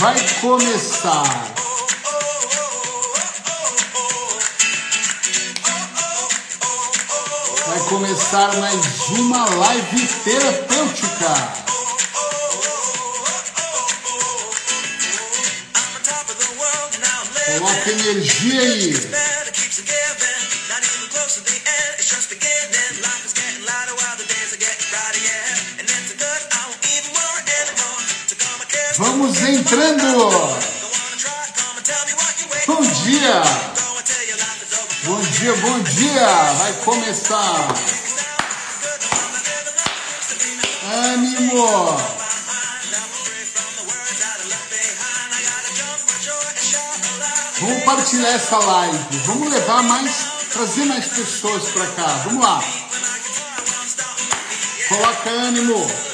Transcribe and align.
vai 0.00 0.16
começar. 0.40 1.22
Vai 7.66 7.80
começar 7.86 8.56
mais 8.56 9.08
uma 9.10 9.44
live 9.56 10.06
terapêutica. 10.24 11.34
Coloca 17.58 17.90
energia 17.90 18.60
aí. 18.60 19.19
Vamos 29.20 29.42
entrando. 29.42 30.18
Bom 32.66 32.80
dia. 32.80 33.42
Bom 35.04 35.20
dia, 35.20 35.56
bom 35.56 35.78
dia. 35.80 36.26
Vai 36.26 36.72
começar. 36.84 37.68
Ânimo. 41.04 41.66
Vamos 47.60 47.78
compartilhar 47.78 48.30
essa 48.30 48.56
live. 48.56 48.98
Vamos 49.26 49.52
levar 49.52 49.82
mais, 49.82 50.14
trazer 50.50 50.86
mais 50.86 51.06
pessoas 51.08 51.64
para 51.72 51.86
cá. 51.88 52.06
Vamos 52.24 52.42
lá. 52.42 52.64
Coloca 54.88 55.28
ânimo. 55.28 56.09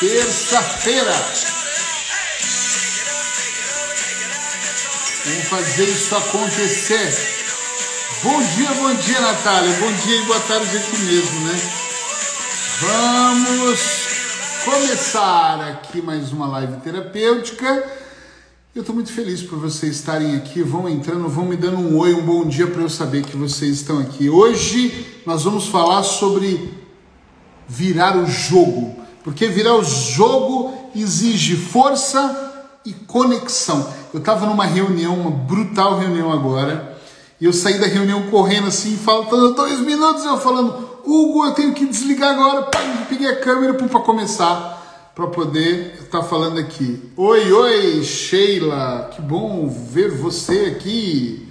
Terça-feira. 0.00 1.12
Vamos 5.24 5.48
fazer 5.48 5.84
isso 5.86 6.14
acontecer. 6.14 7.12
Bom 8.22 8.40
dia, 8.40 8.70
bom 8.74 8.94
dia, 8.94 9.20
Natália. 9.20 9.72
Bom 9.80 9.92
dia 9.92 10.16
e 10.16 10.24
boa 10.24 10.38
tarde 10.38 10.76
aqui 10.76 10.98
mesmo, 10.98 11.40
né? 11.40 11.60
Vamos 12.80 13.80
começar 14.64 15.60
aqui 15.68 16.00
mais 16.00 16.30
uma 16.30 16.46
live 16.46 16.76
terapêutica. 16.76 17.84
Eu 18.72 18.82
estou 18.82 18.94
muito 18.94 19.12
feliz 19.12 19.42
por 19.42 19.58
vocês 19.58 19.96
estarem 19.96 20.36
aqui. 20.36 20.62
Vão 20.62 20.88
entrando, 20.88 21.28
vão 21.28 21.44
me 21.44 21.56
dando 21.56 21.78
um 21.78 21.98
oi, 21.98 22.14
um 22.14 22.22
bom 22.22 22.46
dia 22.46 22.68
para 22.68 22.82
eu 22.82 22.88
saber 22.88 23.24
que 23.24 23.36
vocês 23.36 23.78
estão 23.78 23.98
aqui. 23.98 24.30
Hoje 24.30 25.22
nós 25.26 25.42
vamos 25.42 25.66
falar 25.66 26.04
sobre 26.04 26.72
virar 27.66 28.16
o 28.16 28.26
jogo, 28.28 29.07
porque 29.22 29.48
virar 29.48 29.74
o 29.74 29.84
jogo 29.84 30.72
exige 30.94 31.56
força 31.56 32.48
e 32.84 32.92
conexão. 32.92 33.86
Eu 34.12 34.20
estava 34.20 34.46
numa 34.46 34.64
reunião, 34.64 35.14
uma 35.14 35.30
brutal 35.30 35.98
reunião 35.98 36.32
agora, 36.32 36.96
e 37.40 37.44
eu 37.44 37.52
saí 37.52 37.78
da 37.78 37.86
reunião 37.86 38.30
correndo 38.30 38.68
assim, 38.68 38.96
faltando 38.96 39.54
dois 39.54 39.80
minutos, 39.80 40.24
eu 40.24 40.38
falando, 40.38 40.88
Hugo, 41.04 41.46
eu 41.46 41.52
tenho 41.52 41.72
que 41.72 41.86
desligar 41.86 42.34
agora. 42.34 42.68
Peguei 43.08 43.28
a 43.28 43.40
câmera 43.40 43.74
para 43.74 44.00
começar 44.00 44.78
para 45.14 45.26
poder 45.26 45.94
estar 46.00 46.20
tá 46.20 46.24
falando 46.24 46.60
aqui. 46.60 47.10
Oi, 47.16 47.52
oi, 47.52 48.04
Sheila, 48.04 49.10
que 49.12 49.20
bom 49.20 49.68
ver 49.68 50.12
você 50.12 50.76
aqui. 50.76 51.48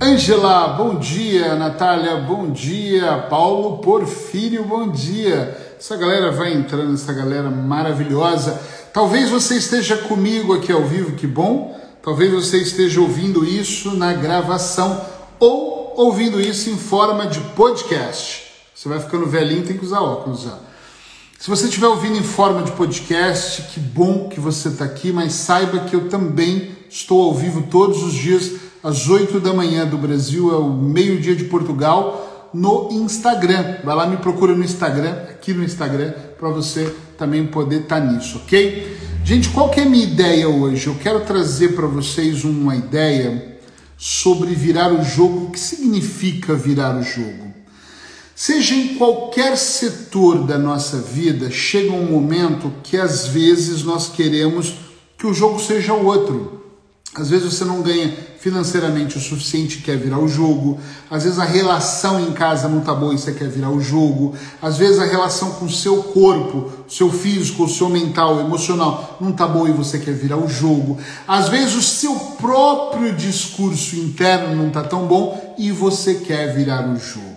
Angela, 0.00 0.68
bom 0.68 0.96
dia. 0.96 1.56
Natália, 1.56 2.16
bom 2.16 2.50
dia. 2.50 3.26
Paulo 3.28 3.78
Porfírio, 3.78 4.64
bom 4.64 4.88
dia. 4.88 5.71
Essa 5.82 5.96
galera 5.96 6.30
vai 6.30 6.54
entrando, 6.54 6.94
essa 6.94 7.12
galera 7.12 7.50
maravilhosa. 7.50 8.56
Talvez 8.94 9.30
você 9.30 9.56
esteja 9.56 9.96
comigo 9.96 10.54
aqui 10.54 10.70
ao 10.70 10.84
vivo, 10.84 11.16
que 11.16 11.26
bom. 11.26 11.76
Talvez 12.00 12.30
você 12.30 12.58
esteja 12.58 13.00
ouvindo 13.00 13.44
isso 13.44 13.96
na 13.96 14.12
gravação 14.12 15.04
ou 15.40 15.92
ouvindo 15.96 16.40
isso 16.40 16.70
em 16.70 16.76
forma 16.76 17.26
de 17.26 17.40
podcast. 17.56 18.44
Você 18.72 18.88
vai 18.88 19.00
ficando 19.00 19.26
velhinho, 19.26 19.66
tem 19.66 19.76
que 19.76 19.84
usar 19.84 20.00
óculos 20.02 20.42
já. 20.42 20.56
Se 21.36 21.50
você 21.50 21.64
estiver 21.64 21.88
ouvindo 21.88 22.16
em 22.16 22.22
forma 22.22 22.62
de 22.62 22.70
podcast, 22.70 23.62
que 23.74 23.80
bom 23.80 24.28
que 24.28 24.38
você 24.38 24.68
está 24.68 24.84
aqui, 24.84 25.12
mas 25.12 25.32
saiba 25.32 25.80
que 25.80 25.96
eu 25.96 26.08
também 26.08 26.76
estou 26.88 27.24
ao 27.24 27.34
vivo 27.34 27.60
todos 27.68 28.04
os 28.04 28.14
dias, 28.14 28.52
às 28.84 29.08
8 29.08 29.40
da 29.40 29.52
manhã 29.52 29.84
do 29.84 29.98
Brasil, 29.98 30.52
é 30.52 30.56
o 30.56 30.68
meio-dia 30.68 31.34
de 31.34 31.42
Portugal, 31.46 32.31
no 32.52 32.88
Instagram. 32.90 33.78
Vai 33.84 33.96
lá, 33.96 34.06
me 34.06 34.16
procura 34.16 34.54
no 34.54 34.64
Instagram, 34.64 35.12
aqui 35.30 35.52
no 35.52 35.64
Instagram, 35.64 36.12
para 36.38 36.48
você 36.48 36.94
também 37.16 37.46
poder 37.46 37.82
estar 37.82 38.00
tá 38.00 38.06
nisso, 38.06 38.38
ok? 38.38 38.98
Gente, 39.24 39.50
qual 39.50 39.70
que 39.70 39.80
é 39.80 39.84
a 39.84 39.88
minha 39.88 40.04
ideia 40.04 40.48
hoje? 40.48 40.88
Eu 40.88 40.96
quero 40.96 41.20
trazer 41.20 41.74
para 41.76 41.86
vocês 41.86 42.44
uma 42.44 42.74
ideia 42.74 43.58
sobre 43.96 44.52
virar 44.54 44.92
o 44.92 45.04
jogo. 45.04 45.46
O 45.46 45.50
que 45.50 45.60
significa 45.60 46.54
virar 46.54 46.98
o 46.98 47.02
jogo? 47.02 47.52
Seja 48.34 48.74
em 48.74 48.96
qualquer 48.96 49.56
setor 49.56 50.44
da 50.44 50.58
nossa 50.58 50.96
vida, 50.98 51.50
chega 51.50 51.92
um 51.92 52.10
momento 52.10 52.72
que 52.82 52.96
às 52.96 53.28
vezes 53.28 53.84
nós 53.84 54.08
queremos 54.08 54.74
que 55.16 55.26
o 55.26 55.32
jogo 55.32 55.60
seja 55.60 55.92
outro. 55.92 56.61
Às 57.14 57.28
vezes 57.28 57.52
você 57.52 57.64
não 57.64 57.82
ganha 57.82 58.10
financeiramente 58.38 59.18
o 59.18 59.20
suficiente 59.20 59.78
e 59.78 59.82
quer 59.82 59.98
virar 59.98 60.18
o 60.18 60.26
jogo. 60.26 60.80
Às 61.10 61.24
vezes 61.24 61.38
a 61.38 61.44
relação 61.44 62.18
em 62.18 62.32
casa 62.32 62.68
não 62.68 62.80
tá 62.80 62.94
boa 62.94 63.12
e 63.12 63.18
você 63.18 63.32
quer 63.32 63.48
virar 63.48 63.68
o 63.68 63.82
jogo. 63.82 64.34
Às 64.62 64.78
vezes 64.78 64.98
a 64.98 65.04
relação 65.04 65.50
com 65.52 65.66
o 65.66 65.70
seu 65.70 66.02
corpo, 66.02 66.72
seu 66.88 67.12
físico, 67.12 67.68
seu 67.68 67.90
mental, 67.90 68.40
emocional 68.40 69.18
não 69.20 69.30
tá 69.30 69.46
boa 69.46 69.68
e 69.68 69.72
você 69.72 69.98
quer 69.98 70.14
virar 70.14 70.38
o 70.38 70.48
jogo. 70.48 70.98
Às 71.28 71.50
vezes 71.50 71.74
o 71.74 71.82
seu 71.82 72.14
próprio 72.14 73.14
discurso 73.14 73.94
interno 73.94 74.56
não 74.56 74.70
tá 74.70 74.82
tão 74.82 75.06
bom 75.06 75.54
e 75.58 75.70
você 75.70 76.14
quer 76.14 76.54
virar 76.54 76.88
o 76.90 76.98
jogo. 76.98 77.30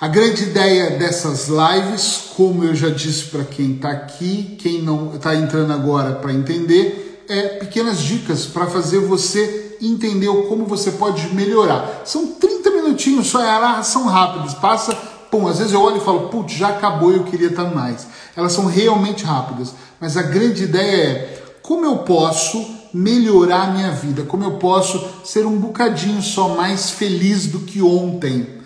A 0.00 0.08
grande 0.08 0.42
ideia 0.42 0.98
dessas 0.98 1.48
lives, 1.48 2.24
como 2.36 2.64
eu 2.64 2.74
já 2.74 2.90
disse 2.90 3.26
para 3.26 3.44
quem 3.44 3.76
está 3.76 3.90
aqui, 3.90 4.56
quem 4.58 4.82
não 4.82 5.14
está 5.14 5.34
entrando 5.34 5.72
agora 5.72 6.16
para 6.16 6.32
entender, 6.32 7.03
é 7.28 7.42
pequenas 7.58 8.00
dicas 8.00 8.46
para 8.46 8.66
fazer 8.66 9.00
você 9.00 9.76
entender 9.80 10.28
como 10.48 10.64
você 10.66 10.92
pode 10.92 11.34
melhorar. 11.34 12.02
São 12.04 12.26
30 12.26 12.70
minutinhos 12.70 13.26
só, 13.26 13.42
elas 13.42 13.86
são 13.86 14.06
rápidas, 14.06 14.54
passa, 14.54 14.94
pum, 15.30 15.46
às 15.46 15.58
vezes 15.58 15.72
eu 15.72 15.82
olho 15.82 15.98
e 15.98 16.04
falo, 16.04 16.28
putz, 16.28 16.54
já 16.54 16.68
acabou 16.68 17.12
eu 17.12 17.24
queria 17.24 17.48
estar 17.48 17.64
tá 17.64 17.74
mais. 17.74 18.06
Elas 18.36 18.52
são 18.52 18.66
realmente 18.66 19.24
rápidas, 19.24 19.74
mas 20.00 20.16
a 20.16 20.22
grande 20.22 20.64
ideia 20.64 20.96
é 20.96 21.42
como 21.62 21.84
eu 21.84 21.98
posso 21.98 22.64
melhorar 22.92 23.62
a 23.62 23.70
minha 23.72 23.90
vida, 23.90 24.22
como 24.22 24.44
eu 24.44 24.52
posso 24.52 25.04
ser 25.24 25.44
um 25.46 25.58
bocadinho 25.58 26.22
só 26.22 26.50
mais 26.50 26.90
feliz 26.90 27.46
do 27.46 27.60
que 27.60 27.82
ontem. 27.82 28.62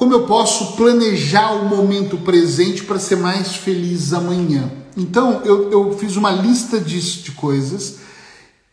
Como 0.00 0.14
eu 0.14 0.22
posso 0.22 0.78
planejar 0.78 1.52
o 1.52 1.68
momento 1.68 2.16
presente 2.16 2.84
para 2.84 2.98
ser 2.98 3.16
mais 3.16 3.54
feliz 3.54 4.14
amanhã? 4.14 4.72
Então 4.96 5.42
eu, 5.44 5.70
eu 5.70 5.98
fiz 5.98 6.16
uma 6.16 6.30
lista 6.30 6.80
de, 6.80 6.98
de 7.22 7.32
coisas 7.32 7.96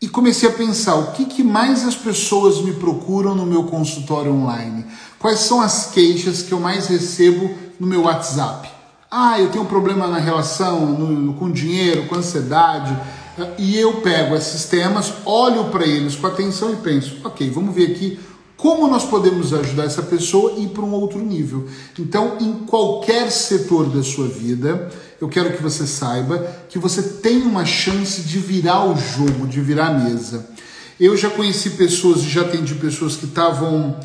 e 0.00 0.08
comecei 0.08 0.48
a 0.48 0.52
pensar 0.52 0.94
o 0.94 1.12
que, 1.12 1.26
que 1.26 1.44
mais 1.44 1.86
as 1.86 1.94
pessoas 1.94 2.62
me 2.62 2.72
procuram 2.72 3.34
no 3.34 3.44
meu 3.44 3.64
consultório 3.64 4.32
online. 4.32 4.86
Quais 5.18 5.40
são 5.40 5.60
as 5.60 5.90
queixas 5.90 6.40
que 6.40 6.52
eu 6.52 6.60
mais 6.60 6.86
recebo 6.86 7.50
no 7.78 7.86
meu 7.86 8.04
WhatsApp? 8.04 8.66
Ah, 9.10 9.38
eu 9.38 9.50
tenho 9.50 9.64
um 9.64 9.68
problema 9.68 10.06
na 10.06 10.18
relação 10.18 10.86
no, 10.86 11.34
com 11.34 11.50
dinheiro, 11.50 12.06
com 12.06 12.14
ansiedade. 12.14 12.98
E 13.58 13.78
eu 13.78 14.00
pego 14.00 14.34
esses 14.34 14.64
temas, 14.64 15.12
olho 15.26 15.66
para 15.66 15.86
eles 15.86 16.16
com 16.16 16.26
atenção 16.26 16.72
e 16.72 16.76
penso: 16.76 17.18
ok, 17.22 17.50
vamos 17.50 17.74
ver 17.74 17.92
aqui 17.92 18.18
como 18.58 18.88
nós 18.88 19.04
podemos 19.04 19.54
ajudar 19.54 19.84
essa 19.84 20.02
pessoa 20.02 20.56
a 20.56 20.58
ir 20.58 20.70
para 20.70 20.82
um 20.82 20.90
outro 20.90 21.20
nível? 21.20 21.68
Então, 21.96 22.38
em 22.40 22.52
qualquer 22.66 23.30
setor 23.30 23.88
da 23.88 24.02
sua 24.02 24.26
vida, 24.26 24.90
eu 25.20 25.28
quero 25.28 25.56
que 25.56 25.62
você 25.62 25.86
saiba 25.86 26.44
que 26.68 26.76
você 26.76 27.00
tem 27.00 27.40
uma 27.42 27.64
chance 27.64 28.20
de 28.22 28.40
virar 28.40 28.84
o 28.84 28.96
jogo, 28.96 29.46
de 29.46 29.60
virar 29.60 29.86
a 29.86 29.94
mesa. 29.94 30.50
Eu 30.98 31.16
já 31.16 31.30
conheci 31.30 31.70
pessoas 31.70 32.22
e 32.22 32.28
já 32.28 32.40
atendi 32.40 32.74
pessoas 32.74 33.14
que 33.14 33.26
estavam 33.26 33.96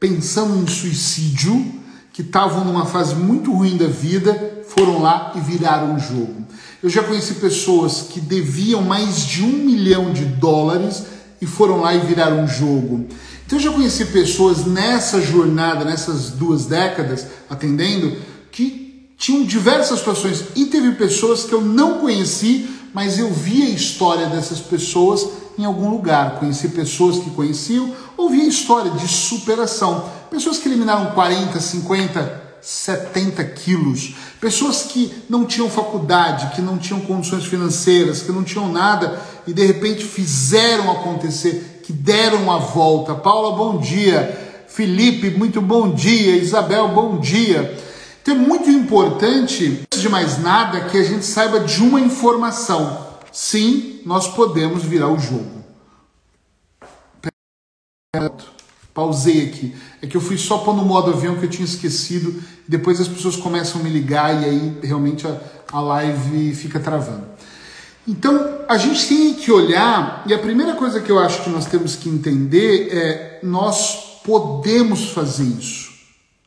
pensando 0.00 0.60
em 0.60 0.66
suicídio, 0.66 1.72
que 2.12 2.22
estavam 2.22 2.64
numa 2.64 2.86
fase 2.86 3.14
muito 3.14 3.52
ruim 3.52 3.76
da 3.76 3.86
vida, 3.86 4.64
foram 4.66 5.00
lá 5.00 5.34
e 5.36 5.40
viraram 5.40 5.94
o 5.94 6.00
jogo. 6.00 6.44
Eu 6.82 6.90
já 6.90 7.04
conheci 7.04 7.34
pessoas 7.34 8.08
que 8.10 8.20
deviam 8.20 8.82
mais 8.82 9.24
de 9.24 9.44
um 9.44 9.52
milhão 9.52 10.12
de 10.12 10.24
dólares 10.24 11.04
e 11.40 11.46
foram 11.46 11.80
lá 11.80 11.94
e 11.94 12.00
viraram 12.00 12.42
um 12.42 12.48
jogo. 12.48 13.06
Então 13.50 13.58
eu 13.58 13.64
já 13.64 13.72
conheci 13.72 14.04
pessoas 14.04 14.64
nessa 14.64 15.20
jornada, 15.20 15.84
nessas 15.84 16.30
duas 16.30 16.66
décadas, 16.66 17.26
atendendo, 17.50 18.16
que 18.52 19.10
tinham 19.18 19.44
diversas 19.44 19.98
situações. 19.98 20.44
E 20.54 20.66
teve 20.66 20.92
pessoas 20.92 21.42
que 21.42 21.52
eu 21.52 21.60
não 21.60 21.98
conheci, 21.98 22.70
mas 22.94 23.18
eu 23.18 23.28
vi 23.32 23.64
a 23.64 23.70
história 23.70 24.26
dessas 24.26 24.60
pessoas 24.60 25.28
em 25.58 25.64
algum 25.64 25.90
lugar. 25.90 26.38
Conheci 26.38 26.68
pessoas 26.68 27.18
que 27.18 27.30
conheciam, 27.30 27.92
ouvi 28.16 28.40
a 28.42 28.46
história 28.46 28.92
de 28.92 29.08
superação. 29.08 30.08
Pessoas 30.30 30.58
que 30.58 30.68
eliminaram 30.68 31.10
40, 31.10 31.58
50, 31.58 32.42
70 32.62 33.44
quilos. 33.46 34.14
Pessoas 34.40 34.84
que 34.84 35.12
não 35.28 35.44
tinham 35.44 35.68
faculdade, 35.68 36.54
que 36.54 36.62
não 36.62 36.78
tinham 36.78 37.00
condições 37.00 37.46
financeiras, 37.46 38.22
que 38.22 38.30
não 38.30 38.44
tinham 38.44 38.70
nada 38.70 39.20
e 39.44 39.52
de 39.52 39.66
repente 39.66 40.04
fizeram 40.04 40.88
acontecer, 40.88 41.79
que 41.90 41.92
deram 41.92 42.52
a 42.52 42.58
volta. 42.58 43.14
Paula, 43.14 43.56
bom 43.56 43.78
dia. 43.78 44.64
Felipe, 44.68 45.30
muito 45.30 45.60
bom 45.60 45.92
dia. 45.92 46.36
Isabel, 46.36 46.88
bom 46.88 47.18
dia. 47.18 47.76
Então 48.22 48.36
é 48.36 48.38
muito 48.38 48.70
importante, 48.70 49.80
antes 49.82 50.00
de 50.00 50.08
mais 50.08 50.38
nada, 50.38 50.82
que 50.82 50.96
a 50.96 51.02
gente 51.02 51.24
saiba 51.24 51.58
de 51.58 51.82
uma 51.82 52.00
informação. 52.00 53.08
Sim, 53.32 54.00
nós 54.06 54.28
podemos 54.28 54.84
virar 54.84 55.08
o 55.08 55.18
jogo. 55.18 55.60
Pausei 58.94 59.46
aqui. 59.46 59.74
É 60.00 60.06
que 60.06 60.16
eu 60.16 60.20
fui 60.20 60.38
só 60.38 60.58
pôr 60.58 60.76
no 60.76 60.84
modo 60.84 61.10
avião 61.10 61.36
que 61.36 61.46
eu 61.46 61.50
tinha 61.50 61.64
esquecido. 61.64 62.40
Depois 62.68 63.00
as 63.00 63.08
pessoas 63.08 63.34
começam 63.34 63.80
a 63.80 63.84
me 63.84 63.90
ligar 63.90 64.42
e 64.42 64.44
aí 64.44 64.78
realmente 64.82 65.26
a, 65.26 65.40
a 65.72 65.80
live 65.80 66.54
fica 66.54 66.78
travando. 66.78 67.26
Então 68.06 68.60
a 68.68 68.76
gente 68.76 69.06
tem 69.08 69.34
que 69.34 69.52
olhar, 69.52 70.22
e 70.26 70.34
a 70.34 70.38
primeira 70.38 70.74
coisa 70.74 71.00
que 71.00 71.10
eu 71.10 71.18
acho 71.18 71.42
que 71.42 71.50
nós 71.50 71.66
temos 71.66 71.96
que 71.96 72.08
entender 72.08 72.88
é: 72.92 73.40
nós 73.42 74.20
podemos 74.24 75.10
fazer 75.10 75.44
isso. 75.44 75.90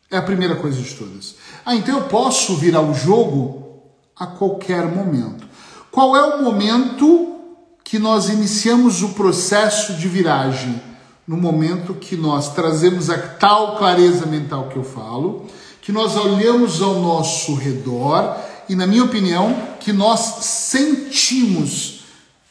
É 0.09 0.17
a 0.17 0.21
primeira 0.21 0.55
coisa 0.55 0.81
de 0.81 0.94
todas. 0.94 1.35
Ah, 1.65 1.75
então 1.75 1.97
eu 1.97 2.03
posso 2.05 2.55
virar 2.55 2.81
o 2.81 2.94
jogo 2.94 3.81
a 4.15 4.27
qualquer 4.27 4.85
momento. 4.85 5.47
Qual 5.91 6.15
é 6.15 6.35
o 6.35 6.44
momento 6.44 7.39
que 7.83 7.97
nós 7.97 8.29
iniciamos 8.29 9.01
o 9.01 9.09
processo 9.09 9.94
de 9.94 10.07
viragem? 10.07 10.81
no 11.27 11.38
momento 11.38 11.94
que 11.94 12.15
nós 12.15 12.53
trazemos 12.53 13.09
a 13.09 13.17
tal 13.17 13.77
clareza 13.77 14.25
mental 14.25 14.67
que 14.67 14.77
eu 14.77 14.83
falo, 14.83 15.45
que 15.81 15.91
nós 15.91 16.15
olhamos 16.15 16.81
ao 16.81 16.95
nosso 16.95 17.56
redor 17.56 18.38
e, 18.69 18.75
na 18.75 18.88
minha 18.88 19.04
opinião, 19.04 19.56
que 19.80 19.92
nós 19.92 20.19
sentimos 20.45 22.04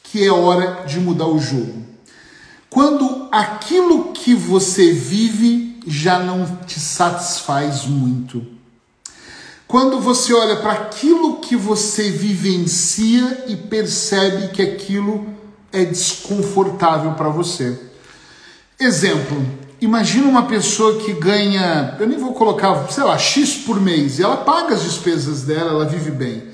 que 0.03 0.25
é 0.25 0.31
hora 0.31 0.85
de 0.87 1.01
mudar 1.01 1.27
o 1.27 1.39
jogo. 1.39 1.87
Quando 2.69 3.29
aquilo 3.33 4.13
que 4.13 4.35
você 4.35 4.93
vive 4.93 5.81
já 5.87 6.19
não 6.19 6.47
te 6.67 6.79
satisfaz 6.79 7.87
muito. 7.87 8.47
Quando 9.67 10.01
você 10.01 10.35
olha 10.35 10.57
para 10.57 10.73
aquilo 10.73 11.39
que 11.41 11.57
você 11.57 12.11
vivencia 12.11 13.45
e 13.49 13.57
percebe 13.57 14.49
que 14.49 14.63
aquilo 14.63 15.27
é 15.73 15.85
desconfortável 15.85 17.13
para 17.13 17.31
você. 17.31 17.81
Exemplo, 18.79 19.45
imagina 19.83 20.29
uma 20.29 20.47
pessoa 20.47 21.01
que 21.01 21.13
ganha, 21.13 21.97
eu 21.99 22.07
nem 22.07 22.17
vou 22.17 22.33
colocar, 22.33 22.87
sei 22.89 23.03
lá, 23.03 23.19
X 23.19 23.57
por 23.57 23.81
mês, 23.81 24.19
e 24.19 24.23
ela 24.23 24.37
paga 24.37 24.75
as 24.75 24.83
despesas 24.83 25.43
dela, 25.43 25.73
ela 25.73 25.85
vive 25.85 26.13
bem. 26.13 26.45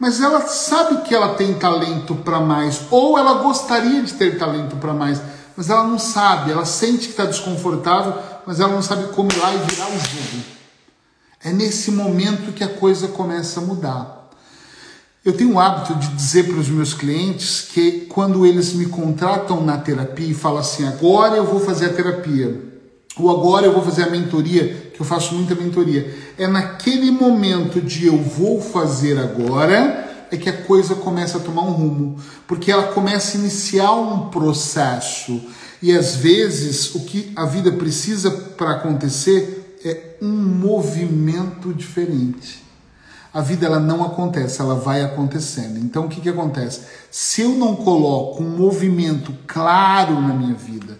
Mas 0.00 0.20
ela 0.20 0.40
sabe 0.48 1.02
que 1.02 1.14
ela 1.14 1.34
tem 1.34 1.54
talento 1.54 2.16
para 2.16 2.40
mais, 2.40 2.80
ou 2.90 3.16
ela 3.16 3.34
gostaria 3.34 4.02
de 4.02 4.12
ter 4.14 4.36
talento 4.36 4.76
para 4.76 4.92
mais, 4.92 5.22
mas 5.56 5.70
ela 5.70 5.84
não 5.84 5.98
sabe, 5.98 6.50
ela 6.50 6.64
sente 6.64 7.06
que 7.06 7.10
está 7.10 7.24
desconfortável, 7.24 8.14
mas 8.44 8.58
ela 8.58 8.72
não 8.72 8.82
sabe 8.82 9.12
como 9.12 9.30
ir 9.30 9.38
lá 9.38 9.54
e 9.54 9.58
virar 9.58 9.86
o 9.86 9.92
jogo. 9.92 10.44
É 11.44 11.52
nesse 11.52 11.92
momento 11.92 12.52
que 12.52 12.64
a 12.64 12.68
coisa 12.68 13.06
começa 13.08 13.60
a 13.60 13.62
mudar. 13.62 14.28
Eu 15.24 15.36
tenho 15.36 15.52
o 15.52 15.60
hábito 15.60 15.94
de 15.94 16.08
dizer 16.08 16.48
para 16.48 16.58
os 16.58 16.68
meus 16.68 16.94
clientes 16.94 17.60
que 17.60 18.06
quando 18.06 18.44
eles 18.44 18.72
me 18.72 18.86
contratam 18.86 19.62
na 19.62 19.78
terapia 19.78 20.26
e 20.26 20.34
falam 20.34 20.58
assim, 20.58 20.84
agora 20.88 21.36
eu 21.36 21.44
vou 21.44 21.60
fazer 21.60 21.86
a 21.86 21.92
terapia, 21.92 22.71
ou 23.16 23.30
agora 23.30 23.66
eu 23.66 23.72
vou 23.72 23.82
fazer 23.82 24.04
a 24.04 24.10
mentoria, 24.10 24.90
que 24.92 25.00
eu 25.00 25.06
faço 25.06 25.34
muita 25.34 25.54
mentoria, 25.54 26.14
é 26.38 26.46
naquele 26.46 27.10
momento 27.10 27.80
de 27.80 28.06
eu 28.06 28.16
vou 28.16 28.60
fazer 28.60 29.18
agora 29.18 30.10
é 30.30 30.36
que 30.36 30.48
a 30.48 30.62
coisa 30.62 30.94
começa 30.94 31.36
a 31.36 31.40
tomar 31.40 31.62
um 31.62 31.72
rumo, 31.72 32.16
porque 32.46 32.72
ela 32.72 32.84
começa 32.84 33.36
a 33.36 33.40
iniciar 33.40 33.92
um 33.92 34.30
processo. 34.30 35.42
E 35.82 35.92
às 35.94 36.16
vezes 36.16 36.94
o 36.94 37.00
que 37.00 37.30
a 37.36 37.44
vida 37.44 37.70
precisa 37.72 38.30
para 38.30 38.70
acontecer 38.70 39.78
é 39.84 40.16
um 40.22 40.32
movimento 40.32 41.74
diferente 41.74 42.62
a 43.32 43.40
vida 43.40 43.64
ela 43.64 43.80
não 43.80 44.04
acontece, 44.04 44.60
ela 44.60 44.74
vai 44.74 45.02
acontecendo. 45.02 45.78
Então 45.78 46.04
o 46.04 46.08
que, 46.08 46.20
que 46.20 46.28
acontece? 46.28 46.82
Se 47.10 47.42
eu 47.42 47.50
não 47.50 47.74
coloco 47.74 48.42
um 48.42 48.56
movimento 48.56 49.34
claro 49.46 50.20
na 50.20 50.34
minha 50.34 50.54
vida, 50.54 50.98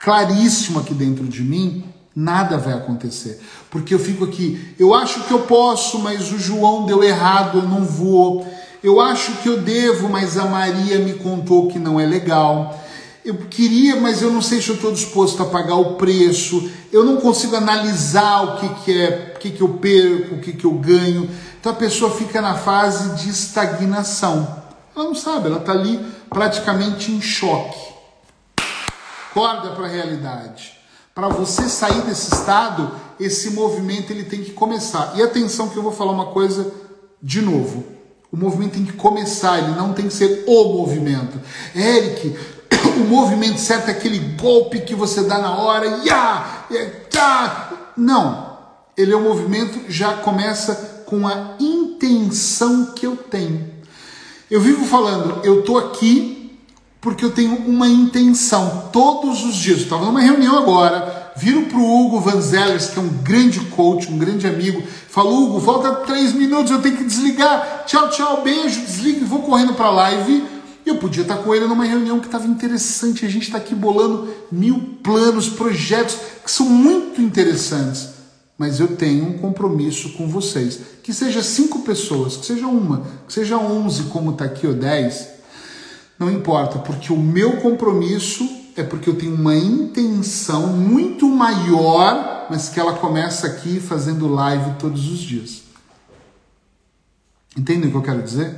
claríssimo 0.00 0.80
aqui 0.80 0.94
dentro 0.94 1.24
de 1.24 1.42
mim, 1.42 1.84
nada 2.16 2.56
vai 2.56 2.72
acontecer. 2.72 3.40
Porque 3.70 3.94
eu 3.94 3.98
fico 3.98 4.24
aqui, 4.24 4.74
eu 4.78 4.94
acho 4.94 5.24
que 5.24 5.32
eu 5.32 5.40
posso, 5.40 5.98
mas 6.00 6.32
o 6.32 6.38
João 6.38 6.86
deu 6.86 7.04
errado, 7.04 7.58
eu 7.58 7.68
não 7.68 7.84
vou. 7.84 8.46
Eu 8.82 8.98
acho 8.98 9.32
que 9.42 9.48
eu 9.48 9.60
devo, 9.60 10.08
mas 10.08 10.38
a 10.38 10.46
Maria 10.46 10.98
me 10.98 11.14
contou 11.14 11.68
que 11.68 11.78
não 11.78 12.00
é 12.00 12.06
legal. 12.06 12.82
Eu 13.22 13.36
queria, 13.50 13.96
mas 13.96 14.22
eu 14.22 14.32
não 14.32 14.40
sei 14.40 14.62
se 14.62 14.70
eu 14.70 14.76
estou 14.76 14.90
disposto 14.90 15.42
a 15.42 15.46
pagar 15.46 15.74
o 15.74 15.96
preço. 15.96 16.70
Eu 16.90 17.04
não 17.04 17.18
consigo 17.18 17.54
analisar 17.54 18.42
o 18.42 18.56
que, 18.56 18.68
que 18.82 18.98
é, 18.98 19.34
o 19.36 19.38
que, 19.38 19.50
que 19.50 19.60
eu 19.60 19.68
perco, 19.68 20.36
o 20.36 20.40
que, 20.40 20.54
que 20.54 20.64
eu 20.64 20.72
ganho. 20.72 21.28
Então 21.60 21.72
a 21.72 21.76
pessoa 21.76 22.10
fica 22.10 22.40
na 22.40 22.54
fase 22.54 23.22
de 23.22 23.28
estagnação. 23.28 24.62
Ela 24.96 25.04
não 25.04 25.14
sabe, 25.14 25.48
ela 25.48 25.58
está 25.58 25.72
ali 25.72 26.00
praticamente 26.30 27.12
em 27.12 27.20
choque. 27.20 27.89
Acorda 29.30 29.70
para 29.70 29.86
a 29.86 29.88
realidade. 29.88 30.76
Para 31.14 31.28
você 31.28 31.68
sair 31.68 32.02
desse 32.02 32.34
estado, 32.34 32.90
esse 33.18 33.50
movimento 33.50 34.12
ele 34.12 34.24
tem 34.24 34.42
que 34.42 34.50
começar. 34.50 35.12
E 35.16 35.22
atenção 35.22 35.68
que 35.68 35.76
eu 35.76 35.82
vou 35.82 35.92
falar 35.92 36.10
uma 36.10 36.26
coisa 36.26 36.72
de 37.22 37.40
novo. 37.40 37.84
O 38.32 38.36
movimento 38.36 38.72
tem 38.72 38.84
que 38.84 38.92
começar, 38.92 39.58
ele 39.58 39.76
não 39.76 39.92
tem 39.92 40.08
que 40.08 40.14
ser 40.14 40.44
o 40.46 40.76
movimento. 40.76 41.40
Eric, 41.76 42.36
o 42.96 43.04
movimento 43.04 43.58
certo 43.58 43.88
é 43.88 43.92
aquele 43.92 44.18
golpe 44.40 44.80
que 44.80 44.94
você 44.94 45.22
dá 45.22 45.38
na 45.38 45.56
hora, 45.56 45.86
ya, 46.04 46.66
tá. 47.10 47.92
Não. 47.96 48.58
Ele 48.96 49.12
é 49.12 49.16
um 49.16 49.22
movimento 49.22 49.80
já 49.88 50.14
começa 50.14 51.04
com 51.06 51.26
a 51.26 51.54
intenção 51.60 52.92
que 52.94 53.06
eu 53.06 53.16
tenho. 53.16 53.68
Eu 54.50 54.60
vivo 54.60 54.84
falando, 54.86 55.44
eu 55.44 55.60
estou 55.60 55.78
aqui 55.78 56.39
porque 57.00 57.24
eu 57.24 57.30
tenho 57.30 57.54
uma 57.66 57.88
intenção 57.88 58.90
todos 58.92 59.42
os 59.44 59.54
dias. 59.54 59.80
Estava 59.80 60.04
numa 60.04 60.20
reunião 60.20 60.58
agora, 60.58 61.32
viro 61.36 61.62
para 61.62 61.78
o 61.78 62.06
Hugo 62.06 62.20
Vanzellers, 62.20 62.88
que 62.88 62.98
é 62.98 63.02
um 63.02 63.08
grande 63.22 63.60
coach, 63.66 64.12
um 64.12 64.18
grande 64.18 64.46
amigo, 64.46 64.82
falo, 65.08 65.44
Hugo, 65.44 65.58
volta 65.58 65.92
três 66.06 66.32
minutos, 66.32 66.70
eu 66.70 66.82
tenho 66.82 66.98
que 66.98 67.04
desligar. 67.04 67.84
Tchau, 67.86 68.10
tchau, 68.10 68.42
beijo, 68.42 68.80
desligo 68.80 69.20
e 69.20 69.24
vou 69.24 69.42
correndo 69.42 69.74
para 69.74 69.86
a 69.86 69.90
live. 69.90 70.44
Eu 70.84 70.96
podia 70.96 71.22
estar 71.22 71.36
com 71.36 71.54
ele 71.54 71.66
numa 71.66 71.84
reunião 71.84 72.20
que 72.20 72.26
estava 72.26 72.46
interessante. 72.46 73.24
A 73.24 73.28
gente 73.28 73.44
está 73.44 73.58
aqui 73.58 73.74
bolando 73.74 74.28
mil 74.50 74.98
planos, 75.02 75.48
projetos 75.48 76.16
que 76.44 76.50
são 76.50 76.66
muito 76.66 77.20
interessantes 77.20 78.20
mas 78.60 78.78
eu 78.78 78.88
tenho 78.88 79.24
um 79.24 79.38
compromisso 79.38 80.10
com 80.10 80.28
vocês. 80.28 80.80
Que 81.02 81.14
seja 81.14 81.42
cinco 81.42 81.78
pessoas, 81.78 82.36
que 82.36 82.44
seja 82.44 82.66
uma, 82.66 83.06
que 83.26 83.32
seja 83.32 83.56
onze, 83.56 84.02
como 84.02 84.32
está 84.32 84.44
aqui, 84.44 84.66
ou 84.66 84.74
dez, 84.74 85.28
não 86.20 86.30
importa, 86.30 86.78
porque 86.78 87.10
o 87.10 87.16
meu 87.16 87.56
compromisso 87.62 88.46
é 88.76 88.82
porque 88.82 89.08
eu 89.08 89.16
tenho 89.16 89.34
uma 89.34 89.56
intenção 89.56 90.66
muito 90.66 91.26
maior, 91.26 92.46
mas 92.50 92.68
que 92.68 92.78
ela 92.78 92.92
começa 92.92 93.46
aqui 93.46 93.80
fazendo 93.80 94.28
live 94.28 94.72
todos 94.78 95.10
os 95.10 95.18
dias. 95.18 95.62
Entendem 97.56 97.88
o 97.88 97.90
que 97.90 97.96
eu 97.96 98.02
quero 98.02 98.22
dizer? 98.22 98.54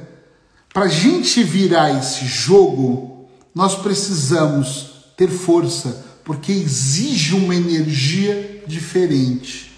Para 0.74 0.86
a 0.86 0.88
gente 0.88 1.40
virar 1.44 1.96
esse 1.96 2.26
jogo, 2.26 3.28
nós 3.54 3.76
precisamos 3.76 5.12
ter 5.16 5.28
força, 5.28 6.04
porque 6.24 6.50
exige 6.50 7.36
uma 7.36 7.54
energia 7.54 8.64
diferente. 8.66 9.72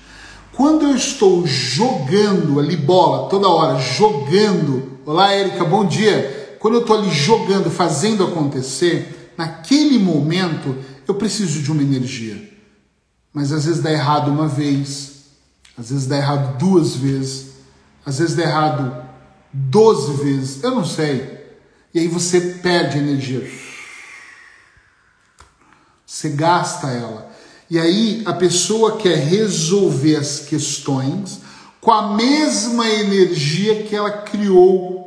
Quando 0.52 0.86
eu 0.86 0.96
estou 0.96 1.46
jogando 1.46 2.58
ali 2.58 2.76
bola, 2.76 3.28
toda 3.28 3.48
hora, 3.48 3.78
jogando. 3.78 5.00
Olá, 5.04 5.32
Érica, 5.32 5.64
bom 5.64 5.84
dia. 5.84 6.33
Quando 6.64 6.76
eu 6.76 6.80
estou 6.80 6.96
ali 6.96 7.10
jogando, 7.10 7.70
fazendo 7.70 8.24
acontecer, 8.24 9.34
naquele 9.36 9.98
momento 9.98 10.74
eu 11.06 11.14
preciso 11.14 11.60
de 11.60 11.70
uma 11.70 11.82
energia. 11.82 12.42
Mas 13.34 13.52
às 13.52 13.66
vezes 13.66 13.82
dá 13.82 13.92
errado 13.92 14.30
uma 14.30 14.48
vez, 14.48 15.24
às 15.76 15.90
vezes 15.90 16.06
dá 16.06 16.16
errado 16.16 16.56
duas 16.56 16.96
vezes, 16.96 17.48
às 18.06 18.18
vezes 18.18 18.34
dá 18.34 18.44
errado 18.44 19.04
doze 19.52 20.14
vezes, 20.24 20.62
eu 20.62 20.70
não 20.70 20.86
sei. 20.86 21.38
E 21.92 21.98
aí 21.98 22.08
você 22.08 22.40
perde 22.40 22.96
energia. 22.96 23.46
Você 26.06 26.30
gasta 26.30 26.86
ela. 26.86 27.30
E 27.68 27.78
aí 27.78 28.22
a 28.24 28.32
pessoa 28.32 28.96
quer 28.96 29.18
resolver 29.18 30.16
as 30.16 30.40
questões 30.40 31.42
com 31.78 31.92
a 31.92 32.14
mesma 32.14 32.88
energia 32.88 33.82
que 33.82 33.94
ela 33.94 34.22
criou 34.22 35.03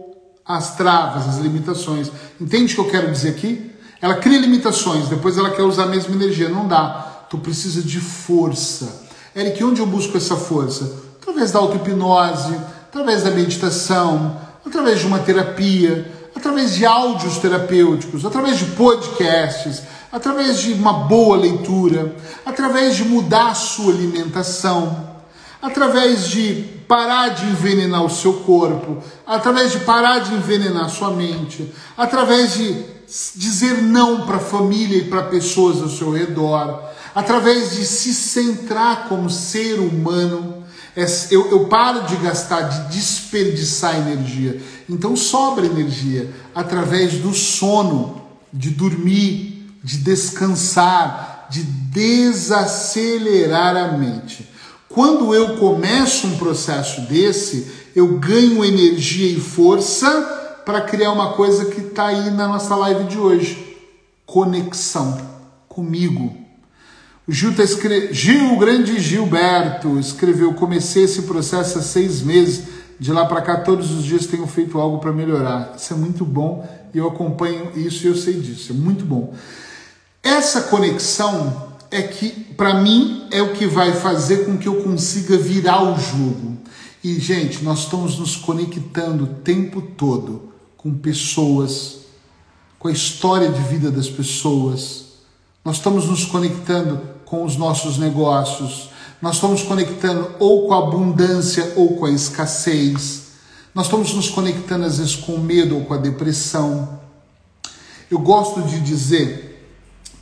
as 0.47 0.75
travas, 0.75 1.27
as 1.27 1.37
limitações. 1.37 2.11
Entende 2.39 2.73
o 2.73 2.75
que 2.75 2.81
eu 2.81 2.89
quero 2.91 3.11
dizer 3.11 3.29
aqui? 3.29 3.71
Ela 4.01 4.15
cria 4.15 4.39
limitações, 4.39 5.09
depois 5.09 5.37
ela 5.37 5.49
quer 5.49 5.63
usar 5.63 5.83
a 5.83 5.87
mesma 5.87 6.15
energia. 6.15 6.49
Não 6.49 6.67
dá. 6.67 7.25
Tu 7.29 7.37
precisa 7.37 7.81
de 7.81 7.99
força. 7.99 9.07
Eric, 9.35 9.63
onde 9.63 9.81
eu 9.81 9.85
busco 9.85 10.15
essa 10.15 10.35
força? 10.35 11.07
através 11.37 11.51
da 11.51 11.59
auto-hipnose, 11.59 12.55
através 12.89 13.23
da 13.23 13.31
meditação, 13.31 14.37
através 14.65 14.99
de 14.99 15.05
uma 15.05 15.19
terapia, 15.19 16.11
através 16.35 16.73
de 16.73 16.85
áudios 16.85 17.37
terapêuticos, 17.37 18.25
através 18.25 18.57
de 18.57 18.65
podcasts, 18.65 19.83
através 20.11 20.59
de 20.59 20.73
uma 20.73 20.93
boa 20.93 21.37
leitura, 21.37 22.15
através 22.45 22.95
de 22.95 23.03
mudar 23.03 23.51
a 23.51 23.55
sua 23.55 23.93
alimentação, 23.93 25.15
através 25.61 26.27
de 26.27 26.76
parar 26.87 27.29
de 27.29 27.45
envenenar 27.45 28.03
o 28.03 28.09
seu 28.09 28.33
corpo, 28.33 28.97
através 29.25 29.71
de 29.71 29.79
parar 29.79 30.19
de 30.19 30.33
envenenar 30.33 30.89
sua 30.89 31.11
mente, 31.11 31.71
através 31.97 32.53
de 32.53 32.85
dizer 33.35 33.81
não 33.81 34.25
para 34.25 34.37
a 34.37 34.39
família 34.39 34.97
e 34.97 35.05
para 35.05 35.23
pessoas 35.23 35.81
ao 35.81 35.89
seu 35.89 36.11
redor, 36.11 36.81
através 37.13 37.75
de 37.75 37.85
se 37.85 38.13
centrar 38.13 39.07
como 39.07 39.29
ser 39.29 39.79
humano. 39.79 40.63
É, 40.95 41.05
eu, 41.29 41.51
eu 41.51 41.67
paro 41.67 42.07
de 42.07 42.15
gastar, 42.17 42.61
de 42.61 42.95
desperdiçar 42.95 43.97
energia. 43.97 44.59
Então 44.89 45.15
sobra 45.15 45.65
energia 45.65 46.29
através 46.55 47.19
do 47.19 47.33
sono, 47.33 48.21
de 48.51 48.71
dormir, 48.71 49.71
de 49.83 49.97
descansar, 49.97 51.47
de 51.49 51.63
desacelerar 51.63 53.77
a 53.77 53.97
mente. 53.97 54.46
Quando 54.97 55.31
eu 55.31 55.57
começo 55.57 56.25
um 56.25 56.39
processo 56.39 57.01
desse, 57.01 57.67
eu 57.95 58.17
ganho 58.17 58.65
energia 58.65 59.29
e 59.31 59.39
força 59.39 60.09
para 60.65 60.81
criar 60.81 61.11
uma 61.11 61.33
coisa 61.33 61.65
que 61.65 61.81
está 61.81 62.07
aí 62.07 62.31
na 62.31 62.47
nossa 62.47 62.75
live 62.75 63.03
de 63.03 63.15
hoje: 63.15 63.77
conexão 64.25 65.15
comigo. 65.69 66.35
O 67.27 67.31
Gil, 67.31 67.55
tá 67.55 67.61
escre... 67.61 68.11
Gil, 68.11 68.55
o 68.55 68.57
grande 68.57 68.99
Gilberto, 68.99 69.99
escreveu: 69.99 70.55
Comecei 70.55 71.03
esse 71.03 71.21
processo 71.21 71.77
há 71.77 71.81
seis 71.83 72.23
meses. 72.23 72.63
De 72.99 73.13
lá 73.13 73.23
para 73.27 73.43
cá, 73.43 73.57
todos 73.57 73.91
os 73.91 74.03
dias 74.03 74.25
tenho 74.25 74.47
feito 74.47 74.79
algo 74.79 74.97
para 74.97 75.13
melhorar. 75.13 75.75
Isso 75.77 75.93
é 75.93 75.95
muito 75.95 76.25
bom 76.25 76.67
e 76.91 76.97
eu 76.97 77.07
acompanho 77.07 77.71
isso 77.75 78.03
e 78.03 78.09
eu 78.09 78.15
sei 78.15 78.33
disso. 78.33 78.71
É 78.71 78.75
muito 78.75 79.05
bom. 79.05 79.31
Essa 80.23 80.61
conexão 80.61 81.66
é 81.89 82.01
que, 82.01 82.29
para 82.29 82.81
mim, 82.81 83.27
é 83.31 83.41
o 83.41 83.53
que 83.53 83.65
vai 83.65 83.93
fazer 83.93 84.45
com 84.45 84.57
que 84.57 84.67
eu 84.67 84.83
consiga 84.83 85.37
virar 85.37 85.83
o 85.83 85.99
jogo. 85.99 86.57
E, 87.03 87.19
gente, 87.19 87.63
nós 87.63 87.79
estamos 87.79 88.17
nos 88.17 88.35
conectando 88.35 89.23
o 89.23 89.27
tempo 89.27 89.81
todo 89.81 90.51
com 90.75 90.93
pessoas, 90.93 91.99
com 92.77 92.87
a 92.87 92.91
história 92.91 93.49
de 93.49 93.61
vida 93.61 93.89
das 93.89 94.09
pessoas. 94.09 95.05
Nós 95.63 95.77
estamos 95.77 96.05
nos 96.05 96.25
conectando 96.25 96.99
com 97.25 97.43
os 97.43 97.55
nossos 97.55 97.97
negócios. 97.97 98.89
Nós 99.21 99.35
estamos 99.35 99.63
conectando 99.63 100.31
ou 100.39 100.67
com 100.67 100.73
a 100.73 100.79
abundância 100.79 101.73
ou 101.75 101.97
com 101.97 102.05
a 102.05 102.11
escassez. 102.11 103.27
Nós 103.73 103.85
estamos 103.85 104.13
nos 104.13 104.29
conectando 104.29 104.85
às 104.85 104.97
vezes 104.97 105.15
com 105.15 105.33
o 105.33 105.39
medo 105.39 105.75
ou 105.75 105.85
com 105.85 105.93
a 105.93 105.97
depressão. 105.97 106.99
Eu 108.09 108.19
gosto 108.19 108.61
de 108.63 108.79
dizer 108.79 109.46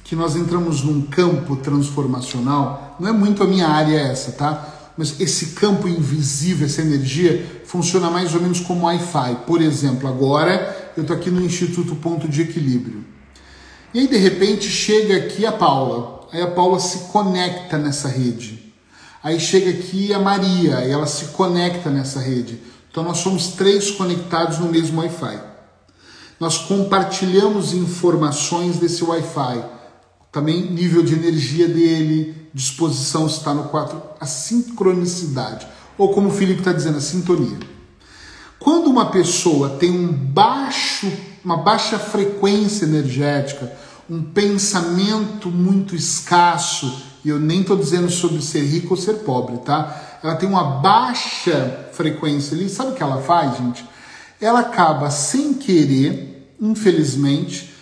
que 0.06 0.16
nós 0.16 0.36
entramos 0.36 0.84
num 0.84 1.02
campo 1.02 1.56
transformacional, 1.56 2.96
não 3.00 3.10
é 3.10 3.12
muito 3.12 3.42
a 3.42 3.48
minha 3.48 3.68
área 3.68 3.98
essa, 3.98 4.32
tá? 4.32 4.94
Mas 4.96 5.20
esse 5.20 5.48
campo 5.48 5.88
invisível, 5.88 6.68
essa 6.68 6.82
energia, 6.82 7.64
funciona 7.66 8.10
mais 8.12 8.34
ou 8.36 8.40
menos 8.40 8.60
como 8.60 8.86
Wi-Fi. 8.86 9.40
Por 9.48 9.62
exemplo, 9.62 10.08
agora 10.08 10.94
eu 10.96 11.02
estou 11.02 11.18
aqui 11.18 11.32
no 11.32 11.44
Instituto 11.44 11.96
Ponto 11.96 12.30
de 12.30 12.44
Equilíbrio. 12.44 13.04
E 13.96 14.00
aí, 14.00 14.08
de 14.08 14.16
repente, 14.18 14.70
chega 14.70 15.18
aqui 15.18 15.44
a 15.44 15.52
Paula. 15.52 16.28
Aí 16.32 16.42
a 16.42 16.52
Paula 16.52 16.80
se 16.80 17.12
conecta 17.12 17.78
nessa 17.80 18.08
rede. 18.08 18.74
Aí 19.24 19.40
chega 19.40 19.72
aqui 19.72 20.14
a 20.14 20.20
Maria, 20.20 20.86
e 20.86 20.92
ela 20.92 21.08
se 21.08 21.26
conecta 21.30 21.90
nessa 21.90 22.20
rede. 22.20 22.62
Então 22.92 23.04
nós 23.04 23.18
somos 23.18 23.48
três 23.48 23.90
conectados 23.90 24.60
no 24.60 24.70
mesmo 24.70 25.02
Wi-Fi. 25.02 25.40
Nós 26.40 26.60
compartilhamos 26.60 27.74
informações 27.74 28.78
desse 28.78 29.04
Wi-Fi 29.04 29.74
também 30.36 30.70
nível 30.70 31.02
de 31.02 31.14
energia 31.14 31.66
dele, 31.66 32.36
disposição 32.54 33.26
está 33.26 33.54
no 33.54 33.70
4, 33.70 34.02
a 34.20 34.26
sincronicidade, 34.26 35.66
ou 35.98 36.14
como 36.14 36.28
o 36.28 36.32
Felipe 36.34 36.60
está 36.60 36.74
dizendo, 36.74 36.98
a 36.98 37.02
sintonia. 37.02 37.58
Quando 38.60 38.88
uma 38.88 39.12
pessoa 39.12 39.78
tem 39.80 39.90
um 39.90 40.12
baixo, 40.12 41.10
uma 41.42 41.56
baixa 41.56 41.98
frequência 41.98 42.84
energética, 42.84 43.72
um 44.10 44.22
pensamento 44.22 45.48
muito 45.48 45.96
escasso, 45.96 47.02
e 47.24 47.30
eu 47.30 47.40
nem 47.40 47.62
estou 47.62 47.78
dizendo 47.78 48.10
sobre 48.10 48.42
ser 48.42 48.66
rico 48.66 48.94
ou 48.94 49.00
ser 49.00 49.20
pobre, 49.20 49.60
tá? 49.60 50.20
Ela 50.22 50.36
tem 50.36 50.50
uma 50.50 50.82
baixa 50.82 51.88
frequência 51.94 52.58
ali, 52.58 52.68
sabe 52.68 52.92
o 52.92 52.94
que 52.94 53.02
ela 53.02 53.22
faz, 53.22 53.58
gente? 53.58 53.86
Ela 54.42 54.60
acaba 54.60 55.10
sem 55.10 55.54
querer, 55.54 56.54
infelizmente, 56.60 57.74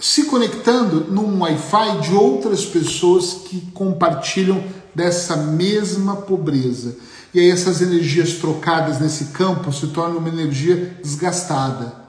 se 0.00 0.24
conectando 0.24 1.06
num 1.10 1.40
Wi-Fi 1.42 2.00
de 2.00 2.14
outras 2.14 2.64
pessoas 2.64 3.34
que 3.46 3.60
compartilham 3.72 4.64
dessa 4.94 5.36
mesma 5.36 6.16
pobreza. 6.16 6.96
E 7.34 7.38
aí 7.38 7.50
essas 7.50 7.82
energias 7.82 8.34
trocadas 8.34 8.98
nesse 8.98 9.26
campo 9.26 9.70
se 9.72 9.88
tornam 9.88 10.16
uma 10.16 10.28
energia 10.28 10.96
desgastada. 11.02 12.00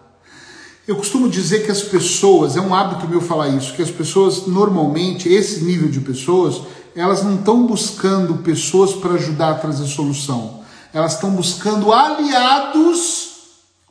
Eu 0.87 0.95
costumo 0.95 1.29
dizer 1.29 1.63
que 1.63 1.71
as 1.71 1.81
pessoas, 1.81 2.57
é 2.57 2.61
um 2.61 2.73
hábito 2.73 3.07
meu 3.07 3.21
falar 3.21 3.49
isso, 3.49 3.73
que 3.75 3.81
as 3.81 3.91
pessoas 3.91 4.47
normalmente, 4.47 5.29
esse 5.29 5.63
nível 5.63 5.89
de 5.89 5.99
pessoas, 5.99 6.61
elas 6.95 7.23
não 7.23 7.35
estão 7.35 7.67
buscando 7.67 8.35
pessoas 8.35 8.93
para 8.93 9.13
ajudar 9.13 9.51
a 9.51 9.55
trazer 9.55 9.85
solução. 9.85 10.61
Elas 10.93 11.13
estão 11.13 11.31
buscando 11.31 11.93
aliados 11.93 13.29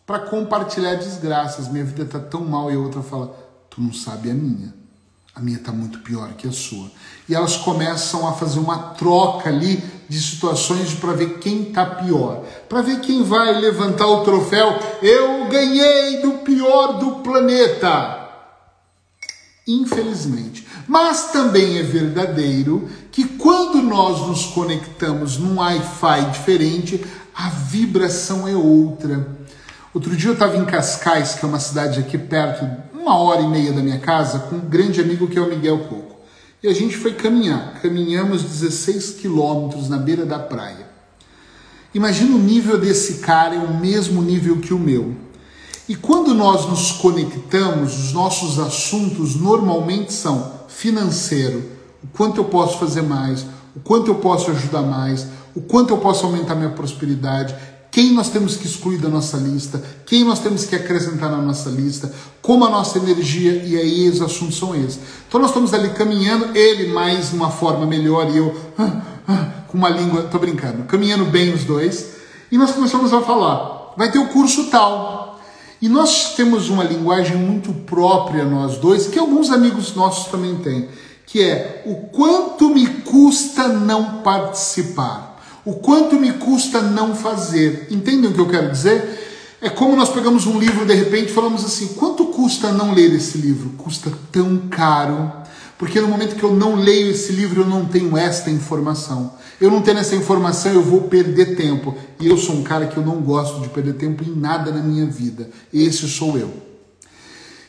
para 0.07 0.19
compartilhar 0.19 0.97
desgraças. 0.97 1.69
Minha 1.69 1.85
vida 1.85 2.03
está 2.03 2.19
tão 2.19 2.45
mal 2.45 2.71
e 2.71 2.75
a 2.75 2.79
outra 2.79 3.03
fala: 3.03 3.50
não 3.81 3.93
sabe 3.93 4.31
a 4.31 4.35
minha. 4.35 4.75
A 5.35 5.41
minha 5.41 5.57
está 5.57 5.73
muito 5.73 6.01
pior 6.01 6.35
que 6.35 6.47
a 6.47 6.53
sua. 6.53 6.91
E 7.29 7.35
elas 7.35 7.57
começam 7.57 8.29
a 8.29 8.33
fazer 8.33 8.59
uma 8.59 8.79
troca 8.95 9.49
ali 9.49 9.83
de 10.09 10.21
situações 10.21 10.93
para 10.93 11.13
ver 11.13 11.39
quem 11.39 11.69
está 11.69 11.87
pior. 11.87 12.45
Para 12.69 12.83
ver 12.83 13.01
quem 13.01 13.23
vai 13.23 13.59
levantar 13.59 14.07
o 14.07 14.25
troféu. 14.25 14.79
Eu 15.01 15.47
ganhei 15.49 16.21
do 16.21 16.33
pior 16.39 16.99
do 16.99 17.23
planeta. 17.23 18.29
Infelizmente. 19.67 20.67
Mas 20.87 21.31
também 21.31 21.79
é 21.79 21.83
verdadeiro 21.85 22.89
que 23.13 23.25
quando 23.25 23.81
nós 23.81 24.27
nos 24.27 24.47
conectamos 24.47 25.39
num 25.39 25.59
Wi-Fi 25.59 26.31
diferente, 26.33 27.05
a 27.35 27.49
vibração 27.49 28.49
é 28.49 28.57
outra. 28.57 29.39
Outro 29.95 30.17
dia 30.17 30.31
eu 30.31 30.35
estava 30.35 30.57
em 30.57 30.65
Cascais, 30.65 31.35
que 31.35 31.45
é 31.45 31.49
uma 31.49 31.61
cidade 31.61 32.01
aqui 32.01 32.19
perto 32.19 32.90
uma 33.01 33.17
hora 33.17 33.41
e 33.41 33.49
meia 33.49 33.73
da 33.73 33.83
minha 33.83 33.99
casa 33.99 34.41
com 34.41 34.57
um 34.57 34.61
grande 34.61 35.01
amigo 35.01 35.27
que 35.27 35.39
é 35.39 35.41
o 35.41 35.49
Miguel 35.49 35.79
Coco. 35.81 36.17
E 36.63 36.69
a 36.69 36.75
gente 36.75 36.97
foi 36.99 37.15
caminhar. 37.15 37.81
Caminhamos 37.81 38.43
16 38.43 39.13
quilômetros 39.13 39.89
na 39.89 39.97
beira 39.97 40.27
da 40.27 40.39
praia. 40.39 40.87
Imagina 41.95 42.37
o 42.37 42.39
nível 42.39 42.79
desse 42.79 43.15
cara, 43.15 43.55
é 43.55 43.59
o 43.59 43.75
mesmo 43.75 44.21
nível 44.23 44.59
que 44.59 44.75
o 44.75 44.79
meu. 44.79 45.17
E 45.89 45.97
quando 45.97 46.35
nós 46.35 46.69
nos 46.69 46.93
conectamos, 46.93 47.99
os 47.99 48.13
nossos 48.13 48.59
assuntos 48.59 49.35
normalmente 49.35 50.13
são 50.13 50.61
financeiro, 50.69 51.65
o 52.05 52.07
quanto 52.09 52.39
eu 52.39 52.45
posso 52.45 52.79
fazer 52.79 53.03
mais, 53.03 53.45
o 53.75 53.81
quanto 53.81 54.09
eu 54.09 54.17
posso 54.17 54.51
ajudar 54.51 54.83
mais, 54.83 55.27
o 55.55 55.61
quanto 55.61 55.93
eu 55.93 55.99
posso 55.99 56.25
aumentar 56.27 56.55
minha 56.55 56.71
prosperidade, 56.71 57.57
quem 57.91 58.13
nós 58.13 58.29
temos 58.29 58.57
que 58.57 58.67
excluir 58.67 58.99
da 58.99 59.09
nossa 59.09 59.37
lista, 59.37 59.83
quem 60.07 60.25
nós 60.25 60.39
temos 60.39 60.65
que 60.65 60.77
acrescentar 60.77 61.31
na 61.31 61.39
nossa 61.39 61.69
lista, 61.69 62.13
como 62.41 62.65
a 62.65 62.71
nossa 62.71 62.99
energia, 62.99 63.53
e 63.53 63.77
aí 63.77 64.09
os 64.09 64.23
assuntos 64.23 64.59
são 64.59 64.75
esses. 64.75 65.01
Então 65.29 65.41
nós 65.41 65.51
estamos 65.51 65.75
ali 65.75 65.91
caminhando, 65.91 66.57
ele 66.57 66.93
mais 66.93 67.33
uma 67.33 67.51
forma 67.51 67.85
melhor 67.85 68.31
e 68.31 68.37
eu 68.37 68.57
ah, 68.79 69.03
ah, 69.27 69.47
com 69.67 69.77
uma 69.77 69.89
língua, 69.89 70.23
tô 70.23 70.39
brincando, 70.39 70.85
caminhando 70.85 71.25
bem 71.25 71.53
os 71.53 71.65
dois, 71.65 72.15
e 72.51 72.59
nós 72.59 72.73
começamos 72.73 73.13
a 73.13 73.23
falar, 73.23 73.93
vai 73.97 74.11
ter 74.11 74.19
o 74.19 74.29
curso 74.29 74.71
tal. 74.71 75.41
E 75.83 75.89
nós 75.89 76.35
temos 76.35 76.69
uma 76.69 76.85
linguagem 76.85 77.37
muito 77.37 77.73
própria, 77.73 78.45
nós 78.45 78.77
dois, 78.77 79.07
que 79.07 79.19
alguns 79.19 79.51
amigos 79.51 79.95
nossos 79.95 80.31
também 80.31 80.57
têm, 80.57 80.89
que 81.25 81.43
é 81.43 81.83
o 81.87 82.09
quanto 82.09 82.69
me 82.69 82.87
custa 82.87 83.69
não 83.69 84.21
participar. 84.23 85.30
O 85.65 85.75
quanto 85.75 86.19
me 86.19 86.33
custa 86.33 86.81
não 86.81 87.15
fazer? 87.15 87.89
Entendem 87.91 88.31
o 88.31 88.35
que 88.35 88.41
eu 88.41 88.49
quero 88.49 88.71
dizer? 88.71 89.19
É 89.61 89.69
como 89.69 89.95
nós 89.95 90.09
pegamos 90.09 90.47
um 90.47 90.59
livro 90.59 90.87
de 90.87 90.95
repente 90.95 91.31
e 91.31 91.35
falamos 91.35 91.65
assim: 91.65 91.89
quanto 91.89 92.27
custa 92.27 92.73
não 92.73 92.95
ler 92.95 93.15
esse 93.15 93.37
livro? 93.37 93.71
Custa 93.77 94.11
tão 94.33 94.57
caro. 94.71 95.31
Porque 95.77 96.01
no 96.01 96.09
momento 96.09 96.37
que 96.37 96.43
eu 96.43 96.55
não 96.55 96.75
leio 96.75 97.11
esse 97.11 97.33
livro, 97.33 97.63
eu 97.63 97.67
não 97.67 97.87
tenho 97.87 98.17
esta 98.17 98.51
informação. 98.51 99.35
Eu 99.59 99.71
não 99.71 99.81
tendo 99.81 100.01
essa 100.01 100.15
informação, 100.15 100.73
eu 100.73 100.83
vou 100.83 101.03
perder 101.03 101.57
tempo. 101.57 101.97
E 102.19 102.27
eu 102.27 102.37
sou 102.37 102.57
um 102.57 102.63
cara 102.63 102.87
que 102.87 102.97
eu 102.97 103.05
não 103.05 103.21
gosto 103.23 103.61
de 103.61 103.69
perder 103.69 103.95
tempo 103.95 104.23
em 104.23 104.35
nada 104.35 104.71
na 104.71 104.83
minha 104.83 105.07
vida. 105.07 105.49
Esse 105.73 106.07
sou 106.07 106.37
eu. 106.37 106.53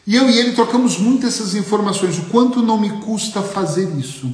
E 0.06 0.16
eu 0.16 0.30
e 0.30 0.38
ele 0.38 0.52
trocamos 0.54 0.98
muito 0.98 1.26
essas 1.26 1.56
informações. 1.56 2.18
O 2.18 2.24
quanto 2.24 2.62
não 2.62 2.78
me 2.78 2.90
custa 3.02 3.42
fazer 3.42 3.90
isso. 3.98 4.34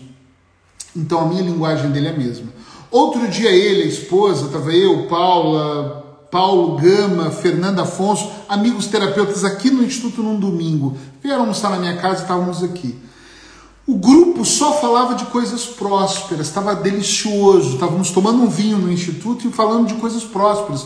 Então 0.95 1.19
a 1.19 1.25
minha 1.25 1.43
linguagem 1.43 1.91
dele 1.91 2.07
é 2.07 2.11
a 2.11 2.17
mesma. 2.17 2.47
Outro 2.89 3.27
dia 3.27 3.49
ele, 3.49 3.83
a 3.83 3.87
esposa, 3.87 4.49
tava 4.49 4.71
eu, 4.71 5.07
Paula, 5.07 6.27
Paulo 6.31 6.77
Gama, 6.77 7.31
Fernanda 7.31 7.83
Afonso, 7.83 8.29
amigos 8.47 8.87
terapeutas 8.87 9.43
aqui 9.43 9.69
no 9.69 9.83
Instituto 9.83 10.23
num 10.23 10.39
domingo. 10.39 10.97
Vieram 11.21 11.41
almoçar 11.41 11.69
na 11.69 11.77
minha 11.77 11.97
casa 11.97 12.19
e 12.19 12.21
estávamos 12.21 12.63
aqui. 12.63 12.97
O 13.87 13.95
grupo 13.95 14.43
só 14.43 14.73
falava 14.73 15.15
de 15.15 15.25
coisas 15.27 15.65
prósperas, 15.65 16.47
estava 16.47 16.75
delicioso. 16.75 17.75
Estávamos 17.75 18.11
tomando 18.11 18.43
um 18.43 18.49
vinho 18.49 18.77
no 18.77 18.91
Instituto 18.91 19.47
e 19.47 19.51
falando 19.51 19.87
de 19.87 19.93
coisas 19.93 20.23
prósperas. 20.23 20.85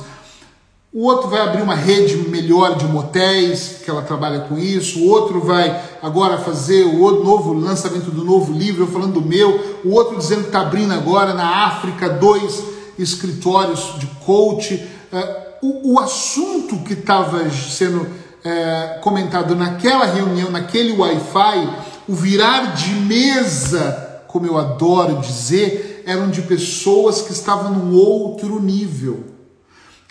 O 0.94 1.06
outro 1.06 1.30
vai 1.30 1.40
abrir 1.40 1.62
uma 1.62 1.74
rede 1.74 2.18
melhor 2.30 2.76
de 2.76 2.84
motéis, 2.86 3.78
que 3.82 3.90
ela 3.90 4.02
trabalha 4.02 4.42
com 4.42 4.58
isso. 4.58 5.00
O 5.00 5.08
outro 5.08 5.40
vai 5.40 5.82
agora 6.02 6.38
fazer 6.38 6.84
o 6.84 7.24
novo 7.24 7.54
lançamento 7.54 8.12
do 8.12 8.26
novo 8.26 8.52
livro, 8.52 8.84
eu 8.84 8.88
falando 8.88 9.14
do 9.14 9.22
meu. 9.22 9.80
O 9.86 9.92
outro 9.92 10.18
dizendo 10.18 10.42
que 10.42 10.48
está 10.48 10.60
abrindo 10.60 10.94
agora 10.94 11.34
na 11.34 11.66
África 11.66 12.10
dois 12.10 12.62
escritórios 13.00 13.94
de 14.00 14.06
coach. 14.26 14.86
É, 15.14 15.58
o, 15.62 15.94
o 15.94 16.00
assunto 16.00 16.76
que 16.80 16.92
estava 16.92 17.50
sendo 17.50 18.06
é, 18.44 19.00
comentado 19.02 19.56
naquela 19.56 20.04
reunião, 20.04 20.52
naquele 20.52 20.92
Wi-Fi, 20.92 21.70
o 22.06 22.14
virar 22.14 22.76
de 22.76 22.96
mesa, 22.96 24.24
como 24.28 24.46
eu 24.46 24.58
adoro 24.58 25.22
dizer, 25.22 26.04
eram 26.06 26.30
de 26.30 26.42
pessoas 26.42 27.22
que 27.22 27.32
estavam 27.32 27.72
num 27.72 27.96
outro 27.96 28.62
nível. 28.62 29.31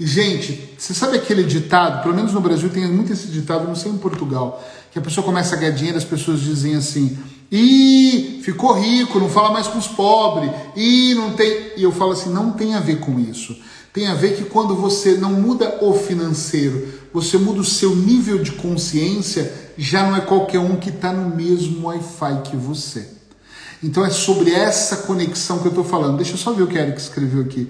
Gente, 0.03 0.71
você 0.79 0.95
sabe 0.95 1.19
aquele 1.19 1.45
ditado, 1.45 2.03
pelo 2.03 2.15
menos 2.15 2.33
no 2.33 2.41
Brasil 2.41 2.71
tem 2.71 2.91
muito 2.91 3.13
esse 3.13 3.27
ditado, 3.27 3.69
não 3.69 3.77
sei 3.77 3.93
em 3.93 3.99
Portugal, 3.99 4.67
que 4.91 4.99
a 4.99 5.03
pessoa 5.03 5.23
começa 5.23 5.55
a 5.55 5.59
ganhar 5.59 5.73
dinheiro, 5.73 5.99
as 5.99 6.05
pessoas 6.05 6.41
dizem 6.41 6.75
assim, 6.75 7.19
e 7.53 8.41
ficou 8.43 8.73
rico, 8.73 9.21
não 9.21 9.29
fala 9.29 9.53
mais 9.53 9.67
com 9.67 9.77
os 9.79 9.89
pobres, 9.89 10.51
e 10.75 11.15
não 11.15 11.35
tem. 11.35 11.73
E 11.77 11.83
eu 11.83 11.93
falo 11.93 12.13
assim, 12.13 12.33
não 12.33 12.53
tem 12.53 12.75
a 12.75 12.81
ver 12.81 13.01
com 13.01 13.21
isso. 13.21 13.55
Tem 13.93 14.07
a 14.07 14.15
ver 14.15 14.37
que 14.37 14.45
quando 14.45 14.75
você 14.75 15.19
não 15.19 15.33
muda 15.33 15.79
o 15.83 15.93
financeiro, 15.93 16.89
você 17.13 17.37
muda 17.37 17.61
o 17.61 17.65
seu 17.65 17.95
nível 17.95 18.43
de 18.43 18.53
consciência, 18.53 19.53
já 19.77 20.09
não 20.09 20.17
é 20.17 20.21
qualquer 20.21 20.61
um 20.61 20.77
que 20.77 20.89
está 20.89 21.13
no 21.13 21.35
mesmo 21.35 21.89
Wi-Fi 21.89 22.43
que 22.45 22.57
você. 22.57 23.07
Então 23.83 24.05
é 24.05 24.11
sobre 24.11 24.53
essa 24.53 24.99
conexão 24.99 25.59
que 25.59 25.67
eu 25.67 25.71
estou 25.71 25.85
falando. 25.85 26.17
Deixa 26.17 26.33
eu 26.33 26.39
só 26.39 26.53
ver 26.53 26.63
o 26.63 26.67
que 26.67 26.79
Eric 26.79 26.99
escreveu 26.99 27.43
aqui. 27.43 27.69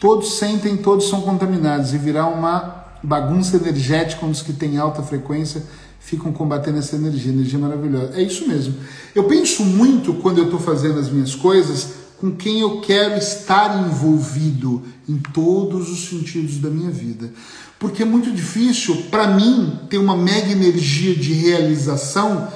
Todos 0.00 0.38
sentem, 0.38 0.78
todos 0.78 1.08
são 1.08 1.20
contaminados 1.20 1.92
e 1.92 1.98
virar 1.98 2.26
uma 2.26 2.86
bagunça 3.02 3.56
energética 3.56 4.24
onde 4.24 4.38
os 4.38 4.42
que 4.42 4.52
têm 4.52 4.78
alta 4.78 5.02
frequência 5.02 5.62
ficam 6.00 6.32
combatendo 6.32 6.78
essa 6.78 6.96
energia, 6.96 7.30
energia 7.30 7.58
maravilhosa. 7.58 8.14
É 8.14 8.22
isso 8.22 8.48
mesmo. 8.48 8.74
Eu 9.14 9.24
penso 9.24 9.62
muito 9.62 10.14
quando 10.14 10.38
eu 10.38 10.44
estou 10.44 10.58
fazendo 10.58 10.98
as 10.98 11.10
minhas 11.10 11.34
coisas 11.34 12.00
com 12.18 12.30
quem 12.32 12.60
eu 12.60 12.80
quero 12.80 13.16
estar 13.18 13.86
envolvido 13.86 14.82
em 15.08 15.16
todos 15.16 15.90
os 15.90 16.08
sentidos 16.08 16.58
da 16.58 16.70
minha 16.70 16.90
vida. 16.90 17.30
Porque 17.78 18.02
é 18.02 18.06
muito 18.06 18.30
difícil 18.30 19.04
para 19.10 19.28
mim 19.28 19.80
ter 19.88 19.98
uma 19.98 20.16
mega 20.16 20.50
energia 20.50 21.14
de 21.14 21.32
realização 21.32 22.48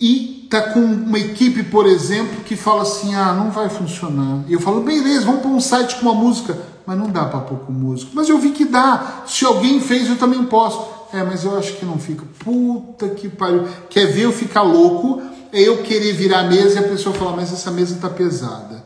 e 0.00 0.41
tá 0.52 0.60
com 0.70 0.80
uma 0.80 1.18
equipe, 1.18 1.62
por 1.62 1.86
exemplo, 1.86 2.44
que 2.44 2.54
fala 2.56 2.82
assim: 2.82 3.14
ah, 3.14 3.32
não 3.32 3.50
vai 3.50 3.70
funcionar. 3.70 4.44
E 4.46 4.52
eu 4.52 4.60
falo: 4.60 4.82
beleza, 4.82 5.24
vamos 5.24 5.40
para 5.40 5.50
um 5.50 5.60
site 5.60 5.96
com 5.96 6.02
uma 6.02 6.14
música. 6.14 6.58
Mas 6.84 6.98
não 6.98 7.10
dá 7.10 7.24
para 7.24 7.40
pôr 7.40 7.60
com 7.60 7.72
música. 7.72 8.10
Mas 8.12 8.28
eu 8.28 8.38
vi 8.38 8.50
que 8.50 8.66
dá. 8.66 9.22
Se 9.26 9.46
alguém 9.46 9.80
fez, 9.80 10.08
eu 10.08 10.16
também 10.16 10.44
posso. 10.44 10.84
É, 11.12 11.22
mas 11.22 11.44
eu 11.44 11.56
acho 11.56 11.76
que 11.76 11.86
não 11.86 11.98
fica. 11.98 12.24
Puta 12.40 13.08
que 13.08 13.28
pariu. 13.28 13.66
Quer 13.88 14.06
ver 14.12 14.22
eu 14.22 14.32
ficar 14.32 14.62
louco? 14.62 15.22
É 15.52 15.60
eu 15.60 15.82
querer 15.82 16.12
virar 16.12 16.40
a 16.40 16.48
mesa 16.48 16.80
e 16.80 16.84
a 16.84 16.88
pessoa 16.88 17.14
falar: 17.14 17.34
mas 17.34 17.50
essa 17.50 17.70
mesa 17.70 17.94
está 17.94 18.10
pesada. 18.10 18.84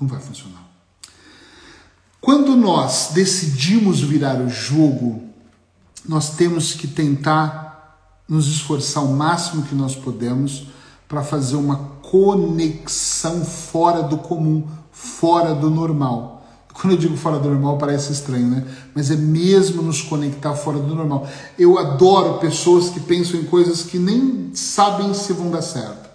Não 0.00 0.06
vai 0.06 0.20
funcionar. 0.20 0.62
Quando 2.20 2.54
nós 2.54 3.10
decidimos 3.12 4.00
virar 4.00 4.40
o 4.40 4.48
jogo, 4.48 5.22
nós 6.06 6.30
temos 6.36 6.74
que 6.74 6.86
tentar 6.86 7.67
nos 8.28 8.46
esforçar 8.46 9.02
o 9.04 9.14
máximo 9.14 9.62
que 9.62 9.74
nós 9.74 9.96
podemos 9.96 10.66
para 11.08 11.22
fazer 11.22 11.56
uma 11.56 11.76
conexão 12.02 13.44
fora 13.44 14.02
do 14.02 14.18
comum, 14.18 14.66
fora 14.92 15.54
do 15.54 15.70
normal. 15.70 16.46
Quando 16.74 16.92
eu 16.92 16.98
digo 16.98 17.16
fora 17.16 17.38
do 17.38 17.48
normal 17.48 17.78
parece 17.78 18.12
estranho, 18.12 18.46
né? 18.46 18.64
Mas 18.94 19.10
é 19.10 19.16
mesmo 19.16 19.82
nos 19.82 20.02
conectar 20.02 20.54
fora 20.54 20.78
do 20.78 20.94
normal. 20.94 21.26
Eu 21.58 21.78
adoro 21.78 22.38
pessoas 22.38 22.90
que 22.90 23.00
pensam 23.00 23.40
em 23.40 23.44
coisas 23.44 23.82
que 23.82 23.98
nem 23.98 24.50
sabem 24.54 25.12
se 25.14 25.32
vão 25.32 25.50
dar 25.50 25.62
certo. 25.62 26.08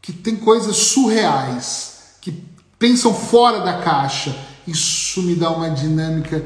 Que 0.00 0.12
tem 0.12 0.36
coisas 0.36 0.76
surreais, 0.76 2.16
que 2.20 2.42
pensam 2.78 3.12
fora 3.12 3.60
da 3.60 3.82
caixa. 3.82 4.34
Isso 4.66 5.20
me 5.22 5.34
dá 5.34 5.50
uma 5.50 5.68
dinâmica 5.68 6.42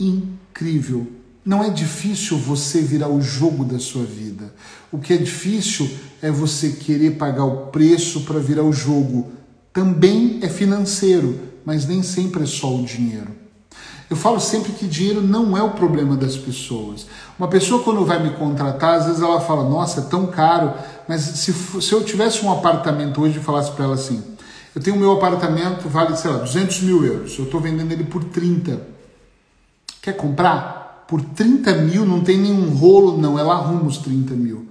incrível. 0.00 1.21
Não 1.44 1.64
é 1.64 1.70
difícil 1.70 2.38
você 2.38 2.80
virar 2.80 3.08
o 3.08 3.20
jogo 3.20 3.64
da 3.64 3.78
sua 3.78 4.04
vida. 4.04 4.54
O 4.92 4.98
que 4.98 5.12
é 5.12 5.16
difícil 5.16 5.90
é 6.20 6.30
você 6.30 6.70
querer 6.70 7.12
pagar 7.12 7.44
o 7.44 7.66
preço 7.66 8.20
para 8.20 8.38
virar 8.38 8.62
o 8.62 8.72
jogo. 8.72 9.32
Também 9.72 10.38
é 10.42 10.48
financeiro, 10.48 11.40
mas 11.64 11.86
nem 11.86 12.02
sempre 12.02 12.44
é 12.44 12.46
só 12.46 12.72
o 12.72 12.84
dinheiro. 12.84 13.42
Eu 14.08 14.16
falo 14.16 14.38
sempre 14.38 14.72
que 14.72 14.86
dinheiro 14.86 15.22
não 15.22 15.56
é 15.56 15.62
o 15.62 15.70
problema 15.70 16.14
das 16.16 16.36
pessoas. 16.36 17.06
Uma 17.38 17.48
pessoa, 17.48 17.82
quando 17.82 18.04
vai 18.04 18.22
me 18.22 18.30
contratar, 18.36 18.96
às 18.98 19.06
vezes 19.06 19.22
ela 19.22 19.40
fala: 19.40 19.68
Nossa, 19.68 20.00
é 20.00 20.04
tão 20.04 20.26
caro. 20.26 20.74
Mas 21.08 21.22
se, 21.22 21.52
se 21.52 21.92
eu 21.92 22.04
tivesse 22.04 22.44
um 22.44 22.52
apartamento 22.52 23.22
hoje 23.22 23.38
e 23.38 23.42
falasse 23.42 23.72
para 23.72 23.86
ela 23.86 23.94
assim: 23.94 24.22
Eu 24.74 24.82
tenho 24.82 24.98
meu 24.98 25.12
apartamento, 25.12 25.88
vale, 25.88 26.14
sei 26.16 26.30
lá, 26.30 26.38
200 26.38 26.82
mil 26.82 27.04
euros. 27.04 27.38
Eu 27.38 27.46
estou 27.46 27.58
vendendo 27.58 27.90
ele 27.90 28.04
por 28.04 28.22
30. 28.22 28.80
Quer 30.02 30.12
comprar? 30.12 30.81
Por 31.06 31.20
30 31.22 31.72
mil 31.78 32.06
não 32.06 32.20
tem 32.20 32.38
nenhum 32.38 32.70
rolo, 32.70 33.18
não. 33.18 33.38
Ela 33.38 33.54
arruma 33.54 33.84
os 33.84 33.98
30 33.98 34.34
mil. 34.34 34.68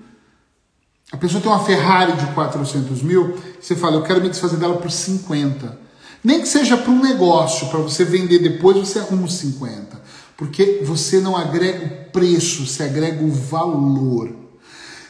A 1.11 1.17
pessoa 1.17 1.41
tem 1.41 1.51
uma 1.51 1.63
Ferrari 1.63 2.13
de 2.13 2.25
400 2.27 3.01
mil, 3.03 3.37
você 3.59 3.75
fala, 3.75 3.97
eu 3.97 4.03
quero 4.03 4.21
me 4.21 4.29
desfazer 4.29 4.57
dela 4.57 4.77
por 4.77 4.89
50. 4.89 5.77
Nem 6.23 6.39
que 6.39 6.47
seja 6.47 6.77
para 6.77 6.91
um 6.91 7.01
negócio, 7.01 7.67
para 7.67 7.79
você 7.79 8.05
vender 8.05 8.39
depois, 8.39 8.77
você 8.77 8.99
arruma 8.99 9.25
os 9.25 9.33
50. 9.33 9.99
Porque 10.37 10.81
você 10.85 11.19
não 11.19 11.35
agrega 11.35 11.85
o 11.85 12.11
preço, 12.11 12.65
você 12.65 12.83
agrega 12.83 13.23
o 13.23 13.31
valor. 13.31 14.33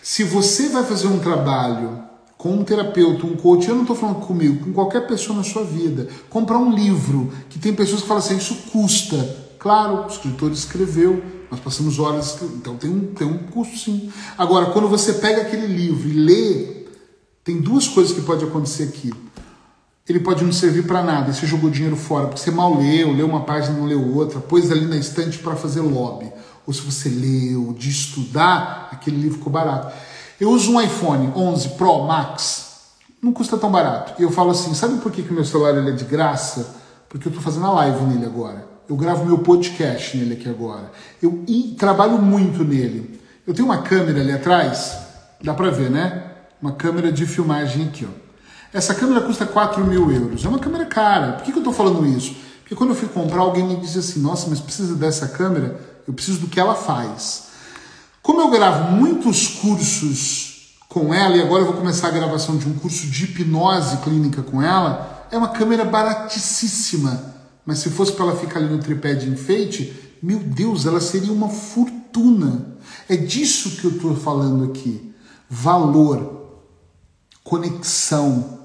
Se 0.02 0.24
você 0.24 0.70
vai 0.70 0.84
fazer 0.84 1.08
um 1.08 1.20
trabalho 1.20 2.04
com 2.38 2.54
um 2.54 2.64
terapeuta, 2.64 3.28
um 3.28 3.38
coach, 3.38 3.68
eu 3.68 3.76
não 3.76 3.84
estou 3.84 3.96
falando 3.96 4.26
comigo, 4.26 4.66
com 4.66 4.74
qualquer 4.74 5.06
pessoa 5.06 5.38
na 5.38 5.44
sua 5.44 5.64
vida, 5.64 6.08
comprar 6.28 6.58
um 6.58 6.74
livro, 6.74 7.32
que 7.48 7.60
tem 7.60 7.72
pessoas 7.72 8.02
que 8.02 8.08
falam 8.08 8.24
assim, 8.24 8.38
isso 8.38 8.56
custa. 8.72 9.41
Claro, 9.62 10.06
o 10.06 10.08
escritor 10.08 10.52
escreveu, 10.52 11.24
nós 11.52 11.60
passamos 11.60 12.00
horas, 12.00 12.36
então 12.56 12.76
tem 12.78 12.90
um, 12.90 13.14
tem 13.14 13.28
um 13.28 13.38
custo 13.38 13.78
sim. 13.78 14.12
Agora, 14.36 14.72
quando 14.72 14.88
você 14.88 15.14
pega 15.14 15.44
aquele 15.44 15.68
livro 15.68 16.10
e 16.10 16.14
lê, 16.14 16.88
tem 17.44 17.62
duas 17.62 17.88
coisas 17.88 18.12
que 18.12 18.22
pode 18.22 18.44
acontecer 18.44 18.86
aqui. 18.86 19.14
Ele 20.10 20.20
pode 20.20 20.44
não 20.44 20.52
servir 20.52 20.88
para 20.88 21.04
nada, 21.04 21.30
e 21.30 21.36
você 21.36 21.46
jogou 21.46 21.70
dinheiro 21.70 21.96
fora, 21.96 22.26
porque 22.26 22.42
você 22.42 22.50
mal 22.50 22.76
leu, 22.76 23.14
leu 23.14 23.28
uma 23.28 23.42
página 23.42 23.78
não 23.78 23.86
leu 23.86 24.04
outra, 24.16 24.40
pôs 24.40 24.72
ali 24.72 24.88
na 24.88 24.98
estante 24.98 25.38
para 25.38 25.56
fazer 25.56 25.82
lobby. 25.82 26.34
Ou 26.66 26.74
se 26.74 26.82
você 26.82 27.08
leu 27.08 27.76
de 27.78 27.92
estudar, 27.92 28.90
aquele 28.92 29.18
livro 29.18 29.38
ficou 29.38 29.54
barato. 29.54 29.96
Eu 30.40 30.50
uso 30.50 30.72
um 30.72 30.82
iPhone 30.82 31.32
11 31.36 31.70
Pro 31.78 32.08
Max, 32.08 32.80
não 33.22 33.32
custa 33.32 33.60
tão 33.60 33.72
barato. 33.72 34.20
E 34.20 34.24
eu 34.24 34.32
falo 34.32 34.50
assim, 34.50 34.74
sabe 34.74 34.98
por 35.02 35.12
que, 35.12 35.22
o 35.22 35.34
meu 35.34 35.46
celular 35.46 35.78
ele 35.78 35.92
é 35.92 35.94
de 35.94 36.06
graça? 36.06 36.78
Porque 37.08 37.28
eu 37.28 37.30
estou 37.30 37.44
fazendo 37.44 37.68
a 37.68 37.74
live 37.74 38.06
nele 38.06 38.26
agora. 38.26 38.71
Eu 38.90 38.96
gravo 38.96 39.26
meu 39.26 39.40
podcast 39.40 40.18
nele 40.18 40.34
aqui 40.34 40.50
agora. 40.50 40.92
Eu 41.22 41.44
trabalho 41.78 42.18
muito 42.22 42.64
nele. 42.64 43.20
Eu 43.46 43.54
tenho 43.54 43.68
uma 43.68 43.82
câmera 43.82 44.20
ali 44.20 44.32
atrás, 44.32 44.98
dá 45.44 45.54
para 45.54 45.70
ver, 45.72 45.90
né? 45.90 46.24
Uma 46.62 46.74
câmera 46.74 47.12
de 47.12 47.26
filmagem 47.26 47.88
aqui, 47.88 48.06
ó. 48.06 48.22
Essa 48.74 48.96
câmera 48.96 49.22
custa 49.22 49.46
4 49.46 49.84
mil 49.86 50.12
euros. 50.12 50.46
É 50.46 50.48
uma 50.48 50.60
câmera 50.60 50.86
cara. 50.86 51.34
Por 51.34 51.44
que, 51.44 51.52
que 51.52 51.58
eu 51.58 51.62
estou 51.62 51.74
falando 51.74 52.06
isso? 52.06 52.36
Porque 52.62 52.76
quando 52.76 52.92
eu 52.92 52.96
fui 52.96 53.10
comprar, 53.10 53.42
alguém 53.42 53.66
me 53.66 53.76
disse 53.76 54.00
assim: 54.00 54.22
Nossa, 54.22 54.50
mas 54.50 54.60
precisa 54.60 54.96
dessa 54.96 55.28
câmera? 55.28 55.80
Eu 56.08 56.14
preciso 56.14 56.40
do 56.40 56.48
que 56.48 56.60
ela 56.60 56.76
faz. 56.76 57.48
Como 58.22 58.40
eu 58.40 58.50
gravo 58.50 58.92
muitos 58.92 59.48
cursos 59.48 60.78
com 60.88 61.14
ela, 61.14 61.36
e 61.36 61.42
agora 61.42 61.64
eu 61.64 61.66
vou 61.66 61.76
começar 61.76 62.08
a 62.10 62.12
gravação 62.12 62.58
de 62.58 62.68
um 62.68 62.74
curso 62.74 63.08
de 63.08 63.26
hipnose 63.26 63.98
clínica 63.98 64.42
com 64.42 64.62
ela, 64.62 65.28
é 65.32 65.38
uma 65.38 65.50
câmera 65.50 65.84
baratíssima. 65.84 67.31
Mas 67.66 67.80
se 67.80 67.90
fosse 67.90 68.12
para 68.14 68.26
ela 68.26 68.36
ficar 68.36 68.60
ali 68.60 68.70
no 68.70 68.80
tripé 68.80 69.14
de 69.14 69.30
enfeite, 69.30 69.94
meu 70.22 70.40
Deus, 70.40 70.86
ela 70.86 71.00
seria 71.00 71.32
uma 71.32 71.50
fortuna. 71.50 72.78
É 73.08 73.16
disso 73.16 73.78
que 73.78 73.86
eu 73.86 73.92
estou 73.92 74.16
falando 74.16 74.66
aqui. 74.66 75.14
Valor, 75.50 76.62
conexão, 77.44 78.60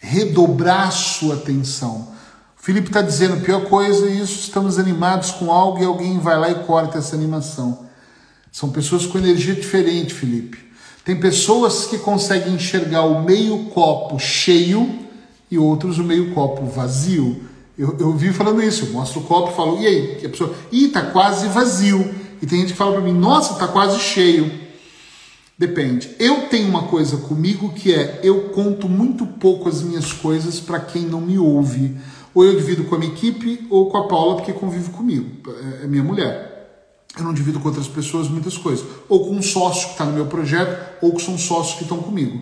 redobrar 0.00 0.92
sua 0.92 1.34
atenção. 1.34 2.08
O 2.58 2.62
Felipe 2.62 2.88
está 2.88 3.00
dizendo, 3.00 3.42
pior 3.42 3.66
coisa 3.66 4.06
é 4.06 4.14
isso, 4.14 4.40
estamos 4.40 4.78
animados 4.78 5.30
com 5.30 5.52
algo 5.52 5.80
e 5.80 5.84
alguém 5.84 6.18
vai 6.18 6.38
lá 6.38 6.50
e 6.50 6.64
corta 6.64 6.98
essa 6.98 7.16
animação. 7.16 7.86
São 8.52 8.70
pessoas 8.70 9.06
com 9.06 9.18
energia 9.18 9.54
diferente, 9.54 10.12
Felipe. 10.12 10.68
Tem 11.04 11.18
pessoas 11.18 11.86
que 11.86 11.98
conseguem 11.98 12.54
enxergar 12.54 13.02
o 13.02 13.22
meio 13.22 13.66
copo 13.66 14.18
cheio 14.18 15.06
e 15.50 15.56
outros 15.56 15.98
o 15.98 16.04
meio 16.04 16.34
copo 16.34 16.66
vazio. 16.66 17.42
Eu, 17.78 17.96
eu 18.00 18.12
vi 18.12 18.32
falando 18.32 18.60
isso, 18.60 18.86
eu 18.86 18.92
mostro 18.92 19.20
o 19.20 19.22
copo 19.22 19.52
e 19.52 19.56
falo, 19.56 19.80
e 19.80 19.86
aí? 19.86 20.18
E 20.20 20.26
a 20.26 20.28
pessoa, 20.28 20.52
ih, 20.72 20.88
tá 20.88 21.02
quase 21.02 21.46
vazio. 21.46 22.12
E 22.42 22.46
tem 22.46 22.60
gente 22.60 22.72
que 22.72 22.78
fala 22.78 22.92
para 22.92 23.00
mim, 23.00 23.12
nossa, 23.12 23.54
tá 23.54 23.68
quase 23.68 24.00
cheio. 24.00 24.50
Depende. 25.56 26.10
Eu 26.18 26.48
tenho 26.48 26.68
uma 26.68 26.84
coisa 26.84 27.16
comigo 27.16 27.72
que 27.72 27.94
é 27.94 28.20
eu 28.22 28.50
conto 28.50 28.88
muito 28.88 29.24
pouco 29.26 29.68
as 29.68 29.82
minhas 29.82 30.12
coisas 30.12 30.58
para 30.58 30.80
quem 30.80 31.02
não 31.02 31.20
me 31.20 31.38
ouve. 31.38 31.96
Ou 32.34 32.44
eu 32.44 32.56
divido 32.56 32.84
com 32.84 32.96
a 32.96 32.98
minha 32.98 33.12
equipe 33.12 33.66
ou 33.70 33.90
com 33.90 33.96
a 33.96 34.06
Paula, 34.08 34.36
porque 34.36 34.52
convive 34.52 34.90
comigo, 34.90 35.26
é, 35.80 35.84
é 35.84 35.86
minha 35.86 36.02
mulher. 36.02 36.48
Eu 37.16 37.24
não 37.24 37.34
divido 37.34 37.58
com 37.58 37.68
outras 37.68 37.88
pessoas 37.88 38.28
muitas 38.28 38.56
coisas. 38.56 38.84
Ou 39.08 39.26
com 39.26 39.34
um 39.34 39.42
sócio 39.42 39.86
que 39.86 39.92
está 39.92 40.04
no 40.04 40.12
meu 40.12 40.26
projeto, 40.26 40.96
ou 41.00 41.12
que 41.14 41.22
são 41.22 41.38
sócios 41.38 41.76
que 41.76 41.82
estão 41.82 41.98
comigo. 41.98 42.40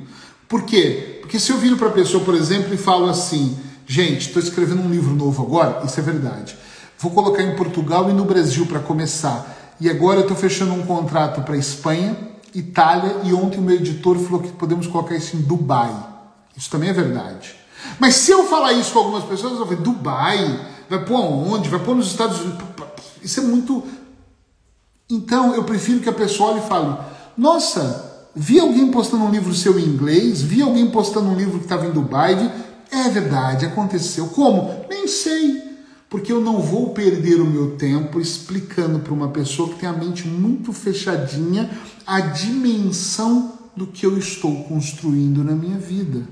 Por 0.48 0.62
quê? 0.64 1.18
Porque 1.20 1.38
se 1.38 1.50
eu 1.50 1.58
viro 1.58 1.76
para 1.76 1.88
a 1.88 1.92
pessoa, 1.92 2.22
por 2.22 2.34
exemplo, 2.34 2.72
e 2.74 2.76
falo 2.76 3.08
assim, 3.08 3.56
gente, 3.86 4.28
estou 4.28 4.42
escrevendo 4.42 4.82
um 4.82 4.90
livro 4.90 5.14
novo 5.14 5.42
agora, 5.42 5.84
isso 5.84 5.98
é 5.98 6.02
verdade. 6.02 6.56
Vou 6.98 7.10
colocar 7.12 7.42
em 7.42 7.54
Portugal 7.56 8.10
e 8.10 8.12
no 8.12 8.24
Brasil 8.24 8.66
para 8.66 8.80
começar. 8.80 9.54
E 9.80 9.90
agora 9.90 10.20
eu 10.20 10.22
estou 10.22 10.36
fechando 10.36 10.72
um 10.72 10.84
contrato 10.86 11.42
para 11.42 11.56
Espanha, 11.56 12.16
Itália 12.54 13.20
e 13.24 13.34
ontem 13.34 13.58
o 13.58 13.62
meu 13.62 13.76
editor 13.76 14.18
falou 14.18 14.40
que 14.40 14.52
podemos 14.52 14.86
colocar 14.86 15.14
isso 15.14 15.36
em 15.36 15.42
Dubai. 15.42 15.94
Isso 16.56 16.70
também 16.70 16.88
é 16.88 16.92
verdade. 16.92 17.54
Mas 17.98 18.14
se 18.16 18.30
eu 18.30 18.46
falar 18.46 18.72
isso 18.72 18.92
com 18.92 19.00
algumas 19.00 19.24
pessoas, 19.24 19.58
vou 19.58 19.66
ver, 19.66 19.76
Dubai, 19.76 20.66
vai 20.88 21.04
pôr 21.04 21.16
aonde? 21.16 21.68
Vai 21.68 21.80
pôr 21.80 21.94
nos 21.94 22.06
Estados 22.06 22.40
Unidos? 22.40 22.64
Isso 23.22 23.40
é 23.40 23.42
muito. 23.42 23.84
Então 25.10 25.54
eu 25.54 25.64
prefiro 25.64 26.00
que 26.00 26.08
a 26.08 26.12
pessoa 26.12 26.52
olhe 26.52 26.60
e 26.60 26.68
fale: 26.68 26.96
Nossa, 27.36 28.28
vi 28.34 28.58
alguém 28.58 28.90
postando 28.90 29.24
um 29.24 29.30
livro 29.30 29.54
seu 29.54 29.78
em 29.78 29.84
inglês, 29.84 30.40
vi 30.40 30.62
alguém 30.62 30.90
postando 30.90 31.28
um 31.28 31.34
livro 31.34 31.58
que 31.58 31.64
estava 31.64 31.86
em 31.86 31.90
Dubai. 31.90 32.52
É 32.90 33.08
verdade, 33.08 33.66
aconteceu. 33.66 34.26
Como? 34.28 34.86
Nem 34.88 35.06
sei. 35.06 35.62
Porque 36.08 36.32
eu 36.32 36.40
não 36.40 36.60
vou 36.60 36.90
perder 36.90 37.40
o 37.40 37.46
meu 37.46 37.76
tempo 37.76 38.20
explicando 38.20 39.00
para 39.00 39.12
uma 39.12 39.28
pessoa 39.28 39.68
que 39.68 39.80
tem 39.80 39.88
a 39.88 39.92
mente 39.92 40.26
muito 40.26 40.72
fechadinha 40.72 41.68
a 42.06 42.20
dimensão 42.20 43.58
do 43.76 43.86
que 43.86 44.06
eu 44.06 44.16
estou 44.16 44.64
construindo 44.64 45.42
na 45.42 45.52
minha 45.52 45.78
vida. 45.78 46.26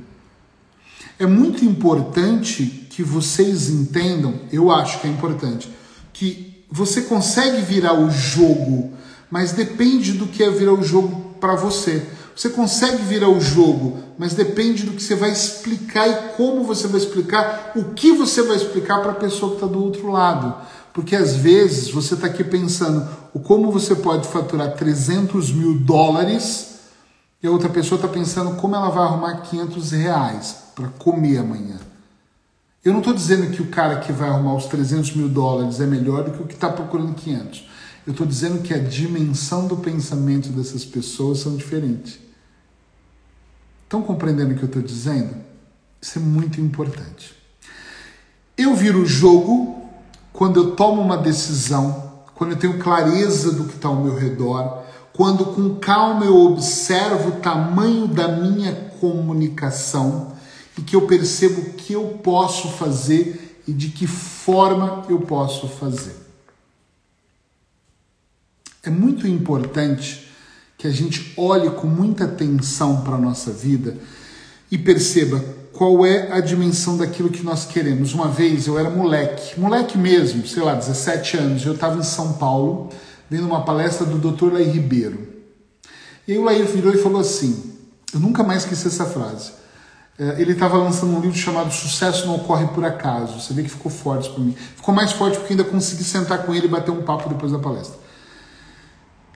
É 1.18 1.26
muito 1.26 1.64
importante 1.64 2.86
que 2.90 3.02
vocês 3.02 3.68
entendam, 3.68 4.40
eu 4.52 4.70
acho 4.70 5.00
que 5.00 5.06
é 5.06 5.10
importante, 5.10 5.68
que 6.12 6.64
você 6.70 7.02
consegue 7.02 7.60
virar 7.62 7.92
o 7.94 8.10
jogo, 8.10 8.92
mas 9.30 9.52
depende 9.52 10.12
do 10.12 10.26
que 10.26 10.42
é 10.42 10.50
virar 10.50 10.72
o 10.72 10.82
jogo 10.82 11.34
para 11.40 11.54
você. 11.56 12.06
Você 12.34 12.48
consegue 12.48 13.02
virar 13.04 13.28
o 13.28 13.40
jogo, 13.40 13.98
mas 14.18 14.34
depende 14.34 14.84
do 14.84 14.92
que 14.92 15.02
você 15.02 15.14
vai 15.14 15.30
explicar 15.30 16.08
e 16.08 16.36
como 16.36 16.64
você 16.64 16.88
vai 16.88 16.98
explicar, 16.98 17.72
o 17.76 17.94
que 17.94 18.10
você 18.12 18.42
vai 18.42 18.56
explicar 18.56 19.00
para 19.02 19.12
a 19.12 19.16
pessoa 19.16 19.52
que 19.52 19.56
está 19.58 19.66
do 19.66 19.82
outro 19.82 20.10
lado. 20.10 20.54
Porque 20.92 21.14
às 21.14 21.36
vezes 21.36 21.90
você 21.90 22.14
está 22.14 22.26
aqui 22.26 22.42
pensando 22.42 23.08
o 23.32 23.38
como 23.38 23.70
você 23.70 23.94
pode 23.94 24.26
faturar 24.26 24.74
300 24.74 25.52
mil 25.52 25.78
dólares 25.78 26.74
e 27.42 27.46
a 27.46 27.50
outra 27.50 27.68
pessoa 27.68 27.98
está 27.98 28.08
pensando 28.08 28.56
como 28.56 28.74
ela 28.74 28.88
vai 28.90 29.04
arrumar 29.04 29.42
500 29.42 29.92
reais 29.92 30.56
para 30.74 30.88
comer 30.88 31.38
amanhã. 31.38 31.78
Eu 32.84 32.92
não 32.92 32.98
estou 32.98 33.14
dizendo 33.14 33.50
que 33.50 33.62
o 33.62 33.68
cara 33.68 34.00
que 34.00 34.12
vai 34.12 34.28
arrumar 34.28 34.54
os 34.54 34.66
300 34.66 35.14
mil 35.14 35.28
dólares 35.28 35.80
é 35.80 35.86
melhor 35.86 36.24
do 36.24 36.32
que 36.32 36.42
o 36.42 36.46
que 36.46 36.54
está 36.54 36.68
procurando 36.68 37.14
500. 37.14 37.68
Eu 38.06 38.10
estou 38.10 38.26
dizendo 38.26 38.60
que 38.62 38.74
a 38.74 38.78
dimensão 38.78 39.66
do 39.66 39.76
pensamento 39.76 40.50
dessas 40.50 40.84
pessoas 40.84 41.38
são 41.38 41.56
diferentes. 41.56 42.23
Estão 43.94 44.02
compreendendo 44.02 44.54
o 44.54 44.56
que 44.56 44.64
eu 44.64 44.66
estou 44.66 44.82
dizendo? 44.82 45.36
Isso 46.02 46.18
é 46.18 46.20
muito 46.20 46.60
importante. 46.60 47.32
Eu 48.58 48.74
viro 48.74 49.02
o 49.02 49.06
jogo 49.06 49.88
quando 50.32 50.58
eu 50.58 50.70
tomo 50.74 51.00
uma 51.00 51.16
decisão, 51.16 52.12
quando 52.34 52.50
eu 52.50 52.58
tenho 52.58 52.80
clareza 52.80 53.52
do 53.52 53.66
que 53.66 53.76
está 53.76 53.86
ao 53.86 54.02
meu 54.02 54.16
redor, 54.16 54.82
quando 55.12 55.44
com 55.44 55.76
calma 55.76 56.24
eu 56.24 56.36
observo 56.36 57.28
o 57.28 57.40
tamanho 57.40 58.08
da 58.08 58.26
minha 58.26 58.74
comunicação 58.98 60.32
e 60.76 60.82
que 60.82 60.96
eu 60.96 61.06
percebo 61.06 61.60
o 61.60 61.74
que 61.74 61.92
eu 61.92 62.18
posso 62.20 62.70
fazer 62.70 63.62
e 63.64 63.72
de 63.72 63.90
que 63.90 64.08
forma 64.08 65.04
eu 65.08 65.20
posso 65.20 65.68
fazer. 65.68 66.16
É 68.82 68.90
muito 68.90 69.24
importante 69.28 70.23
que 70.84 70.88
a 70.88 70.92
gente 70.92 71.32
olhe 71.38 71.70
com 71.70 71.86
muita 71.86 72.24
atenção 72.24 73.00
para 73.00 73.14
a 73.14 73.18
nossa 73.18 73.50
vida 73.50 73.96
e 74.70 74.76
perceba 74.76 75.42
qual 75.72 76.04
é 76.04 76.30
a 76.30 76.40
dimensão 76.40 76.98
daquilo 76.98 77.30
que 77.30 77.42
nós 77.42 77.64
queremos. 77.64 78.12
Uma 78.12 78.28
vez 78.28 78.66
eu 78.66 78.78
era 78.78 78.90
moleque, 78.90 79.58
moleque 79.58 79.96
mesmo, 79.96 80.46
sei 80.46 80.62
lá, 80.62 80.74
17 80.74 81.38
anos, 81.38 81.64
eu 81.64 81.72
estava 81.72 81.98
em 81.98 82.02
São 82.02 82.34
Paulo 82.34 82.90
vendo 83.30 83.46
uma 83.46 83.64
palestra 83.64 84.04
do 84.04 84.18
Dr. 84.18 84.52
Lair 84.52 84.70
Ribeiro. 84.70 85.26
E 86.28 86.32
aí 86.32 86.38
o 86.38 86.44
Lair 86.44 86.66
virou 86.66 86.92
e 86.92 86.98
falou 86.98 87.22
assim: 87.22 87.78
eu 88.12 88.20
nunca 88.20 88.42
mais 88.42 88.64
esqueci 88.64 88.86
essa 88.86 89.06
frase. 89.06 89.52
É, 90.18 90.38
ele 90.38 90.52
estava 90.52 90.76
lançando 90.76 91.16
um 91.16 91.20
livro 91.22 91.38
chamado 91.38 91.72
Sucesso 91.72 92.26
Não 92.26 92.36
Ocorre 92.36 92.66
Por 92.66 92.84
Acaso. 92.84 93.40
Você 93.40 93.54
vê 93.54 93.62
que 93.62 93.70
ficou 93.70 93.90
forte 93.90 94.28
para 94.28 94.44
mim. 94.44 94.54
Ficou 94.76 94.94
mais 94.94 95.12
forte 95.12 95.38
porque 95.38 95.54
ainda 95.54 95.64
consegui 95.64 96.04
sentar 96.04 96.44
com 96.44 96.54
ele 96.54 96.66
e 96.66 96.68
bater 96.68 96.90
um 96.90 97.02
papo 97.02 97.30
depois 97.30 97.52
da 97.52 97.58
palestra. 97.58 98.03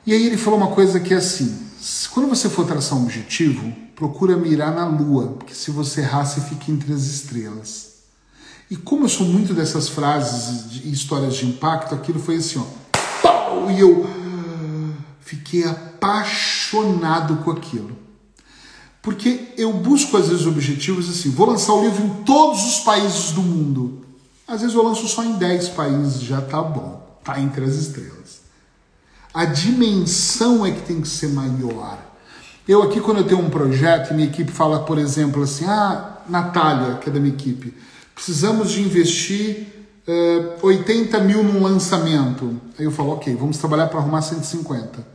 E 0.08 0.12
aí 0.14 0.24
ele 0.24 0.38
falou 0.38 0.58
uma 0.58 0.70
coisa 0.70 0.98
que 0.98 1.12
é 1.12 1.18
assim: 1.18 1.54
quando 2.14 2.30
você 2.30 2.48
for 2.48 2.66
traçar 2.66 2.96
um 2.96 3.02
objetivo, 3.02 3.70
procura 3.94 4.38
mirar 4.38 4.74
na 4.74 4.86
lua, 4.86 5.34
porque 5.38 5.52
se 5.52 5.70
você 5.70 6.00
errar, 6.00 6.24
você 6.24 6.40
fica 6.40 6.70
entre 6.70 6.94
as 6.94 7.02
estrelas. 7.02 7.96
E 8.70 8.76
como 8.76 9.04
eu 9.04 9.08
sou 9.10 9.26
muito 9.26 9.52
dessas 9.52 9.86
frases 9.90 10.80
e 10.82 10.90
histórias 10.90 11.36
de 11.36 11.44
impacto, 11.44 11.94
aquilo 11.94 12.18
foi 12.18 12.36
assim, 12.36 12.58
ó 12.58 12.64
uau! 13.22 13.70
E 13.70 13.80
eu 13.80 14.06
fiquei 15.20 15.64
apaixonado 15.64 17.44
com 17.44 17.50
aquilo. 17.50 17.94
Porque 19.02 19.52
eu 19.58 19.74
busco 19.74 20.16
às 20.16 20.30
vezes 20.30 20.46
objetivos 20.46 21.10
assim, 21.10 21.28
vou 21.28 21.50
lançar 21.50 21.74
o 21.74 21.84
livro 21.84 22.02
em 22.02 22.24
todos 22.24 22.64
os 22.64 22.78
países 22.80 23.32
do 23.32 23.42
mundo. 23.42 24.06
Às 24.46 24.62
vezes 24.62 24.74
eu 24.74 24.82
lanço 24.82 25.06
só 25.06 25.22
em 25.22 25.34
10 25.34 25.68
países, 25.68 26.22
já 26.22 26.40
tá 26.40 26.62
bom, 26.62 27.20
tá 27.22 27.38
entre 27.38 27.62
as 27.66 27.74
estrelas. 27.74 28.37
A 29.32 29.44
dimensão 29.44 30.64
é 30.64 30.72
que 30.72 30.82
tem 30.82 31.00
que 31.00 31.08
ser 31.08 31.28
maior. 31.28 31.98
Eu 32.66 32.82
aqui, 32.82 33.00
quando 33.00 33.18
eu 33.18 33.24
tenho 33.24 33.40
um 33.40 33.48
projeto, 33.48 34.12
minha 34.12 34.28
equipe 34.28 34.50
fala, 34.50 34.80
por 34.80 34.98
exemplo, 34.98 35.42
assim, 35.42 35.64
ah, 35.64 36.18
Natália, 36.28 36.96
que 36.96 37.08
é 37.08 37.12
da 37.12 37.18
minha 37.18 37.32
equipe, 37.32 37.74
precisamos 38.14 38.70
de 38.72 38.82
investir 38.82 39.68
uh, 40.06 40.10
eh, 40.10 40.56
80 40.60 41.18
mil 41.20 41.42
num 41.42 41.62
lançamento. 41.62 42.60
Aí 42.78 42.84
eu 42.84 42.90
falo, 42.90 43.12
ok, 43.12 43.34
vamos 43.36 43.56
trabalhar 43.58 43.86
para 43.86 44.00
arrumar 44.00 44.20
150. 44.20 45.06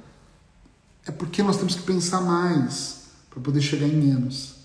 É 1.05 1.11
porque 1.11 1.43
nós 1.43 1.57
temos 1.57 1.75
que 1.75 1.81
pensar 1.83 2.21
mais 2.21 3.03
para 3.29 3.41
poder 3.41 3.61
chegar 3.61 3.87
em 3.87 3.95
menos. 3.95 4.55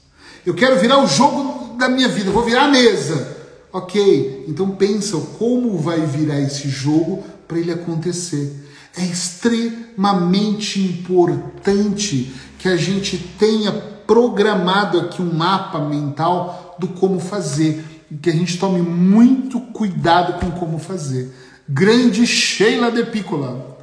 Eu 0.47 0.55
quero 0.55 0.79
virar 0.79 1.03
o 1.03 1.07
jogo 1.07 1.77
da 1.77 1.89
minha 1.89 2.09
vida, 2.09 2.31
vou 2.31 2.45
virar 2.45 2.65
a 2.65 2.69
mesa. 2.69 3.37
Ok, 3.73 4.47
então 4.49 4.71
pensa 4.71 5.19
como 5.39 5.79
vai 5.79 6.01
virar 6.07 6.41
esse 6.41 6.69
jogo 6.69 7.23
para 7.47 7.59
ele 7.59 7.73
acontecer. 7.73 8.67
É 8.96 9.05
extremamente 9.05 10.81
importante 10.81 12.33
que 12.59 12.68
a 12.68 12.77
gente 12.77 13.18
tenha 13.38 13.72
programado 13.72 14.98
aqui 14.98 15.20
um 15.22 15.33
mapa 15.33 15.79
mental 15.81 16.77
do 16.79 16.88
como 16.88 17.20
fazer 17.20 17.85
e 18.11 18.16
que 18.16 18.31
a 18.31 18.33
gente 18.33 18.59
tome 18.59 18.81
muito 18.81 19.61
cuidado 19.61 20.40
com 20.40 20.51
como 20.53 20.79
fazer. 20.79 21.33
Grande 21.68 22.27
Sheila 22.27 22.90
de 22.90 23.05
Piccola. 23.05 23.79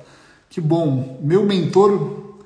Que 0.49 0.59
bom. 0.59 1.19
Meu 1.21 1.45
mentor, 1.45 2.37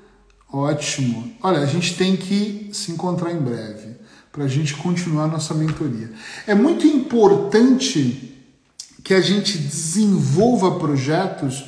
ótimo. 0.52 1.32
Olha, 1.42 1.60
a 1.60 1.66
gente 1.66 1.96
tem 1.96 2.18
que 2.18 2.70
se 2.74 2.92
encontrar 2.92 3.32
em 3.32 3.40
breve 3.40 3.96
para 4.32 4.44
a 4.44 4.48
gente 4.48 4.76
continuar 4.76 5.28
nossa 5.28 5.54
mentoria. 5.54 6.12
É 6.46 6.54
muito 6.54 6.86
importante 6.86 8.36
que 9.04 9.14
a 9.14 9.22
gente 9.22 9.58
desenvolva 9.58 10.78
projetos, 10.78 11.66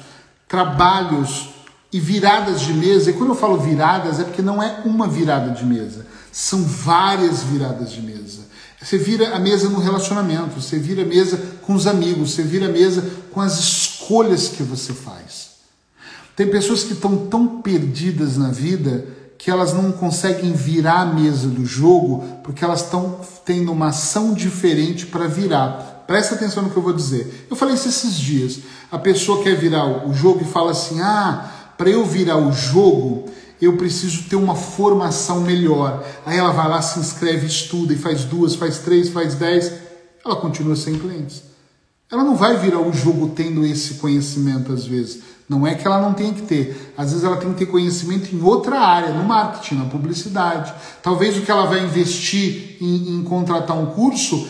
trabalhos 0.52 1.48
e 1.94 1.98
viradas 1.98 2.60
de 2.60 2.74
mesa. 2.74 3.10
E 3.10 3.14
quando 3.14 3.30
eu 3.30 3.36
falo 3.36 3.58
viradas, 3.58 4.20
é 4.20 4.26
porque 4.26 4.42
não 4.42 4.62
é 4.62 4.82
uma 4.84 5.08
virada 5.08 5.52
de 5.52 5.66
mesa, 5.66 6.06
são 6.30 6.62
várias 6.62 7.42
viradas 7.42 7.90
de 7.90 8.02
mesa. 8.02 8.42
Você 8.82 8.98
vira 8.98 9.34
a 9.34 9.40
mesa 9.40 9.70
no 9.70 9.80
relacionamento, 9.80 10.60
você 10.60 10.78
vira 10.78 11.04
a 11.04 11.06
mesa 11.06 11.40
com 11.62 11.74
os 11.74 11.88
amigos, 11.88 12.32
você 12.32 12.44
vira 12.44 12.66
a 12.66 12.72
mesa 12.72 13.02
com 13.32 13.40
as 13.40 13.60
escolhas 13.60 14.50
que 14.50 14.62
você 14.62 14.92
faz. 14.92 15.52
Tem 16.36 16.50
pessoas 16.50 16.84
que 16.84 16.94
estão 16.94 17.28
tão 17.28 17.62
perdidas 17.62 18.36
na 18.36 18.50
vida 18.50 19.06
que 19.38 19.50
elas 19.50 19.74
não 19.74 19.92
conseguem 19.92 20.52
virar 20.52 21.02
a 21.02 21.06
mesa 21.06 21.48
do 21.48 21.66
jogo 21.66 22.26
porque 22.44 22.66
elas 22.66 22.82
estão 22.84 23.22
tendo 23.46 23.72
uma 23.72 23.88
ação 23.88 24.34
diferente 24.34 25.06
para 25.06 25.28
virar. 25.28 25.91
Presta 26.08 26.36
atenção 26.36 26.64
no 26.64 26.70
que 26.70 26.78
eu 26.78 26.84
vou 26.84 26.94
dizer. 26.94 27.48
Eu 27.50 27.56
falei 27.56 27.76
isso 27.76 27.88
esses 27.88 28.16
dias. 28.16 28.60
A 28.92 29.00
pessoa 29.00 29.44
quer 29.44 29.56
virar 29.56 30.08
o 30.08 30.14
jogo 30.14 30.42
e 30.42 30.46
fala 30.46 30.72
assim: 30.72 31.00
ah, 31.02 31.50
para 31.78 31.90
eu 31.90 32.06
virar 32.06 32.38
o 32.38 32.52
jogo, 32.52 33.30
eu 33.62 33.78
preciso 33.78 34.24
ter 34.24 34.36
uma 34.36 34.56
formação 34.56 35.42
melhor. 35.42 36.04
Aí 36.26 36.38
ela 36.38 36.52
vai 36.52 36.68
lá, 36.68 36.82
se 36.82 37.00
inscreve, 37.00 37.46
estuda 37.46 37.94
e 37.94 37.98
faz 37.98 38.26
duas, 38.26 38.56
faz 38.56 38.80
três, 38.80 39.10
faz 39.10 39.36
dez. 39.36 39.72
Ela 40.26 40.36
continua 40.36 40.76
sem 40.76 40.98
clientes. 40.98 41.44
Ela 42.12 42.24
não 42.24 42.36
vai 42.36 42.58
virar 42.58 42.82
o 42.82 42.92
jogo 42.92 43.30
tendo 43.30 43.66
esse 43.66 43.96
conhecimento 43.96 44.74
às 44.74 44.86
vezes. 44.86 45.22
Não 45.48 45.66
é 45.66 45.76
que 45.76 45.86
ela 45.86 46.02
não 46.02 46.14
tenha 46.14 46.34
que 46.34 46.42
ter. 46.42 46.94
Às 46.98 47.10
vezes 47.12 47.24
ela 47.24 47.38
tem 47.38 47.52
que 47.52 47.60
ter 47.60 47.66
conhecimento 47.66 48.34
em 48.34 48.42
outra 48.42 48.80
área, 48.80 49.14
no 49.14 49.24
marketing, 49.24 49.76
na 49.76 49.86
publicidade. 49.86 50.74
Talvez 51.04 51.38
o 51.38 51.42
que 51.42 51.52
ela 51.52 51.66
vai 51.66 51.84
investir 51.84 52.78
em, 52.82 53.16
em 53.16 53.24
contratar 53.24 53.78
um 53.78 53.88
curso, 53.88 54.48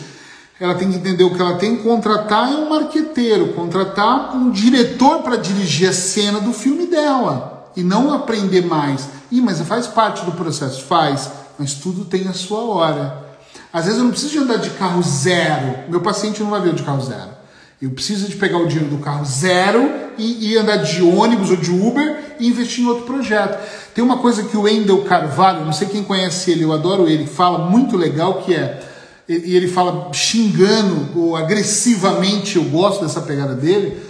ela 0.62 0.76
tem 0.76 0.88
que 0.88 0.96
entender 0.96 1.24
o 1.24 1.34
que 1.34 1.42
ela 1.42 1.56
tem 1.56 1.76
contratar 1.78 2.52
é 2.52 2.54
um 2.54 2.68
marqueteiro, 2.68 3.48
contratar 3.48 4.36
um 4.36 4.48
diretor 4.48 5.20
para 5.22 5.34
dirigir 5.34 5.88
a 5.88 5.92
cena 5.92 6.38
do 6.38 6.52
filme 6.52 6.86
dela. 6.86 7.70
E 7.74 7.82
não 7.82 8.14
aprender 8.14 8.64
mais. 8.64 9.08
Ih, 9.30 9.40
mas 9.40 9.60
faz 9.62 9.88
parte 9.88 10.24
do 10.24 10.30
processo. 10.32 10.84
Faz, 10.84 11.28
mas 11.58 11.74
tudo 11.74 12.04
tem 12.04 12.28
a 12.28 12.32
sua 12.32 12.60
hora. 12.60 13.24
Às 13.72 13.86
vezes 13.86 13.98
eu 13.98 14.04
não 14.04 14.12
preciso 14.12 14.32
de 14.32 14.38
andar 14.38 14.58
de 14.58 14.70
carro 14.70 15.02
zero. 15.02 15.90
Meu 15.90 16.00
paciente 16.00 16.40
não 16.40 16.50
vai 16.50 16.60
ver 16.60 16.74
de 16.74 16.84
carro 16.84 17.02
zero. 17.02 17.30
Eu 17.80 17.90
preciso 17.90 18.28
de 18.28 18.36
pegar 18.36 18.58
o 18.58 18.68
dinheiro 18.68 18.88
do 18.88 18.98
carro 18.98 19.24
zero 19.24 19.90
e, 20.16 20.52
e, 20.52 20.56
andar 20.56 20.76
de 20.76 21.02
ônibus 21.02 21.50
ou 21.50 21.56
de 21.56 21.72
Uber 21.72 22.36
e 22.38 22.46
investir 22.46 22.84
em 22.84 22.86
outro 22.86 23.04
projeto. 23.04 23.58
Tem 23.92 24.04
uma 24.04 24.18
coisa 24.18 24.44
que 24.44 24.56
o 24.56 24.62
Wendel 24.62 25.02
Carvalho, 25.02 25.64
não 25.64 25.72
sei 25.72 25.88
quem 25.88 26.04
conhece 26.04 26.52
ele, 26.52 26.62
eu 26.62 26.72
adoro 26.72 27.08
ele, 27.08 27.26
fala 27.26 27.68
muito 27.68 27.96
legal 27.96 28.34
que 28.34 28.54
é, 28.54 28.91
e 29.28 29.56
ele 29.56 29.68
fala 29.68 30.12
xingando 30.12 31.08
ou 31.18 31.36
agressivamente, 31.36 32.56
eu 32.56 32.64
gosto 32.64 33.02
dessa 33.02 33.20
pegada 33.20 33.54
dele, 33.54 34.02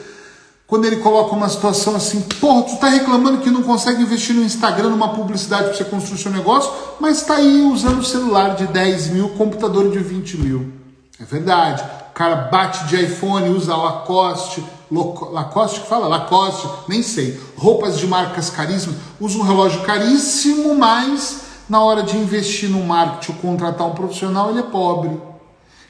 quando 0.66 0.87
ele 0.87 0.96
coloca 0.96 1.37
uma 1.37 1.51
situação 1.51 1.94
assim, 1.94 2.22
porra, 2.40 2.62
tu 2.62 2.77
tá 2.77 2.88
reclamando 2.88 3.38
que 3.42 3.51
não 3.51 3.62
consegue 3.62 4.03
investir 4.03 4.35
no 4.35 4.42
Instagram, 4.42 4.88
numa 4.88 5.11
publicidade 5.11 5.64
para 5.64 5.75
você 5.75 5.85
construir 5.85 6.18
seu 6.18 6.33
negócio, 6.33 6.72
mas 6.98 7.22
tá 7.22 7.35
aí 7.35 7.61
usando 7.61 7.98
o 7.98 8.05
celular 8.05 8.57
de 8.57 8.66
10 8.66 9.09
mil, 9.09 9.29
computador 9.31 9.90
de 9.90 9.98
20 9.98 10.38
mil. 10.38 10.72
É 11.20 11.25
verdade. 11.25 11.83
O 12.11 12.14
cara 12.14 12.37
bate 12.51 12.87
de 12.87 13.05
iPhone, 13.05 13.51
usa 13.51 13.77
Lacoste, 13.77 14.64
Lacoste 14.90 15.81
que 15.81 15.87
fala? 15.87 16.09
Lacoste, 16.09 16.66
nem 16.88 17.03
sei. 17.03 17.38
Roupas 17.57 17.98
de 17.98 18.07
marcas 18.07 18.48
caríssimas, 18.48 18.96
usa 19.20 19.38
um 19.38 19.42
relógio 19.42 19.83
caríssimo, 19.83 20.75
mas 20.75 21.40
na 21.68 21.81
hora 21.81 22.03
de 22.03 22.16
investir 22.16 22.68
no 22.68 22.83
marketing 22.85 23.33
ou 23.33 23.38
contratar 23.38 23.87
um 23.87 23.94
profissional, 23.94 24.51
ele 24.51 24.61
é 24.61 24.64
pobre. 24.64 25.20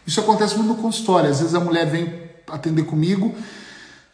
Isso 0.07 0.21
acontece 0.21 0.57
muito 0.57 0.69
no 0.69 0.77
consultório. 0.77 1.31
Às 1.31 1.41
vezes 1.41 1.55
a 1.55 1.61
mulher 1.61 1.87
vem 1.87 2.23
atender 2.49 2.85
comigo 2.85 3.35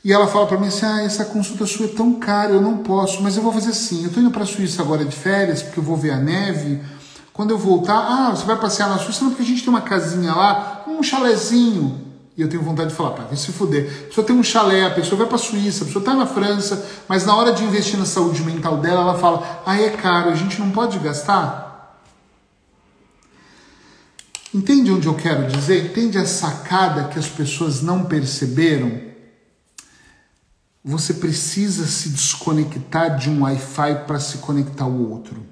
e 0.04 0.12
ela 0.12 0.26
fala 0.26 0.46
para 0.46 0.58
mim 0.58 0.68
assim: 0.68 0.86
ah, 0.86 1.02
essa 1.02 1.24
consulta 1.24 1.66
sua 1.66 1.86
é 1.86 1.88
tão 1.88 2.14
cara, 2.14 2.52
eu 2.52 2.60
não 2.60 2.78
posso, 2.78 3.22
mas 3.22 3.36
eu 3.36 3.42
vou 3.42 3.52
fazer 3.52 3.70
assim. 3.70 4.04
Eu 4.04 4.12
tô 4.12 4.20
indo 4.20 4.30
para 4.30 4.42
a 4.42 4.46
Suíça 4.46 4.82
agora 4.82 5.04
de 5.04 5.14
férias, 5.14 5.62
porque 5.62 5.80
eu 5.80 5.84
vou 5.84 5.96
ver 5.96 6.12
a 6.12 6.16
neve. 6.16 6.80
Quando 7.32 7.50
eu 7.50 7.58
voltar, 7.58 7.98
ah, 7.98 8.30
você 8.34 8.44
vai 8.44 8.56
passear 8.56 8.88
na 8.88 8.98
Suíça? 8.98 9.22
Não, 9.22 9.30
porque 9.30 9.42
a 9.44 9.46
gente 9.46 9.62
tem 9.62 9.70
uma 9.70 9.80
casinha 9.80 10.34
lá, 10.34 10.84
um 10.88 11.02
chalezinho. 11.02 12.07
E 12.38 12.40
eu 12.40 12.48
tenho 12.48 12.62
vontade 12.62 12.90
de 12.90 12.94
falar, 12.94 13.10
pá, 13.10 13.24
vai 13.24 13.36
se 13.36 13.50
fuder. 13.50 13.90
A 14.04 14.06
pessoa 14.06 14.24
tem 14.24 14.36
um 14.36 14.44
chalé, 14.44 14.86
a 14.86 14.90
pessoa 14.90 15.18
vai 15.18 15.26
para 15.26 15.34
a 15.34 15.40
Suíça, 15.40 15.82
a 15.82 15.86
pessoa 15.88 16.00
está 16.00 16.14
na 16.14 16.24
França, 16.24 16.86
mas 17.08 17.26
na 17.26 17.34
hora 17.34 17.52
de 17.52 17.64
investir 17.64 17.98
na 17.98 18.06
saúde 18.06 18.44
mental 18.44 18.76
dela, 18.76 19.00
ela 19.00 19.18
fala, 19.18 19.60
ah, 19.66 19.76
é 19.76 19.90
caro, 19.90 20.30
a 20.30 20.36
gente 20.36 20.60
não 20.60 20.70
pode 20.70 21.00
gastar? 21.00 22.00
Entende 24.54 24.92
onde 24.92 25.08
eu 25.08 25.14
quero 25.16 25.48
dizer? 25.48 25.86
Entende 25.86 26.16
a 26.16 26.24
sacada 26.24 27.08
que 27.08 27.18
as 27.18 27.26
pessoas 27.26 27.82
não 27.82 28.04
perceberam? 28.04 29.00
Você 30.84 31.14
precisa 31.14 31.86
se 31.86 32.08
desconectar 32.10 33.18
de 33.18 33.28
um 33.28 33.42
Wi-Fi 33.42 34.04
para 34.06 34.20
se 34.20 34.38
conectar 34.38 34.84
ao 34.84 34.92
outro. 34.92 35.44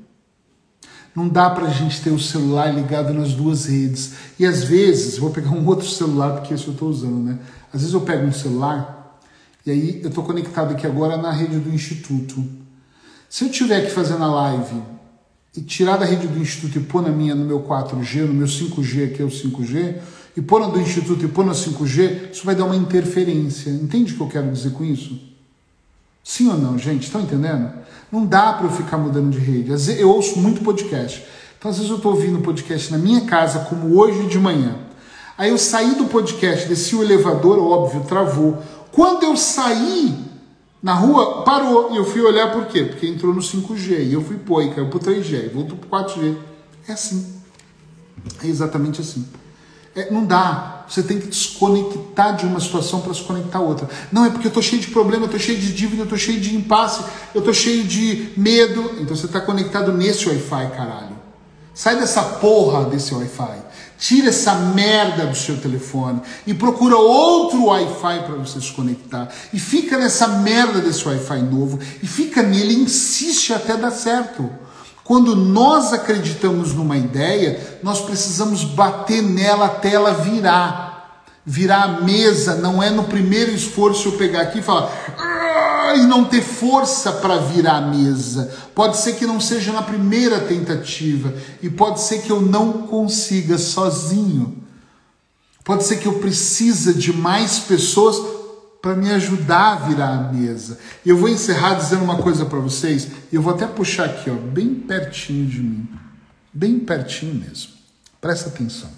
Não 1.16 1.26
dá 1.26 1.48
para 1.48 1.68
a 1.68 1.70
gente 1.70 2.02
ter 2.02 2.11
o 2.11 2.20
celular 2.20 2.72
ligado 2.72 3.14
nas 3.14 3.33
duas 3.33 3.64
redes. 3.64 4.12
E 4.38 4.44
às 4.44 4.62
vezes, 4.62 5.16
vou 5.16 5.31
pegar 5.31 5.50
um 5.50 5.66
outro 5.66 5.88
celular, 5.88 6.35
porque 6.35 6.52
esse 6.52 6.66
eu 6.66 6.74
estou 6.74 6.90
usando, 6.90 7.24
né? 7.24 7.38
Às 7.72 7.81
vezes 7.81 7.94
eu 7.94 8.02
pego 8.02 8.26
um 8.26 8.33
celular 8.33 9.18
e 9.64 9.70
aí 9.70 10.00
eu 10.02 10.11
estou 10.11 10.22
conectado 10.22 10.72
aqui 10.72 10.87
agora 10.87 11.16
na 11.16 11.33
rede 11.33 11.59
do 11.59 11.74
Instituto. 11.74 12.44
Se 13.31 13.44
eu 13.44 13.50
tiver 13.50 13.87
que 13.87 13.90
fazer 13.90 14.18
na 14.18 14.33
live 14.33 14.81
e 15.57 15.62
tirar 15.62 15.96
da 15.96 16.05
rede 16.05 16.29
do 16.29 16.38
Instituto 16.38 16.79
e 16.79 16.83
pôr 16.83 17.02
na 17.02 17.09
minha, 17.09 17.35
no 17.35 17.44
meu 17.44 17.61
4G, 17.61 18.26
no 18.26 18.35
meu 18.35 18.46
5G, 18.46 19.14
que 19.14 19.22
é 19.22 19.24
o 19.24 19.29
5G, 19.29 19.96
e 20.37 20.42
pôr 20.42 20.61
na 20.61 20.68
do 20.68 20.79
Instituto 20.79 21.24
e 21.24 21.29
pôr 21.29 21.44
na 21.44 21.52
5G, 21.52 22.31
isso 22.33 22.44
vai 22.44 22.55
dar 22.55 22.66
uma 22.66 22.76
interferência. 22.76 23.70
Entende 23.70 24.12
o 24.12 24.16
que 24.16 24.22
eu 24.22 24.29
quero 24.29 24.52
dizer 24.52 24.70
com 24.70 24.85
isso? 24.85 25.18
Sim 26.22 26.48
ou 26.48 26.59
não, 26.59 26.79
gente? 26.79 27.05
Estão 27.05 27.22
entendendo? 27.22 27.72
Não 28.10 28.24
dá 28.24 28.52
para 28.52 28.66
eu 28.66 28.72
ficar 28.72 28.98
mudando 28.98 29.30
de 29.30 29.38
rede. 29.38 29.72
Eu 29.98 30.10
ouço 30.10 30.38
muito 30.38 30.62
podcast. 30.62 31.24
Então, 31.58 31.70
às 31.70 31.76
vezes, 31.76 31.90
eu 31.90 31.96
estou 31.96 32.12
ouvindo 32.12 32.38
podcast 32.40 32.92
na 32.92 32.98
minha 32.98 33.22
casa, 33.22 33.60
como 33.60 33.98
hoje 33.98 34.26
de 34.26 34.38
manhã. 34.38 34.76
Aí 35.36 35.50
eu 35.50 35.58
saí 35.58 35.94
do 35.96 36.06
podcast, 36.06 36.68
desci 36.68 36.96
o 36.96 37.02
elevador, 37.02 37.58
óbvio, 37.58 38.04
travou. 38.04 38.62
Quando 38.92 39.24
eu 39.24 39.36
saí 39.36 40.16
na 40.82 40.94
rua, 40.94 41.42
parou. 41.42 41.92
E 41.92 41.96
eu 41.96 42.04
fui 42.04 42.22
olhar 42.22 42.52
por 42.52 42.66
quê? 42.66 42.84
Porque 42.84 43.06
entrou 43.06 43.34
no 43.34 43.40
5G. 43.40 44.06
E 44.06 44.12
eu 44.12 44.22
fui 44.22 44.36
pô, 44.36 44.62
e 44.62 44.70
caiu 44.70 44.88
pro 44.88 45.00
3G, 45.00 45.46
e 45.46 45.48
voltou 45.48 45.76
pro 45.76 45.90
4G. 45.90 46.36
É 46.88 46.92
assim. 46.92 47.34
É 48.42 48.46
exatamente 48.46 49.00
assim. 49.00 49.26
É, 49.96 50.11
não 50.11 50.26
dá. 50.26 50.85
Você 50.87 51.02
tem 51.02 51.18
que 51.18 51.26
desconectar 51.28 52.37
de 52.37 52.44
uma 52.44 52.61
situação 52.61 53.00
para 53.00 53.14
se 53.14 53.22
conectar 53.22 53.59
a 53.59 53.62
outra. 53.62 53.88
Não, 54.12 54.26
é 54.26 54.30
porque 54.30 54.46
eu 54.46 54.50
estou 54.50 54.62
cheio 54.62 54.80
de 54.80 54.88
problema, 54.88 55.22
eu 55.22 55.26
estou 55.26 55.40
cheio 55.40 55.59
de 55.59 55.72
dívida, 55.72 56.02
eu 56.02 56.04
estou 56.04 56.18
cheio 56.18 56.38
de 56.38 56.54
impasse, 56.54 57.02
eu 57.35 57.38
estou 57.40 57.54
cheio 57.54 57.82
de 57.82 58.28
medo. 58.37 58.92
Então 59.00 59.16
você 59.16 59.24
está 59.24 59.40
conectado 59.40 59.92
nesse 59.92 60.28
Wi-Fi, 60.28 60.70
caralho. 60.76 61.16
Sai 61.74 61.98
dessa 61.98 62.22
porra 62.22 62.85
desse 62.85 63.14
Wi-Fi. 63.14 63.66
Tira 63.98 64.28
essa 64.28 64.54
merda 64.54 65.26
do 65.26 65.35
seu 65.35 65.56
telefone 65.56 66.20
e 66.46 66.52
procura 66.52 66.96
outro 66.96 67.64
Wi-Fi 67.64 68.24
para 68.24 68.37
você 68.37 68.61
se 68.61 68.70
conectar. 68.72 69.28
E 69.52 69.59
fica 69.59 69.96
nessa 69.96 70.28
merda 70.28 70.80
desse 70.80 71.09
Wi-Fi 71.09 71.40
novo 71.42 71.78
e 72.02 72.06
fica 72.06 72.42
nele 72.42 72.74
insiste 72.74 73.54
até 73.54 73.76
dar 73.76 73.90
certo. 73.90 74.50
Quando 75.06 75.36
nós 75.36 75.92
acreditamos 75.92 76.74
numa 76.74 76.96
ideia, 76.96 77.78
nós 77.80 78.00
precisamos 78.00 78.64
bater 78.64 79.22
nela 79.22 79.66
até 79.66 79.92
ela 79.92 80.10
virar. 80.10 81.22
Virar 81.44 81.84
a 81.84 82.00
mesa 82.00 82.56
não 82.56 82.82
é 82.82 82.90
no 82.90 83.04
primeiro 83.04 83.52
esforço 83.52 84.08
eu 84.08 84.12
pegar 84.12 84.40
aqui 84.40 84.58
e 84.58 84.62
falar 84.62 84.90
ah", 85.16 85.94
e 85.96 86.06
não 86.06 86.24
ter 86.24 86.42
força 86.42 87.12
para 87.12 87.36
virar 87.36 87.76
a 87.76 87.80
mesa. 87.82 88.52
Pode 88.74 88.96
ser 88.96 89.12
que 89.12 89.24
não 89.24 89.40
seja 89.40 89.72
na 89.72 89.80
primeira 89.80 90.40
tentativa 90.40 91.32
e 91.62 91.70
pode 91.70 92.00
ser 92.00 92.22
que 92.22 92.30
eu 92.30 92.40
não 92.40 92.72
consiga 92.72 93.58
sozinho. 93.58 94.60
Pode 95.62 95.84
ser 95.84 95.98
que 95.98 96.06
eu 96.06 96.18
precise 96.18 96.94
de 96.94 97.12
mais 97.12 97.60
pessoas 97.60 98.36
para 98.87 98.94
me 98.94 99.11
ajudar 99.11 99.72
a 99.72 99.87
virar 99.88 100.11
a 100.11 100.33
mesa. 100.33 100.79
Eu 101.05 101.18
vou 101.18 101.29
encerrar 101.29 101.75
dizendo 101.75 102.05
uma 102.05 102.18
coisa 102.18 102.46
para 102.46 102.61
vocês, 102.61 103.09
eu 103.33 103.42
vou 103.42 103.53
até 103.53 103.66
puxar 103.66 104.05
aqui, 104.05 104.31
ó, 104.31 104.35
bem 104.35 104.77
pertinho 104.77 105.44
de 105.44 105.59
mim. 105.61 105.88
Bem 106.55 106.79
pertinho 106.79 107.35
mesmo. 107.35 107.72
Presta 108.20 108.49
atenção. 108.49 108.88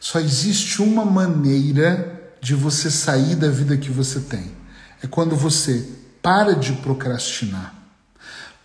Só 0.00 0.18
existe 0.18 0.80
uma 0.80 1.04
maneira 1.04 2.32
de 2.40 2.54
você 2.54 2.90
sair 2.90 3.36
da 3.36 3.50
vida 3.50 3.76
que 3.76 3.90
você 3.90 4.20
tem. 4.20 4.50
É 5.02 5.06
quando 5.06 5.36
você 5.36 5.86
para 6.22 6.54
de 6.54 6.72
procrastinar. 6.72 7.74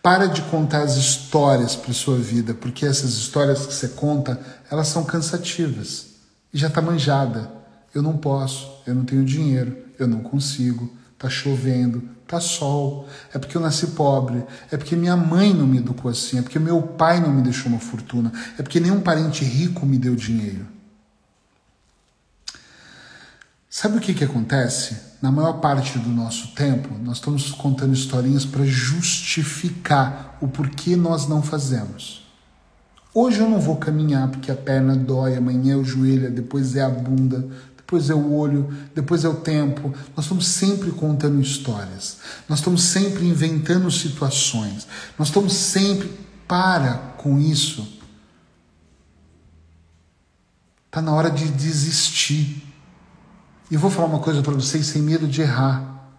Para 0.02 0.28
de 0.28 0.44
contar 0.44 0.84
as 0.84 0.96
histórias 0.96 1.76
para 1.76 1.94
sua 1.94 2.18
vida, 2.18 2.54
porque 2.54 2.86
essas 2.86 3.16
histórias 3.16 3.66
que 3.66 3.74
você 3.74 3.90
conta, 3.90 4.40
elas 4.72 4.88
são 4.88 5.04
cansativas 5.04 6.06
e 6.54 6.58
já 6.58 6.68
está 6.68 6.82
manjada 6.82 7.63
eu 7.94 8.02
não 8.02 8.18
posso, 8.18 8.82
eu 8.88 8.96
não 8.96 9.06
tenho 9.06 9.24
dinheiro, 9.24 9.78
eu 10.00 10.08
não 10.08 10.22
consigo, 10.22 10.92
tá 11.18 11.30
chovendo, 11.30 12.02
tá 12.28 12.40
sol, 12.40 13.08
é 13.34 13.38
porque 13.38 13.56
eu 13.56 13.62
nasci 13.62 13.88
pobre, 13.88 14.44
é 14.72 14.78
porque 14.78 14.96
minha 14.96 15.16
mãe 15.16 15.54
não 15.54 15.68
me 15.68 15.78
educou 15.78 16.10
assim, 16.10 16.40
é 16.40 16.42
porque 16.42 16.60
meu 16.60 16.82
pai 16.82 17.20
não 17.20 17.32
me 17.32 17.42
deixou 17.42 17.68
uma 17.68 17.80
fortuna, 17.80 18.32
é 18.58 18.64
porque 18.64 18.80
nenhum 18.80 19.02
parente 19.02 19.44
rico 19.46 19.86
me 19.86 19.98
deu 19.98 20.16
dinheiro. 20.16 20.66
Sabe 23.70 23.98
o 23.98 24.00
que, 24.00 24.14
que 24.14 24.24
acontece? 24.24 24.96
Na 25.20 25.32
maior 25.32 25.54
parte 25.54 25.98
do 25.98 26.10
nosso 26.10 26.54
tempo, 26.54 26.96
nós 27.04 27.18
estamos 27.18 27.52
contando 27.52 27.94
historinhas 27.94 28.46
para 28.46 28.64
justificar 28.66 30.38
o 30.42 30.48
porquê 30.48 30.96
nós 30.96 31.28
não 31.28 31.42
fazemos. 31.42 32.24
Hoje 33.16 33.40
eu 33.40 33.50
não 33.50 33.60
vou 33.60 33.78
caminhar 33.78 34.28
porque 34.28 34.52
a 34.52 34.56
perna 34.56 34.96
dói, 34.96 35.36
amanhã 35.36 35.74
é 35.74 35.78
o 35.78 35.84
joelho, 35.84 36.32
depois 36.32 36.76
é 36.76 36.82
a 36.82 36.90
bunda, 36.90 37.48
depois 37.86 38.10
é 38.10 38.16
o 38.16 38.34
olho, 38.34 38.74
depois 38.96 39.24
é 39.24 39.30
o 39.30 39.36
tempo. 39.36 39.94
Nós 40.16 40.26
estamos 40.26 40.48
sempre 40.48 40.92
contando 40.92 41.42
histórias, 41.42 42.18
nós 42.50 42.60
estamos 42.60 42.82
sempre 42.82 43.26
inventando 43.26 43.92
situações, 43.92 44.88
nós 45.18 45.28
estamos 45.28 45.54
sempre. 45.54 46.24
Para 46.48 46.98
com 47.18 47.40
isso. 47.40 48.00
Está 50.86 51.02
na 51.02 51.14
hora 51.14 51.32
de 51.32 51.48
desistir. 51.48 52.64
E 53.72 53.74
eu 53.74 53.80
vou 53.80 53.90
falar 53.90 54.08
uma 54.08 54.20
coisa 54.20 54.42
para 54.44 54.54
vocês 54.54 54.86
sem 54.86 55.02
medo 55.02 55.28
de 55.28 55.42
errar. 55.42 56.12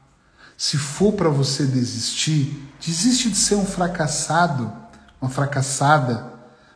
Se 0.56 0.76
for 0.76 1.12
para 1.12 1.28
você 1.28 1.66
desistir, 1.66 2.60
desiste 2.84 3.30
de 3.30 3.36
ser 3.36 3.54
um 3.54 3.66
fracassado, 3.66 4.72
uma 5.20 5.30
fracassada. 5.30 6.32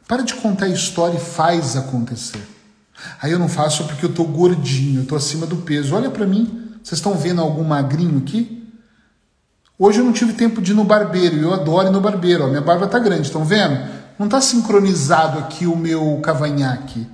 Para 0.07 0.23
de 0.23 0.35
contar 0.35 0.67
a 0.67 0.69
história 0.69 1.17
e 1.17 1.21
faz 1.21 1.75
acontecer. 1.75 2.47
Aí 3.21 3.33
eu 3.33 3.39
não 3.39 3.49
faço 3.49 3.85
porque 3.85 4.05
eu 4.05 4.13
tô 4.13 4.25
gordinho, 4.25 5.03
eu 5.03 5.07
tô 5.07 5.17
acima 5.17 5.47
do 5.47 5.57
peso. 5.57 5.95
Olha 5.95 6.11
para 6.11 6.27
mim, 6.27 6.73
vocês 6.83 6.99
estão 6.99 7.15
vendo 7.15 7.41
algum 7.41 7.65
magrinho 7.65 8.19
aqui? 8.19 8.67
Hoje 9.79 10.01
eu 10.01 10.05
não 10.05 10.13
tive 10.13 10.33
tempo 10.33 10.61
de 10.61 10.73
ir 10.73 10.75
no 10.75 10.85
barbeiro, 10.85 11.37
eu 11.37 11.55
adoro 11.55 11.89
ir 11.89 11.93
no 11.93 12.01
barbeiro. 12.01 12.45
Ó, 12.45 12.49
minha 12.49 12.61
barba 12.61 12.87
tá 12.87 12.99
grande, 12.99 13.23
estão 13.23 13.45
vendo? 13.45 13.89
Não 14.19 14.29
tá 14.29 14.41
sincronizado 14.41 15.39
aqui 15.39 15.67
o 15.67 15.77
meu 15.77 16.19
cavanhaque. 16.23 17.07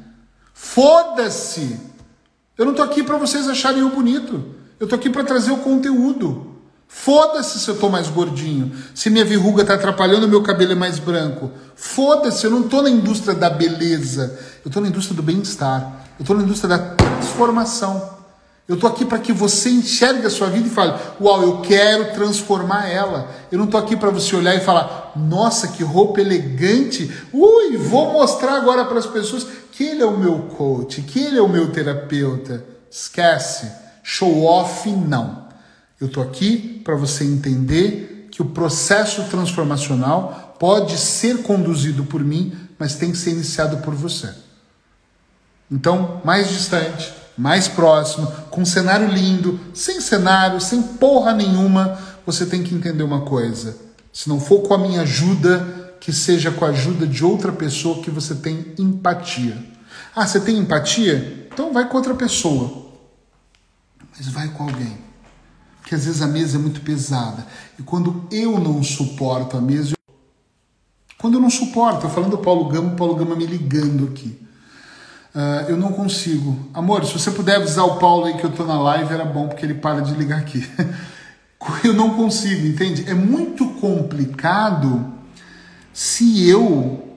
Foda-se! 0.54 1.78
Eu 2.56 2.64
não 2.64 2.72
tô 2.72 2.82
aqui 2.82 3.02
para 3.02 3.18
vocês 3.18 3.48
acharem 3.48 3.80
eu 3.80 3.90
bonito. 3.90 4.54
Eu 4.80 4.86
tô 4.86 4.94
aqui 4.94 5.10
para 5.10 5.24
trazer 5.24 5.50
o 5.50 5.58
conteúdo. 5.58 6.53
Foda-se 6.96 7.58
se 7.58 7.68
eu 7.68 7.76
tô 7.76 7.90
mais 7.90 8.08
gordinho, 8.08 8.72
se 8.94 9.10
minha 9.10 9.24
verruga 9.24 9.64
tá 9.64 9.74
atrapalhando, 9.74 10.28
meu 10.28 10.42
cabelo 10.42 10.72
é 10.72 10.74
mais 10.76 10.98
branco. 11.00 11.50
Foda-se, 11.74 12.44
eu 12.44 12.50
não 12.50 12.62
tô 12.62 12.80
na 12.80 12.88
indústria 12.88 13.34
da 13.34 13.50
beleza. 13.50 14.38
Eu 14.64 14.70
tô 14.70 14.80
na 14.80 14.88
indústria 14.88 15.16
do 15.16 15.22
bem-estar. 15.22 16.06
Eu 16.18 16.24
tô 16.24 16.32
na 16.32 16.44
indústria 16.44 16.68
da 16.68 16.78
transformação. 16.78 18.10
Eu 18.66 18.78
tô 18.78 18.86
aqui 18.86 19.04
para 19.04 19.18
que 19.18 19.32
você 19.32 19.70
enxergue 19.70 20.24
a 20.24 20.30
sua 20.30 20.48
vida 20.48 20.68
e 20.68 20.70
fale: 20.70 20.94
"Uau, 21.20 21.42
eu 21.42 21.60
quero 21.60 22.14
transformar 22.14 22.88
ela". 22.88 23.28
Eu 23.50 23.58
não 23.58 23.66
tô 23.66 23.76
aqui 23.76 23.96
para 23.96 24.10
você 24.10 24.34
olhar 24.36 24.54
e 24.54 24.60
falar: 24.60 25.12
"Nossa, 25.16 25.68
que 25.68 25.82
roupa 25.82 26.20
elegante. 26.20 27.12
Ui, 27.32 27.76
vou 27.76 28.12
mostrar 28.12 28.54
agora 28.54 28.84
para 28.84 29.00
as 29.00 29.06
pessoas 29.06 29.44
que 29.72 29.82
ele 29.84 30.02
é 30.02 30.06
o 30.06 30.16
meu 30.16 30.38
coach, 30.56 31.02
que 31.02 31.18
ele 31.18 31.38
é 31.38 31.42
o 31.42 31.48
meu 31.48 31.70
terapeuta". 31.72 32.64
Esquece. 32.88 33.70
Show 34.02 34.44
off 34.44 34.88
não. 34.88 35.44
Eu 36.00 36.06
estou 36.06 36.22
aqui 36.22 36.73
para 36.84 36.94
você 36.94 37.24
entender 37.24 38.28
que 38.30 38.42
o 38.42 38.46
processo 38.46 39.24
transformacional 39.24 40.54
pode 40.58 40.98
ser 40.98 41.42
conduzido 41.42 42.04
por 42.04 42.22
mim, 42.22 42.52
mas 42.78 42.96
tem 42.96 43.10
que 43.10 43.16
ser 43.16 43.30
iniciado 43.30 43.78
por 43.78 43.94
você. 43.94 44.32
Então, 45.70 46.20
mais 46.24 46.48
distante, 46.48 47.12
mais 47.38 47.66
próximo, 47.66 48.26
com 48.50 48.60
um 48.60 48.66
cenário 48.66 49.08
lindo, 49.08 49.58
sem 49.72 50.00
cenário, 50.00 50.60
sem 50.60 50.82
porra 50.82 51.32
nenhuma, 51.32 51.98
você 52.26 52.44
tem 52.44 52.62
que 52.62 52.74
entender 52.74 53.02
uma 53.02 53.22
coisa. 53.22 53.76
Se 54.12 54.28
não 54.28 54.38
for 54.38 54.60
com 54.62 54.74
a 54.74 54.78
minha 54.78 55.02
ajuda, 55.02 55.96
que 56.00 56.12
seja 56.12 56.50
com 56.50 56.64
a 56.64 56.68
ajuda 56.68 57.06
de 57.06 57.24
outra 57.24 57.50
pessoa 57.50 58.02
que 58.02 58.10
você 58.10 58.34
tem 58.34 58.74
empatia. 58.78 59.56
Ah, 60.14 60.26
você 60.26 60.38
tem 60.38 60.58
empatia? 60.58 61.48
Então 61.52 61.72
vai 61.72 61.88
com 61.88 61.96
outra 61.96 62.14
pessoa. 62.14 62.90
Mas 64.16 64.28
vai 64.28 64.48
com 64.48 64.64
alguém 64.64 65.03
que 65.84 65.94
às 65.94 66.04
vezes 66.04 66.22
a 66.22 66.26
mesa 66.26 66.56
é 66.56 66.60
muito 66.60 66.80
pesada. 66.80 67.46
E 67.78 67.82
quando 67.82 68.26
eu 68.30 68.58
não 68.58 68.82
suporto 68.82 69.56
a 69.56 69.60
mesa, 69.60 69.92
eu... 69.92 70.14
quando 71.18 71.34
eu 71.34 71.40
não 71.40 71.50
suporto, 71.50 72.06
eu 72.06 72.10
falando 72.10 72.32
do 72.32 72.38
Paulo 72.38 72.68
Gama, 72.68 72.92
o 72.92 72.96
Paulo 72.96 73.14
Gama 73.14 73.36
me 73.36 73.46
ligando 73.46 74.06
aqui. 74.06 74.40
Uh, 75.34 75.68
eu 75.68 75.76
não 75.76 75.92
consigo. 75.92 76.56
Amor, 76.72 77.04
se 77.04 77.12
você 77.12 77.30
puder 77.30 77.56
avisar 77.56 77.84
o 77.84 77.96
Paulo 77.96 78.26
aí 78.26 78.34
que 78.34 78.44
eu 78.44 78.52
tô 78.52 78.64
na 78.64 78.80
live, 78.80 79.12
era 79.12 79.24
bom, 79.24 79.48
porque 79.48 79.66
ele 79.66 79.74
para 79.74 80.00
de 80.00 80.14
ligar 80.14 80.38
aqui. 80.38 80.66
eu 81.82 81.92
não 81.92 82.10
consigo, 82.10 82.66
entende? 82.66 83.04
É 83.08 83.14
muito 83.14 83.66
complicado 83.80 85.12
se 85.92 86.48
eu 86.48 87.16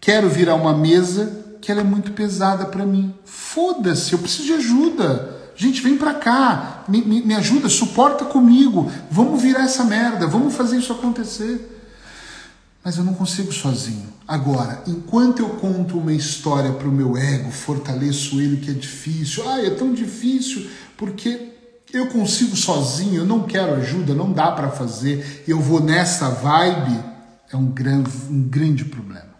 quero 0.00 0.28
virar 0.28 0.54
uma 0.54 0.72
mesa 0.72 1.56
que 1.60 1.70
ela 1.70 1.82
é 1.82 1.84
muito 1.84 2.12
pesada 2.12 2.64
para 2.64 2.86
mim. 2.86 3.14
Foda-se, 3.24 4.14
eu 4.14 4.18
preciso 4.18 4.44
de 4.44 4.52
ajuda. 4.54 5.39
Gente, 5.60 5.82
vem 5.82 5.98
para 5.98 6.14
cá, 6.14 6.84
me, 6.88 7.02
me, 7.02 7.20
me 7.20 7.34
ajuda, 7.34 7.68
suporta 7.68 8.24
comigo, 8.24 8.90
vamos 9.10 9.42
virar 9.42 9.64
essa 9.64 9.84
merda, 9.84 10.26
vamos 10.26 10.54
fazer 10.54 10.78
isso 10.78 10.90
acontecer. 10.90 11.84
Mas 12.82 12.96
eu 12.96 13.04
não 13.04 13.12
consigo 13.12 13.52
sozinho. 13.52 14.08
Agora, 14.26 14.82
enquanto 14.86 15.40
eu 15.40 15.50
conto 15.50 15.98
uma 15.98 16.14
história 16.14 16.72
para 16.72 16.88
o 16.88 16.90
meu 16.90 17.14
ego, 17.14 17.50
fortaleço 17.50 18.40
ele 18.40 18.56
que 18.56 18.70
é 18.70 18.72
difícil, 18.72 19.46
ah, 19.50 19.62
é 19.62 19.68
tão 19.68 19.92
difícil 19.92 20.66
porque 20.96 21.52
eu 21.92 22.06
consigo 22.06 22.56
sozinho, 22.56 23.16
eu 23.16 23.26
não 23.26 23.42
quero 23.42 23.74
ajuda, 23.74 24.14
não 24.14 24.32
dá 24.32 24.50
para 24.52 24.70
fazer, 24.70 25.44
eu 25.46 25.60
vou 25.60 25.78
nessa 25.78 26.30
vibe, 26.30 27.04
é 27.52 27.56
um, 27.58 27.66
gran, 27.66 28.02
um 28.30 28.48
grande 28.48 28.86
problema. 28.86 29.34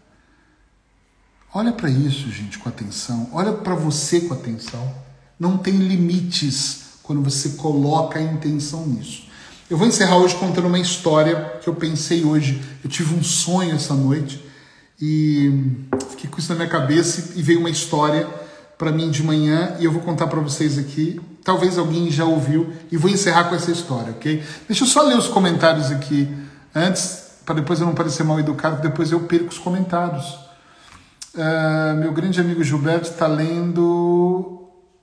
Olha 1.55 1.73
para 1.73 1.89
isso, 1.89 2.31
gente, 2.31 2.59
com 2.59 2.69
atenção. 2.69 3.31
Olha 3.33 3.55
para 3.55 3.75
você 3.75 4.21
com 4.21 4.35
atenção 4.35 5.00
não 5.41 5.57
tem 5.57 5.75
limites 5.75 6.83
quando 7.03 7.23
você 7.23 7.51
coloca 7.51 8.19
a 8.19 8.23
intenção 8.23 8.87
nisso. 8.87 9.25
Eu 9.71 9.79
vou 9.79 9.87
encerrar 9.87 10.19
hoje 10.19 10.35
contando 10.35 10.67
uma 10.67 10.79
história 10.79 11.59
que 11.63 11.69
eu 11.69 11.75
pensei 11.75 12.25
hoje. 12.25 12.61
Eu 12.85 12.91
tive 12.91 13.15
um 13.15 13.23
sonho 13.23 13.75
essa 13.75 13.95
noite 13.95 14.45
e 15.01 15.77
fiquei 16.11 16.29
com 16.29 16.39
isso 16.39 16.51
na 16.51 16.57
minha 16.57 16.69
cabeça 16.69 17.33
e 17.37 17.43
veio 17.43 17.61
uma 17.61 17.71
história 17.71 18.29
para 18.77 18.93
mim 18.93 19.11
de 19.11 19.23
manhã 19.23 19.77
e 19.79 19.85
eu 19.85 19.93
vou 19.93 20.03
contar 20.03 20.27
para 20.27 20.41
vocês 20.41 20.77
aqui. 20.77 21.21
Talvez 21.43 21.79
alguém 21.79 22.11
já 22.11 22.25
ouviu 22.25 22.73
e 22.93 22.97
vou 22.97 23.11
encerrar 23.11 23.45
com 23.45 23.55
essa 23.55 23.71
história, 23.71 24.13
ok? 24.13 24.43
Deixa 24.69 24.85
eu 24.85 24.89
só 24.89 25.03
ler 25.03 25.17
os 25.17 25.29
comentários 25.29 25.91
aqui 25.91 26.29
antes, 26.75 27.31
para 27.47 27.55
depois 27.57 27.81
eu 27.81 27.87
não 27.87 27.95
parecer 27.95 28.25
mal 28.25 28.39
educado, 28.39 28.83
depois 28.83 29.11
eu 29.11 29.21
perco 29.21 29.49
os 29.49 29.59
comentários. 29.59 30.27
Uh, 31.35 31.97
meu 31.99 32.13
grande 32.13 32.41
amigo 32.41 32.63
Gilberto 32.63 33.09
está 33.09 33.27
lendo 33.27 34.60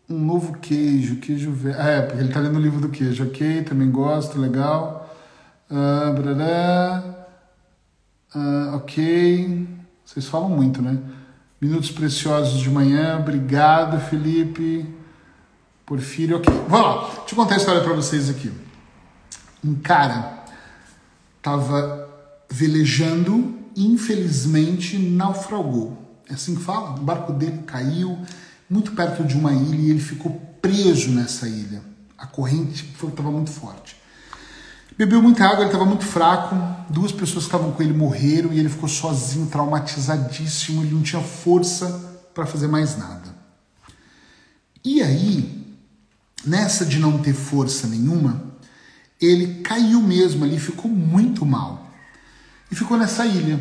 um 0.10 0.20
novo 0.20 0.58
queijo, 0.60 1.18
queijo 1.18 1.52
velho. 1.52 1.76
Ah, 1.78 1.90
é, 1.90 2.02
porque 2.02 2.20
ele 2.20 2.30
está 2.30 2.40
lendo 2.40 2.58
o 2.58 2.62
livro 2.62 2.80
do 2.80 2.90
queijo. 2.90 3.26
Ok, 3.26 3.64
também 3.64 3.92
gosto, 3.92 4.40
legal. 4.40 5.16
Uh, 5.70 6.14
brará, 6.14 7.28
uh, 8.34 8.76
ok. 8.76 9.68
Vocês 10.06 10.26
falam 10.26 10.50
muito, 10.50 10.82
né? 10.82 10.98
Minutos 11.60 11.92
preciosos 11.92 12.60
de 12.60 12.70
manhã. 12.70 13.20
Obrigado, 13.20 14.00
Felipe. 14.10 14.86
Porfírio, 15.86 16.38
ok. 16.38 16.54
Vamos 16.70 16.86
lá. 16.86 17.08
Deixa 17.20 17.32
eu 17.32 17.36
contar 17.36 17.56
a 17.56 17.58
história 17.58 17.82
para 17.82 17.94
vocês 17.94 18.30
aqui. 18.30 18.52
Um 19.64 19.76
cara 19.76 20.46
tava 21.42 22.08
velejando, 22.50 23.58
infelizmente 23.76 24.98
naufragou. 24.98 25.98
É 26.30 26.34
assim 26.34 26.56
que 26.56 26.62
fala? 26.62 26.92
O 26.92 27.02
barco 27.02 27.34
dele 27.34 27.64
caiu 27.66 28.18
muito 28.70 28.92
perto 28.92 29.24
de 29.24 29.36
uma 29.36 29.54
ilha 29.54 29.82
e 29.82 29.90
ele 29.90 30.00
ficou 30.00 30.32
preso 30.62 31.12
nessa 31.12 31.48
ilha. 31.48 31.82
A 32.18 32.26
corrente 32.26 32.94
estava 33.04 33.32
muito 33.32 33.52
forte. 33.52 33.96
Bebeu 34.98 35.22
muita 35.22 35.46
água, 35.46 35.60
ele 35.60 35.66
estava 35.66 35.86
muito 35.86 36.04
fraco. 36.04 36.56
Duas 36.92 37.12
pessoas 37.12 37.46
que 37.46 37.50
estavam 37.50 37.72
com 37.72 37.84
ele 37.84 37.94
morreram 37.94 38.52
e 38.52 38.60
ele 38.60 38.68
ficou 38.68 38.90
sozinho, 38.90 39.46
traumatizadíssimo. 39.46 40.82
Ele 40.82 40.96
não 40.96 41.04
tinha 41.04 41.22
força 41.22 42.20
para 42.34 42.48
fazer 42.48 42.68
mais 42.68 42.98
nada. 42.98 43.36
E 44.84 45.04
aí, 45.04 45.78
nessa 46.44 46.86
de 46.86 46.98
não 46.98 47.20
ter 47.20 47.34
força 47.34 47.88
nenhuma, 47.88 48.42
ele 49.22 49.62
caiu 49.62 50.02
mesmo 50.02 50.44
ali, 50.44 50.60
ficou 50.60 50.90
muito 50.90 51.46
mal. 51.46 51.92
E 52.72 52.76
ficou 52.76 52.98
nessa 52.98 53.26
ilha. 53.26 53.60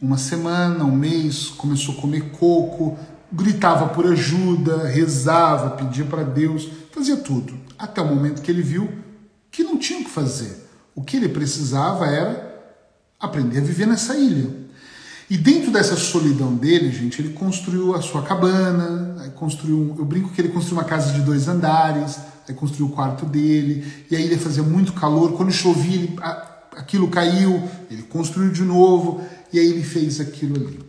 Uma 0.00 0.18
semana, 0.18 0.84
um 0.84 0.94
mês, 0.94 1.46
começou 1.48 1.96
a 1.96 2.00
comer 2.00 2.30
coco, 2.32 2.98
gritava 3.32 3.88
por 3.88 4.06
ajuda, 4.06 4.86
rezava, 4.86 5.70
pedia 5.70 6.04
para 6.04 6.22
Deus, 6.22 6.68
fazia 6.92 7.16
tudo. 7.16 7.54
Até 7.78 8.00
o 8.00 8.06
momento 8.06 8.42
que 8.42 8.50
ele 8.50 8.62
viu 8.62 8.90
que 9.50 9.64
não 9.64 9.78
tinha 9.78 10.00
o 10.00 10.04
que 10.04 10.10
fazer. 10.10 10.68
O 10.94 11.02
que 11.02 11.16
ele 11.16 11.28
precisava 11.28 12.06
era 12.06 12.46
aprender 13.18 13.58
a 13.58 13.62
viver 13.62 13.86
nessa 13.86 14.16
ilha. 14.16 14.66
E 15.28 15.36
dentro 15.36 15.72
dessa 15.72 15.96
solidão 15.96 16.54
dele, 16.54 16.92
gente, 16.92 17.20
ele 17.20 17.32
construiu 17.32 17.94
a 17.94 18.00
sua 18.00 18.22
cabana, 18.22 19.32
construiu, 19.34 19.94
eu 19.98 20.04
brinco 20.04 20.30
que 20.30 20.40
ele 20.40 20.50
construiu 20.50 20.78
uma 20.78 20.84
casa 20.84 21.12
de 21.12 21.20
dois 21.20 21.48
andares, 21.48 22.18
aí 22.48 22.54
construiu 22.54 22.86
o 22.86 22.90
quarto 22.90 23.26
dele, 23.26 23.84
e 24.08 24.14
aí 24.14 24.22
ele 24.22 24.38
fazia 24.38 24.62
muito 24.62 24.92
calor, 24.92 25.32
quando 25.32 25.50
chovia, 25.50 25.96
ele, 25.96 26.16
aquilo 26.76 27.08
caiu, 27.08 27.60
ele 27.90 28.02
construiu 28.02 28.52
de 28.52 28.62
novo, 28.62 29.20
e 29.52 29.58
aí 29.58 29.66
ele 29.66 29.82
fez 29.82 30.20
aquilo 30.20 30.54
ali. 30.54 30.85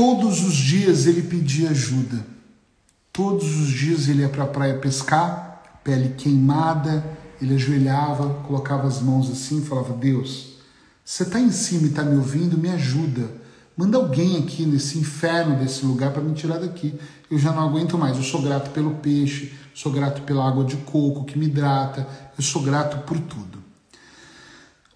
Todos 0.00 0.42
os 0.42 0.54
dias 0.54 1.04
ele 1.04 1.20
pedia 1.20 1.68
ajuda. 1.68 2.24
Todos 3.12 3.54
os 3.60 3.68
dias 3.68 4.08
ele 4.08 4.22
ia 4.22 4.30
para 4.30 4.44
a 4.44 4.46
praia 4.46 4.78
pescar, 4.78 5.78
pele 5.84 6.14
queimada, 6.16 7.04
ele 7.38 7.54
ajoelhava, 7.56 8.42
colocava 8.46 8.88
as 8.88 9.02
mãos 9.02 9.30
assim 9.30 9.58
e 9.58 9.66
falava: 9.66 9.92
Deus, 9.92 10.54
você 11.04 11.22
está 11.22 11.38
em 11.38 11.50
cima 11.50 11.82
e 11.82 11.90
está 11.90 12.02
me 12.02 12.16
ouvindo, 12.16 12.56
me 12.56 12.70
ajuda. 12.70 13.30
Manda 13.76 13.98
alguém 13.98 14.38
aqui 14.38 14.64
nesse 14.64 14.98
inferno 14.98 15.58
desse 15.58 15.84
lugar 15.84 16.14
para 16.14 16.22
me 16.22 16.32
tirar 16.32 16.60
daqui. 16.60 16.98
Eu 17.30 17.38
já 17.38 17.52
não 17.52 17.68
aguento 17.68 17.98
mais. 17.98 18.16
Eu 18.16 18.22
sou 18.22 18.40
grato 18.40 18.70
pelo 18.70 18.94
peixe, 18.94 19.52
sou 19.74 19.92
grato 19.92 20.22
pela 20.22 20.48
água 20.48 20.64
de 20.64 20.78
coco 20.78 21.26
que 21.26 21.38
me 21.38 21.44
hidrata, 21.44 22.08
eu 22.38 22.42
sou 22.42 22.62
grato 22.62 23.04
por 23.04 23.20
tudo. 23.20 23.62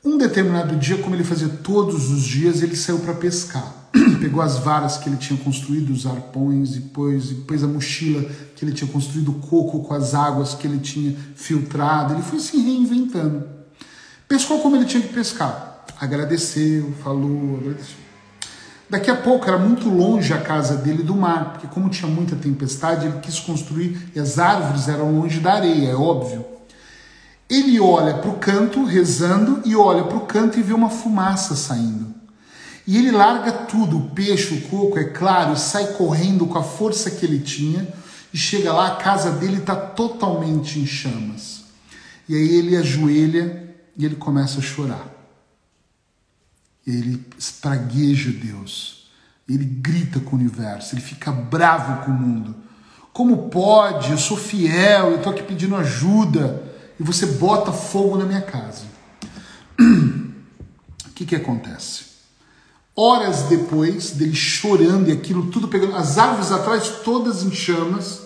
Um 0.03 0.17
determinado 0.17 0.75
dia, 0.77 0.97
como 0.97 1.15
ele 1.15 1.25
fazia 1.25 1.49
todos 1.51 2.11
os 2.11 2.23
dias, 2.23 2.63
ele 2.63 2.75
saiu 2.75 3.01
para 3.01 3.13
pescar. 3.13 3.84
pegou 4.21 4.43
as 4.43 4.59
varas 4.59 4.97
que 4.97 5.09
ele 5.09 5.17
tinha 5.17 5.39
construído, 5.39 5.91
os 5.91 6.07
arpões, 6.07 6.77
e 6.77 6.81
depois, 6.81 7.31
e 7.31 7.35
depois 7.35 7.63
a 7.63 7.67
mochila 7.67 8.25
que 8.57 8.65
ele 8.65 8.73
tinha 8.73 8.91
construído, 8.91 9.31
o 9.31 9.35
coco 9.35 9.85
com 9.85 9.95
as 9.95 10.15
águas 10.15 10.55
que 10.55 10.67
ele 10.67 10.79
tinha 10.79 11.17
filtrado. 11.35 12.15
Ele 12.15 12.23
foi 12.23 12.41
se 12.41 12.57
reinventando. 12.57 13.47
Pescou 14.27 14.61
como 14.61 14.77
ele 14.77 14.85
tinha 14.85 15.03
que 15.03 15.13
pescar. 15.13 15.85
Agradeceu, 16.01 16.93
falou, 17.03 17.59
agradeceu. 17.61 18.05
Daqui 18.89 19.11
a 19.11 19.17
pouco 19.17 19.49
era 19.49 19.59
muito 19.59 19.89
longe 19.89 20.33
a 20.33 20.41
casa 20.41 20.77
dele 20.77 21.03
do 21.03 21.15
mar, 21.15 21.53
porque 21.53 21.67
como 21.67 21.89
tinha 21.89 22.11
muita 22.11 22.37
tempestade, 22.37 23.07
ele 23.07 23.19
quis 23.21 23.41
construir 23.41 24.11
e 24.15 24.21
as 24.21 24.39
árvores 24.39 24.89
eram 24.89 25.21
longe 25.21 25.41
da 25.41 25.55
areia, 25.55 25.91
é 25.91 25.95
óbvio. 25.95 26.45
Ele 27.49 27.81
olha 27.81 28.15
para 28.15 28.31
o 28.31 28.39
canto 28.39 28.85
rezando 28.85 29.63
e 29.65 29.75
olha 29.75 30.05
para 30.05 30.17
o 30.17 30.27
canto 30.27 30.59
e 30.59 30.63
vê 30.63 30.73
uma 30.73 30.91
fumaça 30.91 31.55
saindo. 31.55 32.14
E 32.87 32.99
ele 32.99 33.11
larga 33.11 33.51
tudo, 33.53 33.99
o 33.99 34.11
peixe, 34.11 34.55
o 34.55 34.61
coco, 34.69 34.99
é 34.99 35.05
claro, 35.05 35.55
e 35.55 35.59
sai 35.59 35.95
correndo 35.95 36.47
com 36.47 36.59
a 36.59 36.63
força 36.63 37.11
que 37.11 37.25
ele 37.25 37.39
tinha 37.39 37.89
e 38.35 38.37
chega 38.37 38.73
lá, 38.73 38.89
a 38.89 38.97
casa 38.97 39.31
dele 39.31 39.59
está 39.59 39.77
totalmente 39.77 40.81
em 40.81 40.87
chamas. 40.87 41.67
E 42.29 42.35
aí 42.35 42.57
ele 42.57 42.77
ajoelha 42.77 43.75
e 43.97 44.05
ele 44.05 44.17
começa 44.17 44.59
a 44.59 44.63
chorar. 44.63 45.09
Ele 46.85 47.25
espragueja 47.39 48.33
Deus. 48.33 49.09
Ele 49.49 49.65
grita 49.65 50.19
com 50.19 50.35
o 50.35 50.39
universo, 50.39 50.95
ele 50.95 51.01
fica 51.03 51.31
bravo 51.31 52.05
com 52.05 52.11
o 52.11 52.15
mundo. 52.15 52.57
Como 53.13 53.49
pode? 53.51 54.11
Eu 54.11 54.19
sou 54.19 54.37
fiel, 54.37 55.11
eu 55.11 55.17
estou 55.19 55.33
aqui 55.33 55.45
pedindo 55.45 55.77
ajuda 55.77 56.73
e 56.99 57.05
você 57.05 57.27
bota 57.27 57.71
fogo 57.73 58.17
na 58.17 58.25
minha 58.25 58.43
casa. 58.43 58.85
O 61.07 61.17
que, 61.17 61.25
que 61.25 61.37
acontece? 61.37 62.14
Horas 62.97 63.43
depois 63.45 64.13
dele 64.13 64.35
chorando 64.35 65.09
e 65.09 65.13
aquilo 65.13 65.51
tudo 65.51 65.67
pegando, 65.67 65.97
as 65.97 66.17
árvores 66.17 66.53
atrás 66.53 66.89
todas 67.05 67.43
em 67.43 67.53
chamas, 67.53 68.23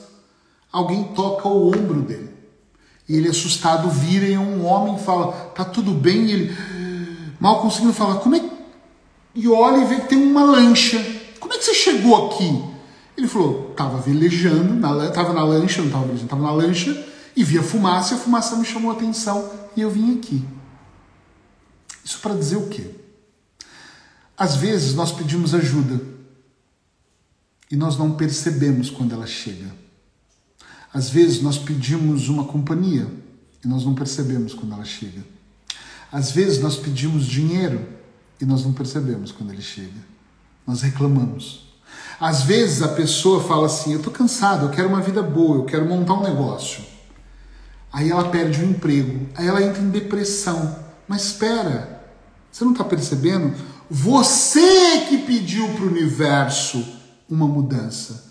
alguém 0.70 1.04
toca 1.04 1.48
o 1.48 1.68
ombro 1.68 2.02
dele. 2.02 2.28
E 3.08 3.16
ele, 3.16 3.28
assustado, 3.28 3.88
vira 3.88 4.26
e 4.26 4.36
um 4.36 4.66
homem 4.66 4.98
fala: 4.98 5.32
Tá 5.54 5.64
tudo 5.64 5.92
bem? 5.92 6.26
E 6.26 6.32
ele, 6.32 6.58
mal 7.40 7.62
conseguindo 7.62 7.94
falar: 7.94 8.16
Como 8.16 8.36
é. 8.36 8.42
E 9.34 9.48
olha 9.48 9.78
e 9.78 9.84
vê 9.86 9.96
que 9.96 10.08
tem 10.08 10.22
uma 10.22 10.44
lancha. 10.44 11.02
Como 11.40 11.54
é 11.54 11.58
que 11.58 11.64
você 11.64 11.74
chegou 11.74 12.26
aqui? 12.26 12.62
Ele 13.16 13.26
falou: 13.26 13.72
Tava 13.74 13.98
velejando, 13.98 14.74
na, 14.74 15.10
tava 15.10 15.32
na 15.32 15.42
lancha, 15.42 15.80
não 15.80 15.90
tava 15.90 16.04
velejando, 16.04 16.28
tava 16.28 16.42
na 16.42 16.52
lancha, 16.52 17.06
e 17.34 17.42
via 17.42 17.62
fumaça, 17.62 18.12
e 18.12 18.16
a 18.18 18.20
fumaça 18.20 18.56
me 18.56 18.66
chamou 18.66 18.90
a 18.90 18.94
atenção 18.94 19.50
e 19.78 19.80
eu 19.80 19.90
vim 19.90 20.18
aqui. 20.18 20.44
Isso 22.04 22.18
para 22.20 22.34
dizer 22.34 22.56
o 22.56 22.68
quê? 22.68 22.90
Às 24.38 24.54
vezes 24.56 24.94
nós 24.94 25.10
pedimos 25.10 25.52
ajuda 25.54 26.00
e 27.70 27.76
nós 27.76 27.98
não 27.98 28.12
percebemos 28.12 28.88
quando 28.88 29.12
ela 29.12 29.26
chega. 29.26 29.74
Às 30.94 31.10
vezes 31.10 31.42
nós 31.42 31.58
pedimos 31.58 32.28
uma 32.28 32.44
companhia 32.44 33.06
e 33.64 33.68
nós 33.68 33.84
não 33.84 33.94
percebemos 33.94 34.54
quando 34.54 34.74
ela 34.74 34.84
chega. 34.84 35.24
Às 36.10 36.30
vezes 36.30 36.60
nós 36.60 36.76
pedimos 36.76 37.26
dinheiro 37.26 37.84
e 38.40 38.44
nós 38.44 38.64
não 38.64 38.72
percebemos 38.72 39.32
quando 39.32 39.52
ele 39.52 39.60
chega. 39.60 40.06
Nós 40.66 40.82
reclamamos. 40.82 41.68
Às 42.20 42.42
vezes 42.42 42.82
a 42.82 42.88
pessoa 42.88 43.42
fala 43.42 43.66
assim: 43.66 43.92
Eu 43.92 43.98
estou 43.98 44.12
cansado, 44.12 44.66
eu 44.66 44.70
quero 44.70 44.88
uma 44.88 45.00
vida 45.00 45.22
boa, 45.22 45.56
eu 45.56 45.64
quero 45.64 45.84
montar 45.84 46.14
um 46.14 46.22
negócio. 46.22 46.82
Aí 47.92 48.10
ela 48.10 48.28
perde 48.28 48.62
o 48.62 48.70
emprego, 48.70 49.26
aí 49.34 49.46
ela 49.46 49.62
entra 49.62 49.82
em 49.82 49.90
depressão. 49.90 50.78
Mas 51.06 51.24
espera, 51.24 52.02
você 52.50 52.64
não 52.64 52.72
está 52.72 52.84
percebendo? 52.84 53.54
Você 53.90 55.06
que 55.08 55.18
pediu 55.18 55.68
para 55.68 55.84
o 55.84 55.88
universo 55.88 56.84
uma 57.28 57.46
mudança. 57.46 58.28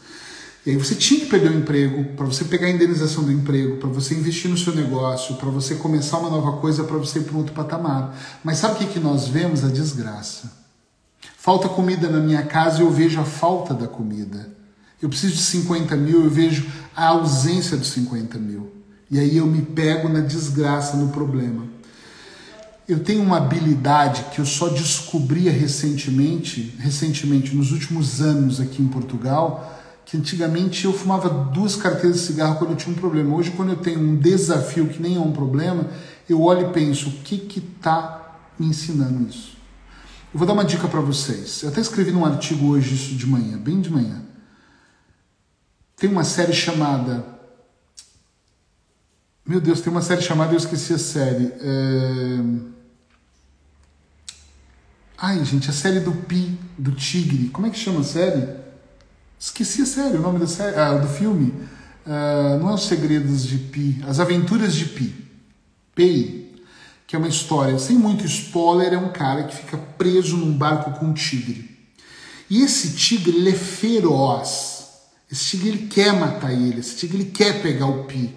E 0.65 0.71
aí 0.71 0.75
você 0.75 0.95
tinha 0.95 1.21
que 1.21 1.27
perder 1.27 1.51
o 1.51 1.57
emprego, 1.57 2.15
para 2.15 2.25
você 2.25 2.43
pegar 2.43 2.67
a 2.67 2.69
indenização 2.69 3.23
do 3.23 3.31
emprego, 3.31 3.77
para 3.77 3.87
você 3.87 4.13
investir 4.13 4.51
no 4.51 4.57
seu 4.57 4.75
negócio, 4.75 5.35
para 5.35 5.49
você 5.49 5.75
começar 5.75 6.17
uma 6.17 6.29
nova 6.29 6.59
coisa, 6.59 6.83
para 6.83 6.97
você 6.97 7.19
ir 7.19 7.23
para 7.23 7.35
um 7.35 7.37
outro 7.37 7.53
patamar. 7.53 8.17
Mas 8.43 8.57
sabe 8.57 8.75
o 8.75 8.77
que, 8.77 8.93
que 8.93 8.99
nós 8.99 9.29
vemos? 9.29 9.63
A 9.63 9.69
desgraça. 9.69 10.51
Falta 11.37 11.69
comida 11.69 12.09
na 12.09 12.19
minha 12.19 12.43
casa 12.43 12.79
e 12.79 12.81
eu 12.81 12.91
vejo 12.91 13.19
a 13.19 13.23
falta 13.23 13.73
da 13.73 13.87
comida. 13.87 14.51
Eu 15.01 15.07
preciso 15.07 15.35
de 15.35 15.41
50 15.41 15.95
mil, 15.95 16.25
eu 16.25 16.29
vejo 16.29 16.65
a 16.93 17.07
ausência 17.07 17.77
dos 17.77 17.87
50 17.91 18.37
mil. 18.37 18.69
E 19.09 19.17
aí 19.19 19.37
eu 19.37 19.45
me 19.45 19.61
pego 19.61 20.09
na 20.09 20.19
desgraça, 20.19 20.97
no 20.97 21.09
problema. 21.09 21.63
Eu 22.87 23.03
tenho 23.03 23.21
uma 23.21 23.37
habilidade 23.37 24.23
que 24.33 24.39
eu 24.39 24.45
só 24.45 24.69
descobria 24.69 25.51
recentemente, 25.51 26.73
recentemente, 26.79 27.53
nos 27.53 27.73
últimos 27.73 28.21
anos 28.21 28.61
aqui 28.61 28.81
em 28.81 28.87
Portugal, 28.87 29.77
que 30.05 30.15
antigamente 30.15 30.85
eu 30.85 30.93
fumava 30.93 31.27
duas 31.29 31.75
carteiras 31.75 32.21
de 32.21 32.25
cigarro 32.25 32.55
quando 32.55 32.71
eu 32.71 32.77
tinha 32.77 32.95
um 32.95 32.97
problema. 32.97 33.35
Hoje, 33.35 33.51
quando 33.51 33.71
eu 33.71 33.75
tenho 33.75 33.99
um 33.99 34.15
desafio 34.15 34.87
que 34.87 35.01
nem 35.01 35.17
é 35.17 35.19
um 35.19 35.33
problema, 35.33 35.89
eu 36.29 36.41
olho 36.41 36.69
e 36.69 36.73
penso, 36.73 37.09
o 37.09 37.11
que 37.11 37.37
que 37.37 37.59
tá 37.59 38.37
me 38.57 38.67
ensinando 38.67 39.27
isso? 39.29 39.57
Eu 40.33 40.39
vou 40.39 40.47
dar 40.47 40.53
uma 40.53 40.63
dica 40.63 40.87
para 40.87 41.01
vocês. 41.01 41.63
Eu 41.63 41.69
até 41.69 41.81
escrevi 41.81 42.11
num 42.11 42.23
artigo 42.23 42.67
hoje 42.67 42.95
isso 42.95 43.15
de 43.15 43.27
manhã, 43.27 43.57
bem 43.57 43.81
de 43.81 43.91
manhã. 43.91 44.23
Tem 45.97 46.09
uma 46.09 46.23
série 46.23 46.53
chamada 46.53 47.25
Meu 49.45 49.59
Deus, 49.59 49.81
tem 49.81 49.91
uma 49.91 50.01
série 50.01 50.21
chamada, 50.21 50.53
eu 50.53 50.57
esqueci 50.57 50.93
a 50.93 50.97
série. 50.97 51.51
É... 51.59 52.76
Ai, 55.19 55.43
gente, 55.43 55.67
a 55.67 55.73
série 55.73 55.99
do 55.99 56.11
Pi, 56.11 56.55
do 56.77 56.91
Tigre. 56.91 57.49
Como 57.49 57.65
é 57.65 57.71
que 57.71 57.79
chama 57.79 58.01
a 58.01 58.03
série? 58.03 58.49
Esqueci 59.39 59.81
a 59.81 59.85
série, 59.87 60.15
o 60.15 60.21
nome 60.21 60.37
da 60.37 60.45
série, 60.45 60.75
ah, 60.75 60.93
do 60.93 61.07
filme. 61.07 61.55
Ah, 62.05 62.57
não 62.59 62.69
é 62.69 62.73
Os 62.75 62.85
Segredos 62.85 63.43
de 63.43 63.57
Pi, 63.57 63.99
As 64.07 64.19
Aventuras 64.19 64.75
de 64.75 64.85
Pi. 64.85 65.15
Pi, 65.95 66.61
que 67.07 67.15
é 67.15 67.19
uma 67.19 67.27
história, 67.27 67.79
sem 67.79 67.97
muito 67.97 68.25
spoiler, 68.25 68.93
é 68.93 68.97
um 68.99 69.11
cara 69.11 69.45
que 69.45 69.55
fica 69.55 69.75
preso 69.75 70.37
num 70.37 70.55
barco 70.55 70.99
com 70.99 71.07
um 71.07 71.13
tigre. 71.13 71.67
E 72.47 72.61
esse 72.61 72.91
tigre, 72.91 73.37
ele 73.37 73.49
é 73.49 73.53
feroz. 73.53 74.85
Esse 75.31 75.45
tigre, 75.45 75.69
ele 75.69 75.87
quer 75.87 76.13
matar 76.13 76.53
ele. 76.53 76.79
Esse 76.79 76.95
tigre, 76.95 77.17
ele 77.21 77.31
quer 77.31 77.63
pegar 77.63 77.87
o 77.87 78.03
Pi. 78.03 78.35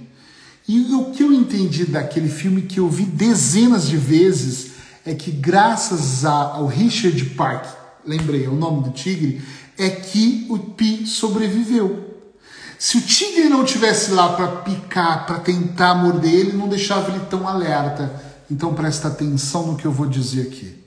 E 0.66 0.94
o 0.94 1.10
que 1.10 1.22
eu 1.22 1.30
entendi 1.30 1.84
daquele 1.84 2.30
filme 2.30 2.62
que 2.62 2.80
eu 2.80 2.88
vi 2.88 3.04
dezenas 3.04 3.86
de 3.86 3.98
vezes 3.98 4.69
é 5.04 5.14
que 5.14 5.30
graças 5.30 6.24
ao 6.24 6.66
Richard 6.66 7.22
Park, 7.30 7.66
lembrei, 8.06 8.44
é 8.44 8.48
o 8.48 8.54
nome 8.54 8.84
do 8.84 8.90
tigre, 8.90 9.42
é 9.78 9.88
que 9.88 10.46
o 10.50 10.58
Pi 10.58 11.06
sobreviveu. 11.06 12.08
Se 12.78 12.98
o 12.98 13.00
tigre 13.00 13.48
não 13.48 13.64
tivesse 13.64 14.10
lá 14.10 14.30
para 14.34 14.48
picar, 14.48 15.26
para 15.26 15.38
tentar 15.38 15.94
morder 15.94 16.32
ele, 16.32 16.52
não 16.52 16.68
deixava 16.68 17.10
ele 17.10 17.24
tão 17.26 17.46
alerta. 17.46 18.22
Então 18.50 18.74
presta 18.74 19.08
atenção 19.08 19.66
no 19.66 19.76
que 19.76 19.86
eu 19.86 19.92
vou 19.92 20.06
dizer 20.06 20.42
aqui. 20.42 20.82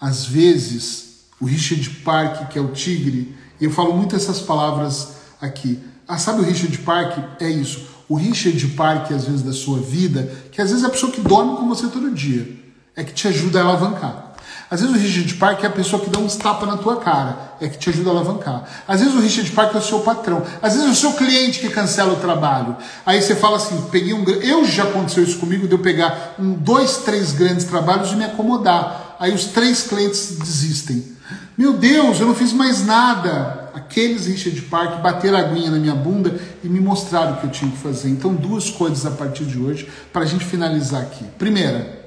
Às 0.00 0.26
vezes, 0.26 1.24
o 1.40 1.46
Richard 1.46 1.88
Park, 2.04 2.48
que 2.50 2.58
é 2.58 2.62
o 2.62 2.72
tigre, 2.72 3.34
eu 3.60 3.70
falo 3.70 3.96
muito 3.96 4.14
essas 4.14 4.40
palavras 4.40 5.14
aqui. 5.40 5.78
Ah, 6.06 6.18
sabe 6.18 6.40
o 6.40 6.44
Richard 6.44 6.76
Park? 6.78 7.18
É 7.40 7.48
isso. 7.48 7.86
O 8.06 8.16
Richard 8.16 8.66
Park, 8.68 9.10
às 9.12 9.24
vezes, 9.24 9.42
da 9.42 9.52
sua 9.52 9.78
vida, 9.78 10.30
que 10.52 10.60
às 10.60 10.68
vezes 10.68 10.84
é 10.84 10.86
a 10.86 10.90
pessoa 10.90 11.10
que 11.10 11.22
dorme 11.22 11.56
com 11.56 11.66
você 11.68 11.88
todo 11.88 12.10
dia 12.10 12.63
é 12.96 13.04
que 13.04 13.12
te 13.12 13.28
ajuda 13.28 13.60
a 13.60 13.62
alavancar. 13.64 14.34
Às 14.70 14.80
vezes 14.80 14.96
o 14.96 14.98
Richard 14.98 15.34
Park 15.34 15.62
é 15.62 15.66
a 15.66 15.70
pessoa 15.70 16.02
que 16.02 16.10
dá 16.10 16.18
uns 16.18 16.36
tapas 16.36 16.68
na 16.68 16.76
tua 16.76 16.96
cara, 16.96 17.56
é 17.60 17.68
que 17.68 17.78
te 17.78 17.90
ajuda 17.90 18.10
a 18.10 18.12
alavancar. 18.12 18.64
Às 18.88 19.00
vezes 19.00 19.14
o 19.14 19.20
Richard 19.20 19.50
Park 19.52 19.74
é 19.74 19.78
o 19.78 19.82
seu 19.82 20.00
patrão. 20.00 20.42
Às 20.60 20.72
vezes 20.72 20.88
é 20.88 20.90
o 20.90 20.94
seu 20.94 21.12
cliente 21.12 21.60
que 21.60 21.68
cancela 21.68 22.12
o 22.12 22.16
trabalho. 22.16 22.76
Aí 23.04 23.20
você 23.20 23.36
fala 23.36 23.56
assim, 23.56 23.80
peguei 23.92 24.12
um. 24.12 24.24
Eu 24.24 24.64
já 24.64 24.84
aconteceu 24.84 25.22
isso 25.22 25.38
comigo 25.38 25.68
de 25.68 25.74
eu 25.74 25.78
pegar 25.78 26.34
um, 26.38 26.54
dois, 26.54 26.98
três 26.98 27.32
grandes 27.32 27.66
trabalhos 27.66 28.12
e 28.12 28.16
me 28.16 28.24
acomodar. 28.24 29.16
Aí 29.20 29.32
os 29.32 29.44
três 29.44 29.82
clientes 29.82 30.38
desistem. 30.38 31.14
Meu 31.56 31.74
Deus, 31.74 32.18
eu 32.18 32.26
não 32.26 32.34
fiz 32.34 32.52
mais 32.52 32.84
nada. 32.84 33.70
Aqueles 33.74 34.26
Richard 34.26 34.60
Park 34.62 35.00
bateram 35.02 35.38
a 35.38 35.40
aguinha 35.40 35.70
na 35.70 35.78
minha 35.78 35.94
bunda 35.94 36.40
e 36.64 36.68
me 36.68 36.80
mostraram 36.80 37.34
o 37.34 37.36
que 37.36 37.44
eu 37.44 37.50
tinha 37.50 37.70
que 37.70 37.78
fazer. 37.78 38.08
Então, 38.08 38.34
duas 38.34 38.70
coisas 38.70 39.06
a 39.06 39.10
partir 39.12 39.44
de 39.44 39.58
hoje 39.58 39.88
para 40.12 40.22
a 40.22 40.26
gente 40.26 40.44
finalizar 40.44 41.02
aqui. 41.02 41.24
Primeira, 41.38 42.03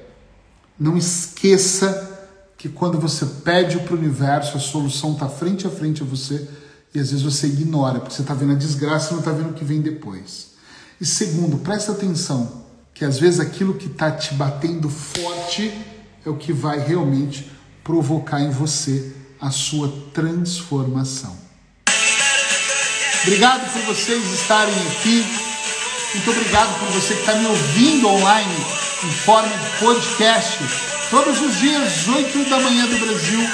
não 0.79 0.97
esqueça 0.97 2.17
que 2.57 2.69
quando 2.69 2.99
você 2.99 3.25
pede 3.25 3.79
para 3.79 3.93
o 3.93 3.97
universo, 3.97 4.57
a 4.57 4.59
solução 4.59 5.13
está 5.13 5.29
frente 5.29 5.67
a 5.67 5.69
frente 5.69 6.01
a 6.01 6.05
você 6.05 6.47
e 6.93 6.99
às 6.99 7.11
vezes 7.11 7.23
você 7.23 7.47
ignora, 7.47 7.99
porque 7.99 8.15
você 8.15 8.21
está 8.21 8.33
vendo 8.33 8.53
a 8.53 8.55
desgraça 8.55 9.09
e 9.09 9.11
não 9.13 9.19
está 9.19 9.31
vendo 9.31 9.51
o 9.51 9.53
que 9.53 9.63
vem 9.63 9.81
depois. 9.81 10.51
E 10.99 11.05
segundo, 11.05 11.57
presta 11.57 11.91
atenção, 11.91 12.65
que 12.93 13.05
às 13.05 13.19
vezes 13.19 13.39
aquilo 13.39 13.75
que 13.75 13.85
está 13.85 14.09
te 14.11 14.33
batendo 14.33 14.89
forte 14.89 15.71
é 16.25 16.29
o 16.29 16.35
que 16.35 16.51
vai 16.51 16.79
realmente 16.79 17.51
provocar 17.83 18.41
em 18.41 18.49
você 18.49 19.13
a 19.39 19.51
sua 19.51 19.93
transformação. 20.13 21.37
Obrigado 23.21 23.71
por 23.71 23.81
vocês 23.83 24.23
estarem 24.33 24.73
aqui. 24.87 25.56
Muito 26.13 26.31
obrigado 26.31 26.79
por 26.79 26.87
você 26.89 27.13
que 27.13 27.19
está 27.19 27.35
me 27.35 27.45
ouvindo 27.45 28.07
online 28.07 28.55
em 29.03 29.11
forma 29.11 29.49
de 29.49 29.79
podcast, 29.79 30.57
todos 31.09 31.39
os 31.41 31.59
dias, 31.59 32.07
8 32.07 32.49
da 32.49 32.59
manhã 32.61 32.85
do 32.85 32.97
Brasil, 32.97 33.49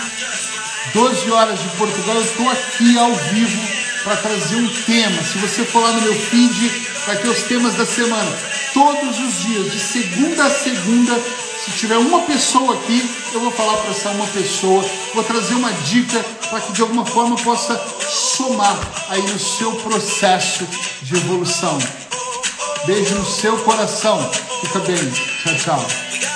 12 0.93 1.31
horas 1.31 1.59
de 1.59 1.67
Portugal, 1.69 2.15
eu 2.15 2.21
estou 2.21 2.49
aqui 2.49 2.97
ao 2.97 3.13
vivo 3.13 3.61
para 4.03 4.17
trazer 4.17 4.55
um 4.55 4.69
tema. 4.85 5.23
Se 5.23 5.37
você 5.39 5.65
for 5.65 5.81
lá 5.81 5.91
no 5.93 6.01
meu 6.01 6.13
feed, 6.13 6.87
vai 7.07 7.17
ter 7.17 7.27
os 7.27 7.41
temas 7.43 7.73
da 7.73 7.85
semana. 7.85 8.31
Todos 8.73 9.19
os 9.19 9.43
dias, 9.43 9.71
de 9.71 9.79
segunda 9.79 10.45
a 10.45 10.49
segunda, 10.49 11.19
se 11.65 11.71
tiver 11.71 11.97
uma 11.97 12.21
pessoa 12.21 12.75
aqui, 12.75 13.09
eu 13.33 13.39
vou 13.39 13.51
falar 13.51 13.77
para 13.77 13.91
essa 13.91 14.09
uma 14.09 14.27
pessoa, 14.27 14.85
vou 15.13 15.23
trazer 15.23 15.55
uma 15.55 15.71
dica 15.71 16.23
para 16.49 16.61
que 16.61 16.71
de 16.71 16.81
alguma 16.81 17.05
forma 17.05 17.35
possa 17.37 17.75
somar 18.09 18.77
aí 19.09 19.21
no 19.23 19.39
seu 19.39 19.71
processo 19.77 20.67
de 21.01 21.15
evolução. 21.15 21.79
Beijo 22.85 23.15
no 23.15 23.25
seu 23.25 23.57
coração. 23.63 24.29
Fica 24.61 24.79
bem. 24.79 24.97
Tchau, 24.97 25.55
tchau. 25.55 26.32